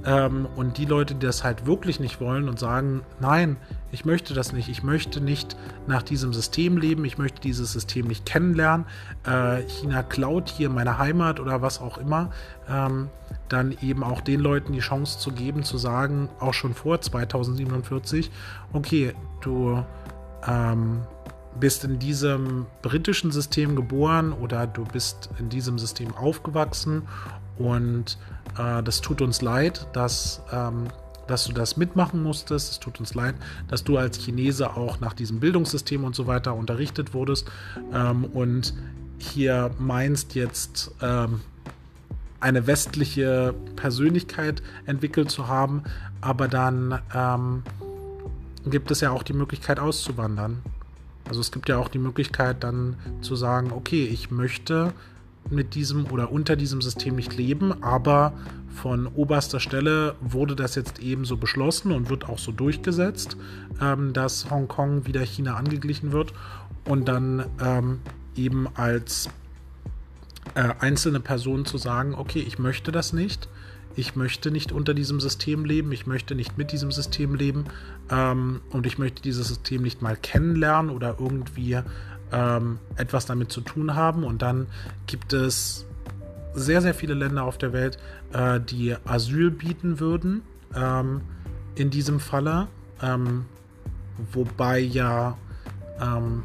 Ähm, 0.05 0.47
und 0.55 0.77
die 0.77 0.85
Leute, 0.85 1.15
die 1.15 1.25
das 1.25 1.43
halt 1.43 1.65
wirklich 1.65 1.99
nicht 1.99 2.21
wollen 2.21 2.47
und 2.47 2.59
sagen, 2.59 3.01
nein, 3.19 3.57
ich 3.91 4.05
möchte 4.05 4.33
das 4.33 4.53
nicht, 4.53 4.69
ich 4.69 4.83
möchte 4.83 5.21
nicht 5.21 5.57
nach 5.87 6.03
diesem 6.03 6.33
System 6.33 6.77
leben, 6.77 7.03
ich 7.05 7.17
möchte 7.17 7.41
dieses 7.41 7.73
System 7.73 8.07
nicht 8.07 8.25
kennenlernen, 8.25 8.85
äh, 9.25 9.61
China 9.67 10.03
klaut 10.03 10.49
hier 10.49 10.69
meine 10.69 10.97
Heimat 10.97 11.39
oder 11.39 11.61
was 11.61 11.81
auch 11.81 11.97
immer, 11.97 12.29
ähm, 12.69 13.09
dann 13.49 13.75
eben 13.81 14.03
auch 14.03 14.21
den 14.21 14.39
Leuten 14.39 14.73
die 14.73 14.79
Chance 14.79 15.19
zu 15.19 15.31
geben, 15.31 15.63
zu 15.63 15.77
sagen, 15.77 16.29
auch 16.39 16.53
schon 16.53 16.73
vor 16.73 17.01
2047, 17.01 18.31
okay, 18.73 19.13
du 19.41 19.83
ähm, 20.47 21.01
bist 21.59 21.83
in 21.83 21.99
diesem 21.99 22.65
britischen 22.81 23.31
System 23.31 23.75
geboren 23.75 24.31
oder 24.31 24.67
du 24.67 24.83
bist 24.83 25.29
in 25.39 25.49
diesem 25.49 25.79
System 25.79 26.13
aufgewachsen 26.15 27.03
und 27.57 28.17
äh, 28.57 28.83
das 28.83 29.01
tut 29.01 29.21
uns 29.21 29.41
leid, 29.41 29.87
dass, 29.93 30.41
ähm, 30.51 30.85
dass 31.27 31.45
du 31.45 31.53
das 31.53 31.77
mitmachen 31.77 32.21
musstest. 32.21 32.71
Es 32.71 32.79
tut 32.79 32.99
uns 32.99 33.15
leid, 33.15 33.35
dass 33.67 33.83
du 33.83 33.97
als 33.97 34.17
Chinese 34.19 34.75
auch 34.75 34.99
nach 34.99 35.13
diesem 35.13 35.39
Bildungssystem 35.39 36.03
und 36.03 36.15
so 36.15 36.27
weiter 36.27 36.55
unterrichtet 36.55 37.13
wurdest 37.13 37.49
ähm, 37.93 38.25
und 38.25 38.73
hier 39.17 39.71
meinst 39.79 40.35
jetzt 40.35 40.91
ähm, 41.01 41.41
eine 42.39 42.67
westliche 42.67 43.55
Persönlichkeit 43.75 44.61
entwickelt 44.85 45.31
zu 45.31 45.47
haben, 45.47 45.83
aber 46.21 46.47
dann 46.47 47.01
ähm, 47.13 47.63
gibt 48.65 48.91
es 48.91 49.01
ja 49.01 49.11
auch 49.11 49.23
die 49.23 49.33
Möglichkeit 49.33 49.79
auszuwandern. 49.79 50.61
Also 51.27 51.41
es 51.41 51.51
gibt 51.51 51.69
ja 51.69 51.77
auch 51.77 51.89
die 51.89 51.99
Möglichkeit 51.99 52.63
dann 52.63 52.95
zu 53.21 53.35
sagen, 53.35 53.71
okay, 53.71 54.05
ich 54.05 54.31
möchte 54.31 54.93
mit 55.49 55.75
diesem 55.75 56.05
oder 56.11 56.31
unter 56.31 56.55
diesem 56.55 56.81
System 56.81 57.15
nicht 57.15 57.35
leben, 57.37 57.83
aber 57.83 58.33
von 58.77 59.07
oberster 59.07 59.59
Stelle 59.59 60.15
wurde 60.21 60.55
das 60.55 60.75
jetzt 60.75 60.99
eben 60.99 61.25
so 61.25 61.37
beschlossen 61.37 61.91
und 61.91 62.09
wird 62.09 62.29
auch 62.29 62.37
so 62.37 62.51
durchgesetzt, 62.51 63.37
ähm, 63.81 64.13
dass 64.13 64.49
Hongkong 64.49 65.05
wieder 65.05 65.21
China 65.21 65.55
angeglichen 65.55 66.11
wird 66.11 66.33
und 66.85 67.07
dann 67.07 67.45
ähm, 67.61 67.99
eben 68.35 68.67
als 68.75 69.29
äh, 70.53 70.73
einzelne 70.79 71.19
Person 71.19 71.65
zu 71.65 71.77
sagen, 71.77 72.13
okay, 72.13 72.39
ich 72.39 72.59
möchte 72.59 72.91
das 72.91 73.13
nicht, 73.13 73.49
ich 73.97 74.15
möchte 74.15 74.51
nicht 74.51 74.71
unter 74.71 74.93
diesem 74.93 75.19
System 75.19 75.65
leben, 75.65 75.91
ich 75.91 76.05
möchte 76.05 76.35
nicht 76.35 76.57
mit 76.57 76.71
diesem 76.71 76.91
System 76.91 77.33
leben 77.33 77.65
ähm, 78.11 78.61
und 78.69 78.85
ich 78.85 78.97
möchte 78.97 79.21
dieses 79.23 79.47
System 79.47 79.81
nicht 79.81 80.01
mal 80.01 80.15
kennenlernen 80.15 80.91
oder 80.91 81.17
irgendwie 81.19 81.79
ähm, 82.31 82.77
etwas 82.95 83.25
damit 83.25 83.51
zu 83.51 83.61
tun 83.61 83.95
haben. 83.95 84.23
Und 84.23 84.43
dann 84.43 84.67
gibt 85.07 85.33
es 85.33 85.85
sehr, 86.53 86.81
sehr 86.81 86.93
viele 86.93 87.15
Länder 87.15 87.43
auf 87.43 87.57
der 87.57 87.73
Welt, 87.73 87.97
äh, 88.33 88.59
die 88.59 88.95
Asyl 89.05 89.49
bieten 89.49 89.99
würden 89.99 90.43
ähm, 90.75 91.21
in 91.75 91.89
diesem 91.89 92.19
Falle. 92.19 92.67
Ähm, 93.01 93.45
wobei 94.31 94.79
ja 94.79 95.37
ähm, 95.99 96.43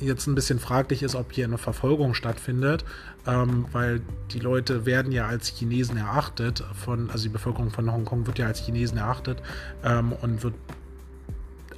jetzt 0.00 0.26
ein 0.26 0.34
bisschen 0.34 0.58
fraglich 0.58 1.02
ist, 1.02 1.14
ob 1.14 1.32
hier 1.32 1.44
eine 1.44 1.58
Verfolgung 1.58 2.14
stattfindet, 2.14 2.84
ähm, 3.26 3.66
weil 3.72 4.00
die 4.32 4.38
Leute 4.38 4.86
werden 4.86 5.12
ja 5.12 5.26
als 5.26 5.48
Chinesen 5.48 5.96
erachtet, 5.96 6.64
von, 6.74 7.10
also 7.10 7.24
die 7.24 7.28
Bevölkerung 7.28 7.70
von 7.70 7.90
Hongkong 7.92 8.26
wird 8.26 8.38
ja 8.38 8.46
als 8.46 8.60
Chinesen 8.60 8.98
erachtet 8.98 9.42
ähm, 9.84 10.12
und 10.12 10.42
wird 10.42 10.54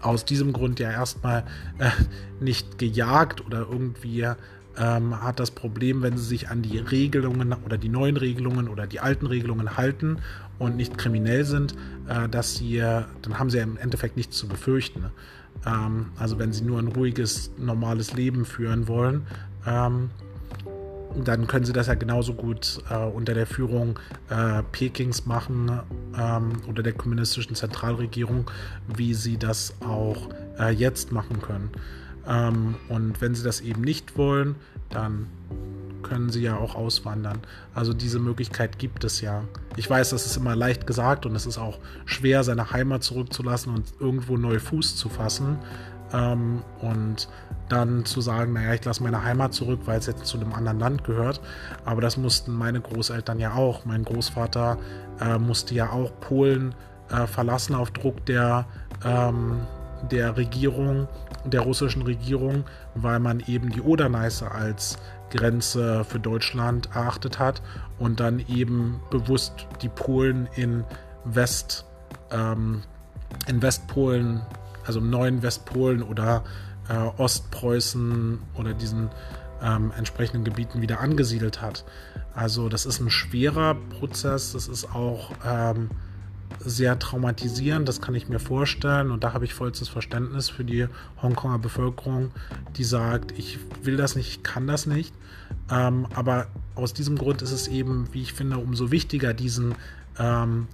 aus 0.00 0.24
diesem 0.24 0.52
Grund 0.52 0.80
ja 0.80 0.90
erstmal 0.90 1.44
äh, 1.78 1.90
nicht 2.40 2.78
gejagt 2.78 3.44
oder 3.46 3.66
irgendwie 3.70 4.26
ähm, 4.76 5.22
hat 5.22 5.38
das 5.38 5.50
Problem, 5.50 6.02
wenn 6.02 6.16
sie 6.16 6.24
sich 6.24 6.48
an 6.48 6.62
die 6.62 6.78
Regelungen 6.78 7.52
oder 7.52 7.76
die 7.78 7.88
neuen 7.88 8.16
Regelungen 8.16 8.68
oder 8.68 8.86
die 8.86 9.00
alten 9.00 9.26
Regelungen 9.26 9.76
halten 9.76 10.18
und 10.58 10.76
nicht 10.76 10.98
kriminell 10.98 11.44
sind, 11.44 11.74
äh, 12.08 12.28
dass 12.28 12.56
sie, 12.56 12.78
dann 12.78 13.38
haben 13.38 13.50
sie 13.50 13.58
ja 13.58 13.64
im 13.64 13.76
Endeffekt 13.76 14.16
nichts 14.16 14.36
zu 14.36 14.48
befürchten. 14.48 15.06
Ähm, 15.66 16.06
also 16.18 16.38
wenn 16.38 16.52
sie 16.52 16.64
nur 16.64 16.78
ein 16.78 16.88
ruhiges, 16.88 17.50
normales 17.58 18.14
Leben 18.14 18.44
führen 18.44 18.88
wollen, 18.88 19.26
ähm, 19.66 20.10
dann 21.16 21.46
können 21.46 21.64
sie 21.64 21.72
das 21.72 21.86
ja 21.86 21.94
genauso 21.94 22.34
gut 22.34 22.82
äh, 22.90 22.96
unter 22.96 23.34
der 23.34 23.46
Führung 23.46 23.98
äh, 24.30 24.62
Pekings 24.72 25.26
machen 25.26 25.80
ähm, 26.18 26.52
oder 26.68 26.82
der 26.82 26.92
kommunistischen 26.92 27.54
Zentralregierung, 27.54 28.50
wie 28.96 29.14
sie 29.14 29.36
das 29.36 29.74
auch 29.80 30.28
äh, 30.58 30.70
jetzt 30.70 31.12
machen 31.12 31.40
können. 31.40 31.70
Ähm, 32.26 32.76
und 32.88 33.20
wenn 33.20 33.34
sie 33.34 33.42
das 33.42 33.60
eben 33.60 33.82
nicht 33.82 34.16
wollen, 34.16 34.56
dann 34.90 35.26
können 36.02 36.30
sie 36.30 36.42
ja 36.42 36.56
auch 36.56 36.74
auswandern. 36.74 37.40
Also 37.74 37.92
diese 37.94 38.18
Möglichkeit 38.18 38.78
gibt 38.78 39.04
es 39.04 39.20
ja. 39.20 39.44
Ich 39.76 39.88
weiß, 39.88 40.10
das 40.10 40.26
ist 40.26 40.36
immer 40.36 40.56
leicht 40.56 40.86
gesagt 40.86 41.26
und 41.26 41.34
es 41.36 41.46
ist 41.46 41.58
auch 41.58 41.78
schwer, 42.04 42.44
seine 42.44 42.72
Heimat 42.72 43.02
zurückzulassen 43.02 43.74
und 43.74 43.94
irgendwo 44.00 44.36
neu 44.36 44.58
Fuß 44.58 44.96
zu 44.96 45.08
fassen. 45.08 45.58
Ähm, 46.12 46.62
und 46.80 47.28
dann 47.68 48.04
zu 48.04 48.20
sagen, 48.20 48.52
naja, 48.52 48.74
ich 48.74 48.84
lasse 48.84 49.02
meine 49.02 49.24
Heimat 49.24 49.54
zurück, 49.54 49.80
weil 49.86 49.98
es 49.98 50.06
jetzt 50.06 50.26
zu 50.26 50.38
einem 50.38 50.52
anderen 50.52 50.78
Land 50.78 51.04
gehört. 51.04 51.40
Aber 51.84 52.00
das 52.00 52.16
mussten 52.16 52.52
meine 52.52 52.80
Großeltern 52.80 53.38
ja 53.38 53.54
auch. 53.54 53.84
Mein 53.84 54.04
Großvater 54.04 54.78
äh, 55.20 55.38
musste 55.38 55.74
ja 55.74 55.90
auch 55.90 56.12
Polen 56.20 56.74
äh, 57.10 57.26
verlassen 57.26 57.74
auf 57.74 57.90
Druck 57.90 58.26
der, 58.26 58.66
ähm, 59.04 59.60
der 60.10 60.36
Regierung, 60.36 61.08
der 61.44 61.62
russischen 61.62 62.02
Regierung, 62.02 62.64
weil 62.94 63.20
man 63.20 63.40
eben 63.46 63.70
die 63.70 63.80
Oder-Neiße 63.80 64.50
als 64.50 64.98
Grenze 65.30 66.04
für 66.04 66.20
Deutschland 66.20 66.90
erachtet 66.94 67.38
hat 67.38 67.62
und 67.98 68.20
dann 68.20 68.38
eben 68.48 69.00
bewusst 69.10 69.66
die 69.80 69.88
Polen 69.88 70.46
in 70.56 70.84
West 71.24 71.86
ähm, 72.30 72.82
in 73.46 73.62
Westpolen 73.62 74.42
also 74.84 75.00
im 75.00 75.10
neuen 75.10 75.42
Westpolen 75.42 76.02
oder 76.02 76.44
äh, 76.88 76.94
Ostpreußen 76.94 78.38
oder 78.54 78.74
diesen 78.74 79.10
ähm, 79.62 79.92
entsprechenden 79.96 80.44
Gebieten 80.44 80.82
wieder 80.82 81.00
angesiedelt 81.00 81.62
hat. 81.62 81.84
Also 82.34 82.68
das 82.68 82.86
ist 82.86 83.00
ein 83.00 83.10
schwerer 83.10 83.74
Prozess, 83.74 84.52
das 84.52 84.68
ist 84.68 84.86
auch 84.94 85.32
ähm, 85.46 85.90
sehr 86.60 86.98
traumatisierend, 86.98 87.88
das 87.88 88.00
kann 88.00 88.14
ich 88.14 88.28
mir 88.28 88.38
vorstellen 88.38 89.10
und 89.10 89.24
da 89.24 89.32
habe 89.32 89.44
ich 89.44 89.54
vollstes 89.54 89.88
Verständnis 89.88 90.48
für 90.48 90.64
die 90.64 90.86
Hongkonger 91.20 91.58
Bevölkerung, 91.58 92.30
die 92.76 92.84
sagt, 92.84 93.32
ich 93.38 93.58
will 93.82 93.96
das 93.96 94.16
nicht, 94.16 94.28
ich 94.28 94.42
kann 94.42 94.66
das 94.66 94.86
nicht. 94.86 95.14
Ähm, 95.70 96.06
aber 96.14 96.46
aus 96.74 96.94
diesem 96.94 97.16
Grund 97.16 97.42
ist 97.42 97.52
es 97.52 97.68
eben, 97.68 98.08
wie 98.12 98.22
ich 98.22 98.32
finde, 98.32 98.58
umso 98.58 98.90
wichtiger, 98.90 99.34
diesen 99.34 99.74
ähm, 100.18 100.66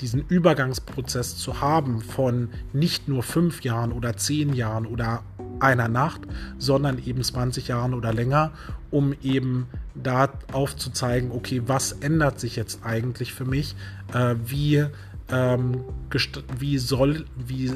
diesen 0.00 0.24
Übergangsprozess 0.28 1.36
zu 1.36 1.60
haben 1.60 2.00
von 2.00 2.48
nicht 2.72 3.08
nur 3.08 3.22
fünf 3.22 3.62
Jahren 3.62 3.92
oder 3.92 4.16
zehn 4.16 4.52
Jahren 4.52 4.86
oder 4.86 5.22
einer 5.60 5.88
Nacht, 5.88 6.22
sondern 6.58 6.98
eben 7.04 7.22
20 7.22 7.68
Jahren 7.68 7.94
oder 7.94 8.12
länger, 8.12 8.52
um 8.90 9.14
eben 9.22 9.66
da 9.94 10.30
aufzuzeigen, 10.52 11.30
okay, 11.30 11.62
was 11.66 11.92
ändert 11.92 12.40
sich 12.40 12.56
jetzt 12.56 12.84
eigentlich 12.84 13.32
für 13.32 13.44
mich, 13.44 13.76
äh, 14.12 14.34
wie, 14.44 14.86
ähm, 15.30 15.84
wie 16.58 16.78
soll, 16.78 17.26
wie, 17.36 17.74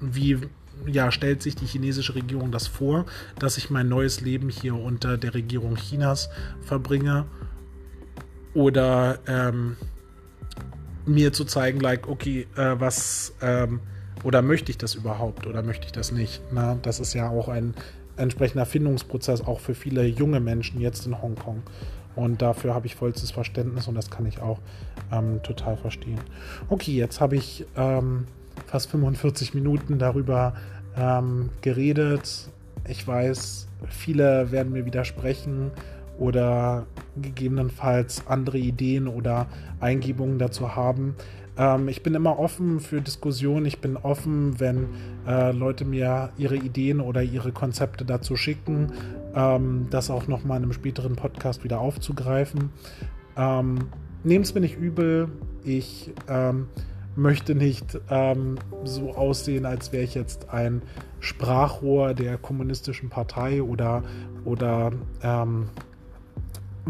wie 0.00 0.38
ja, 0.86 1.10
stellt 1.10 1.42
sich 1.42 1.56
die 1.56 1.66
chinesische 1.66 2.14
Regierung 2.14 2.52
das 2.52 2.66
vor, 2.66 3.04
dass 3.38 3.58
ich 3.58 3.68
mein 3.68 3.88
neues 3.88 4.20
Leben 4.20 4.48
hier 4.48 4.74
unter 4.74 5.18
der 5.18 5.34
Regierung 5.34 5.76
Chinas 5.76 6.30
verbringe? 6.62 7.26
Oder 8.54 9.18
ähm, 9.26 9.76
mir 11.08 11.32
zu 11.32 11.44
zeigen, 11.44 11.80
like, 11.80 12.08
okay, 12.08 12.46
äh, 12.56 12.74
was 12.78 13.34
ähm, 13.40 13.80
oder 14.24 14.42
möchte 14.42 14.70
ich 14.70 14.78
das 14.78 14.94
überhaupt 14.94 15.46
oder 15.46 15.62
möchte 15.62 15.86
ich 15.86 15.92
das 15.92 16.12
nicht? 16.12 16.40
Na, 16.52 16.76
das 16.82 17.00
ist 17.00 17.14
ja 17.14 17.28
auch 17.28 17.48
ein 17.48 17.74
entsprechender 18.16 18.66
Findungsprozess 18.66 19.42
auch 19.42 19.60
für 19.60 19.74
viele 19.74 20.04
junge 20.04 20.40
Menschen 20.40 20.80
jetzt 20.80 21.06
in 21.06 21.22
Hongkong. 21.22 21.62
Und 22.16 22.42
dafür 22.42 22.74
habe 22.74 22.86
ich 22.86 22.96
vollstes 22.96 23.30
Verständnis 23.30 23.86
und 23.86 23.94
das 23.94 24.10
kann 24.10 24.26
ich 24.26 24.40
auch 24.40 24.58
ähm, 25.12 25.40
total 25.44 25.76
verstehen. 25.76 26.18
Okay, 26.68 26.96
jetzt 26.96 27.20
habe 27.20 27.36
ich 27.36 27.64
ähm, 27.76 28.26
fast 28.66 28.90
45 28.90 29.54
Minuten 29.54 30.00
darüber 30.00 30.54
ähm, 30.96 31.50
geredet. 31.60 32.48
Ich 32.88 33.06
weiß, 33.06 33.68
viele 33.88 34.50
werden 34.50 34.72
mir 34.72 34.84
widersprechen 34.84 35.70
oder 36.18 36.86
gegebenenfalls 37.20 38.26
andere 38.26 38.58
Ideen 38.58 39.08
oder 39.08 39.46
Eingebungen 39.80 40.38
dazu 40.38 40.76
haben. 40.76 41.14
Ähm, 41.56 41.88
ich 41.88 42.02
bin 42.02 42.14
immer 42.14 42.38
offen 42.38 42.80
für 42.80 43.00
Diskussionen. 43.00 43.66
Ich 43.66 43.80
bin 43.80 43.96
offen, 43.96 44.60
wenn 44.60 44.86
äh, 45.26 45.52
Leute 45.52 45.84
mir 45.84 46.30
ihre 46.36 46.56
Ideen 46.56 47.00
oder 47.00 47.22
ihre 47.22 47.52
Konzepte 47.52 48.04
dazu 48.04 48.36
schicken, 48.36 48.92
ähm, 49.34 49.86
das 49.90 50.10
auch 50.10 50.26
nochmal 50.26 50.58
in 50.58 50.64
einem 50.64 50.72
späteren 50.72 51.16
Podcast 51.16 51.64
wieder 51.64 51.80
aufzugreifen. 51.80 52.70
Ähm, 53.36 53.88
Nehmt 54.24 54.46
es 54.46 54.54
mir 54.54 54.60
nicht 54.60 54.76
übel. 54.76 55.28
Ich 55.64 56.12
ähm, 56.28 56.68
möchte 57.14 57.54
nicht 57.54 57.98
ähm, 58.10 58.56
so 58.84 59.14
aussehen, 59.14 59.64
als 59.64 59.92
wäre 59.92 60.04
ich 60.04 60.14
jetzt 60.14 60.50
ein 60.50 60.82
Sprachrohr 61.20 62.14
der 62.14 62.36
kommunistischen 62.36 63.10
Partei 63.10 63.62
oder, 63.62 64.02
oder 64.44 64.92
ähm, 65.22 65.68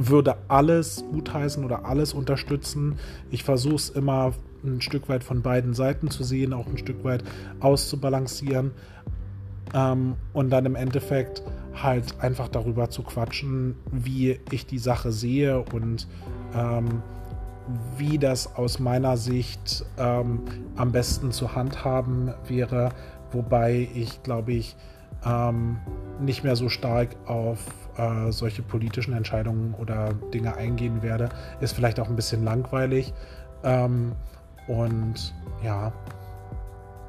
würde 0.06 0.36
alles 0.46 1.04
gutheißen 1.12 1.64
oder 1.64 1.84
alles 1.84 2.14
unterstützen. 2.14 2.98
Ich 3.30 3.42
versuche 3.42 3.74
es 3.74 3.90
immer 3.90 4.32
ein 4.64 4.80
Stück 4.80 5.08
weit 5.08 5.24
von 5.24 5.42
beiden 5.42 5.74
Seiten 5.74 6.10
zu 6.10 6.22
sehen, 6.22 6.52
auch 6.52 6.66
ein 6.66 6.78
Stück 6.78 7.04
weit 7.04 7.24
auszubalancieren 7.60 8.72
ähm, 9.74 10.14
und 10.32 10.50
dann 10.50 10.66
im 10.66 10.76
Endeffekt 10.76 11.42
halt 11.74 12.20
einfach 12.20 12.48
darüber 12.48 12.90
zu 12.90 13.02
quatschen, 13.02 13.76
wie 13.90 14.38
ich 14.50 14.66
die 14.66 14.78
Sache 14.78 15.12
sehe 15.12 15.60
und 15.60 16.06
ähm, 16.54 17.02
wie 17.96 18.18
das 18.18 18.56
aus 18.56 18.78
meiner 18.78 19.16
Sicht 19.16 19.84
ähm, 19.98 20.40
am 20.76 20.92
besten 20.92 21.32
zu 21.32 21.54
handhaben 21.54 22.32
wäre, 22.46 22.90
wobei 23.32 23.88
ich 23.94 24.22
glaube 24.22 24.52
ich 24.52 24.76
ähm, 25.24 25.78
nicht 26.20 26.44
mehr 26.44 26.56
so 26.56 26.68
stark 26.68 27.10
auf 27.26 27.58
äh, 27.98 28.32
solche 28.32 28.62
politischen 28.62 29.12
Entscheidungen 29.12 29.74
oder 29.74 30.14
Dinge 30.32 30.56
eingehen 30.56 31.02
werde. 31.02 31.28
Ist 31.60 31.72
vielleicht 31.72 32.00
auch 32.00 32.08
ein 32.08 32.16
bisschen 32.16 32.44
langweilig. 32.44 33.12
Ähm, 33.64 34.12
und 34.68 35.34
ja, 35.62 35.92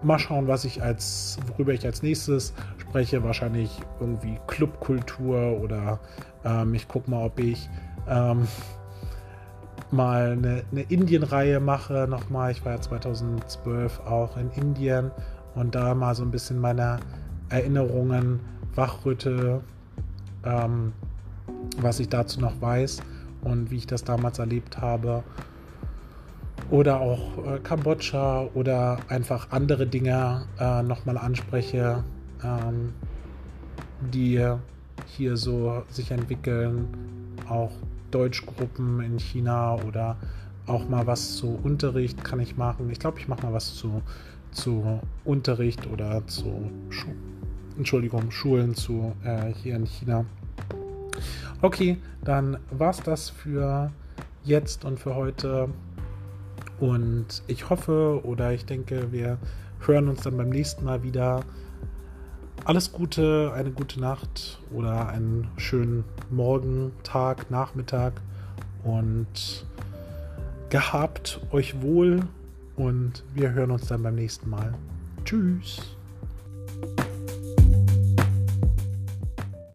mal 0.02 0.20
schauen, 0.20 0.48
was 0.48 0.66
ich 0.66 0.82
als, 0.82 1.38
worüber 1.48 1.74
ich 1.74 1.86
als 1.86 2.02
nächstes 2.02 2.54
spreche. 2.78 3.24
Wahrscheinlich 3.24 3.80
irgendwie 4.00 4.38
Clubkultur 4.48 5.60
oder 5.62 6.00
ähm, 6.44 6.74
ich 6.74 6.88
gucke 6.88 7.10
mal, 7.12 7.26
ob 7.26 7.40
ich 7.40 7.70
ähm, 8.08 8.48
mal 9.92 10.32
eine, 10.32 10.64
eine 10.72 10.82
Indien-Reihe 10.82 11.60
mache. 11.60 12.08
Nochmal, 12.10 12.52
ich 12.52 12.64
war 12.66 12.74
ja 12.74 12.82
2012 12.82 14.00
auch 14.02 14.38
in 14.38 14.50
Indien 14.52 15.12
und 15.56 15.76
da 15.76 15.94
mal 15.96 16.16
so 16.16 16.24
ein 16.24 16.32
bisschen 16.32 16.60
meine 16.60 17.00
Erinnerungen 17.50 18.40
wachrütte, 18.76 19.62
ähm, 20.46 20.94
was 21.78 22.00
ich 22.00 22.10
dazu 22.10 22.40
noch 22.40 22.62
weiß 22.62 23.02
und 23.42 23.72
wie 23.72 23.78
ich 23.78 23.88
das 23.88 24.04
damals 24.04 24.40
erlebt 24.40 24.78
habe 24.80 25.24
oder 26.70 27.00
auch 27.00 27.46
äh, 27.46 27.60
Kambodscha 27.60 28.48
oder 28.54 29.00
einfach 29.08 29.52
andere 29.52 29.88
Dinge 29.88 30.46
äh, 30.60 30.84
nochmal 30.84 31.18
anspreche, 31.18 32.04
ähm, 32.44 32.94
die 34.14 34.46
hier 35.08 35.38
so 35.38 35.84
sich 35.90 36.12
entwickeln, 36.12 36.88
auch 37.48 37.72
Deutschgruppen 38.12 39.02
in 39.02 39.20
China 39.20 39.76
oder 39.76 40.18
auch 40.68 40.88
mal 40.88 41.08
was 41.08 41.36
zu 41.36 41.60
Unterricht 41.64 42.24
kann 42.24 42.40
ich 42.40 42.58
machen. 42.58 42.90
Ich 42.92 43.00
glaube, 43.00 43.20
ich 43.20 43.28
mache 43.28 43.44
mal 43.44 43.54
was 43.54 43.76
zu, 43.76 44.02
zu 44.52 45.00
Unterricht 45.26 45.88
oder 45.88 46.26
zu 46.28 46.70
Schu 46.90 47.10
Entschuldigung, 47.80 48.30
Schulen 48.30 48.76
zu 48.76 49.16
äh, 49.24 49.54
hier 49.54 49.78
in 49.78 49.86
China. 49.86 50.26
Okay, 51.62 51.98
dann 52.26 52.58
war 52.72 52.90
es 52.90 53.02
das 53.02 53.30
für 53.30 53.92
jetzt 54.44 54.84
und 54.84 55.00
für 55.00 55.16
heute. 55.16 55.70
Und 56.82 57.42
ich 57.48 57.70
hoffe 57.70 58.20
oder 58.24 58.52
ich 58.54 58.66
denke, 58.66 59.14
wir 59.14 59.38
hören 59.86 60.10
uns 60.10 60.24
dann 60.24 60.36
beim 60.36 60.50
nächsten 60.50 60.84
Mal 60.84 61.04
wieder. 61.04 61.40
Alles 62.66 62.92
Gute, 62.92 63.54
eine 63.56 63.72
gute 63.72 64.02
Nacht 64.02 64.60
oder 64.74 65.08
einen 65.08 65.48
schönen 65.56 66.04
Morgen, 66.30 66.92
Tag, 67.04 67.50
Nachmittag 67.50 68.22
und 68.84 69.66
gehabt 70.70 71.40
euch 71.52 71.82
wohl 71.82 72.20
und 72.76 73.24
wir 73.34 73.54
hören 73.54 73.72
uns 73.72 73.88
dann 73.88 74.04
beim 74.04 74.16
nächsten 74.16 74.50
Mal. 74.50 74.74
Tschüss. 75.24 75.99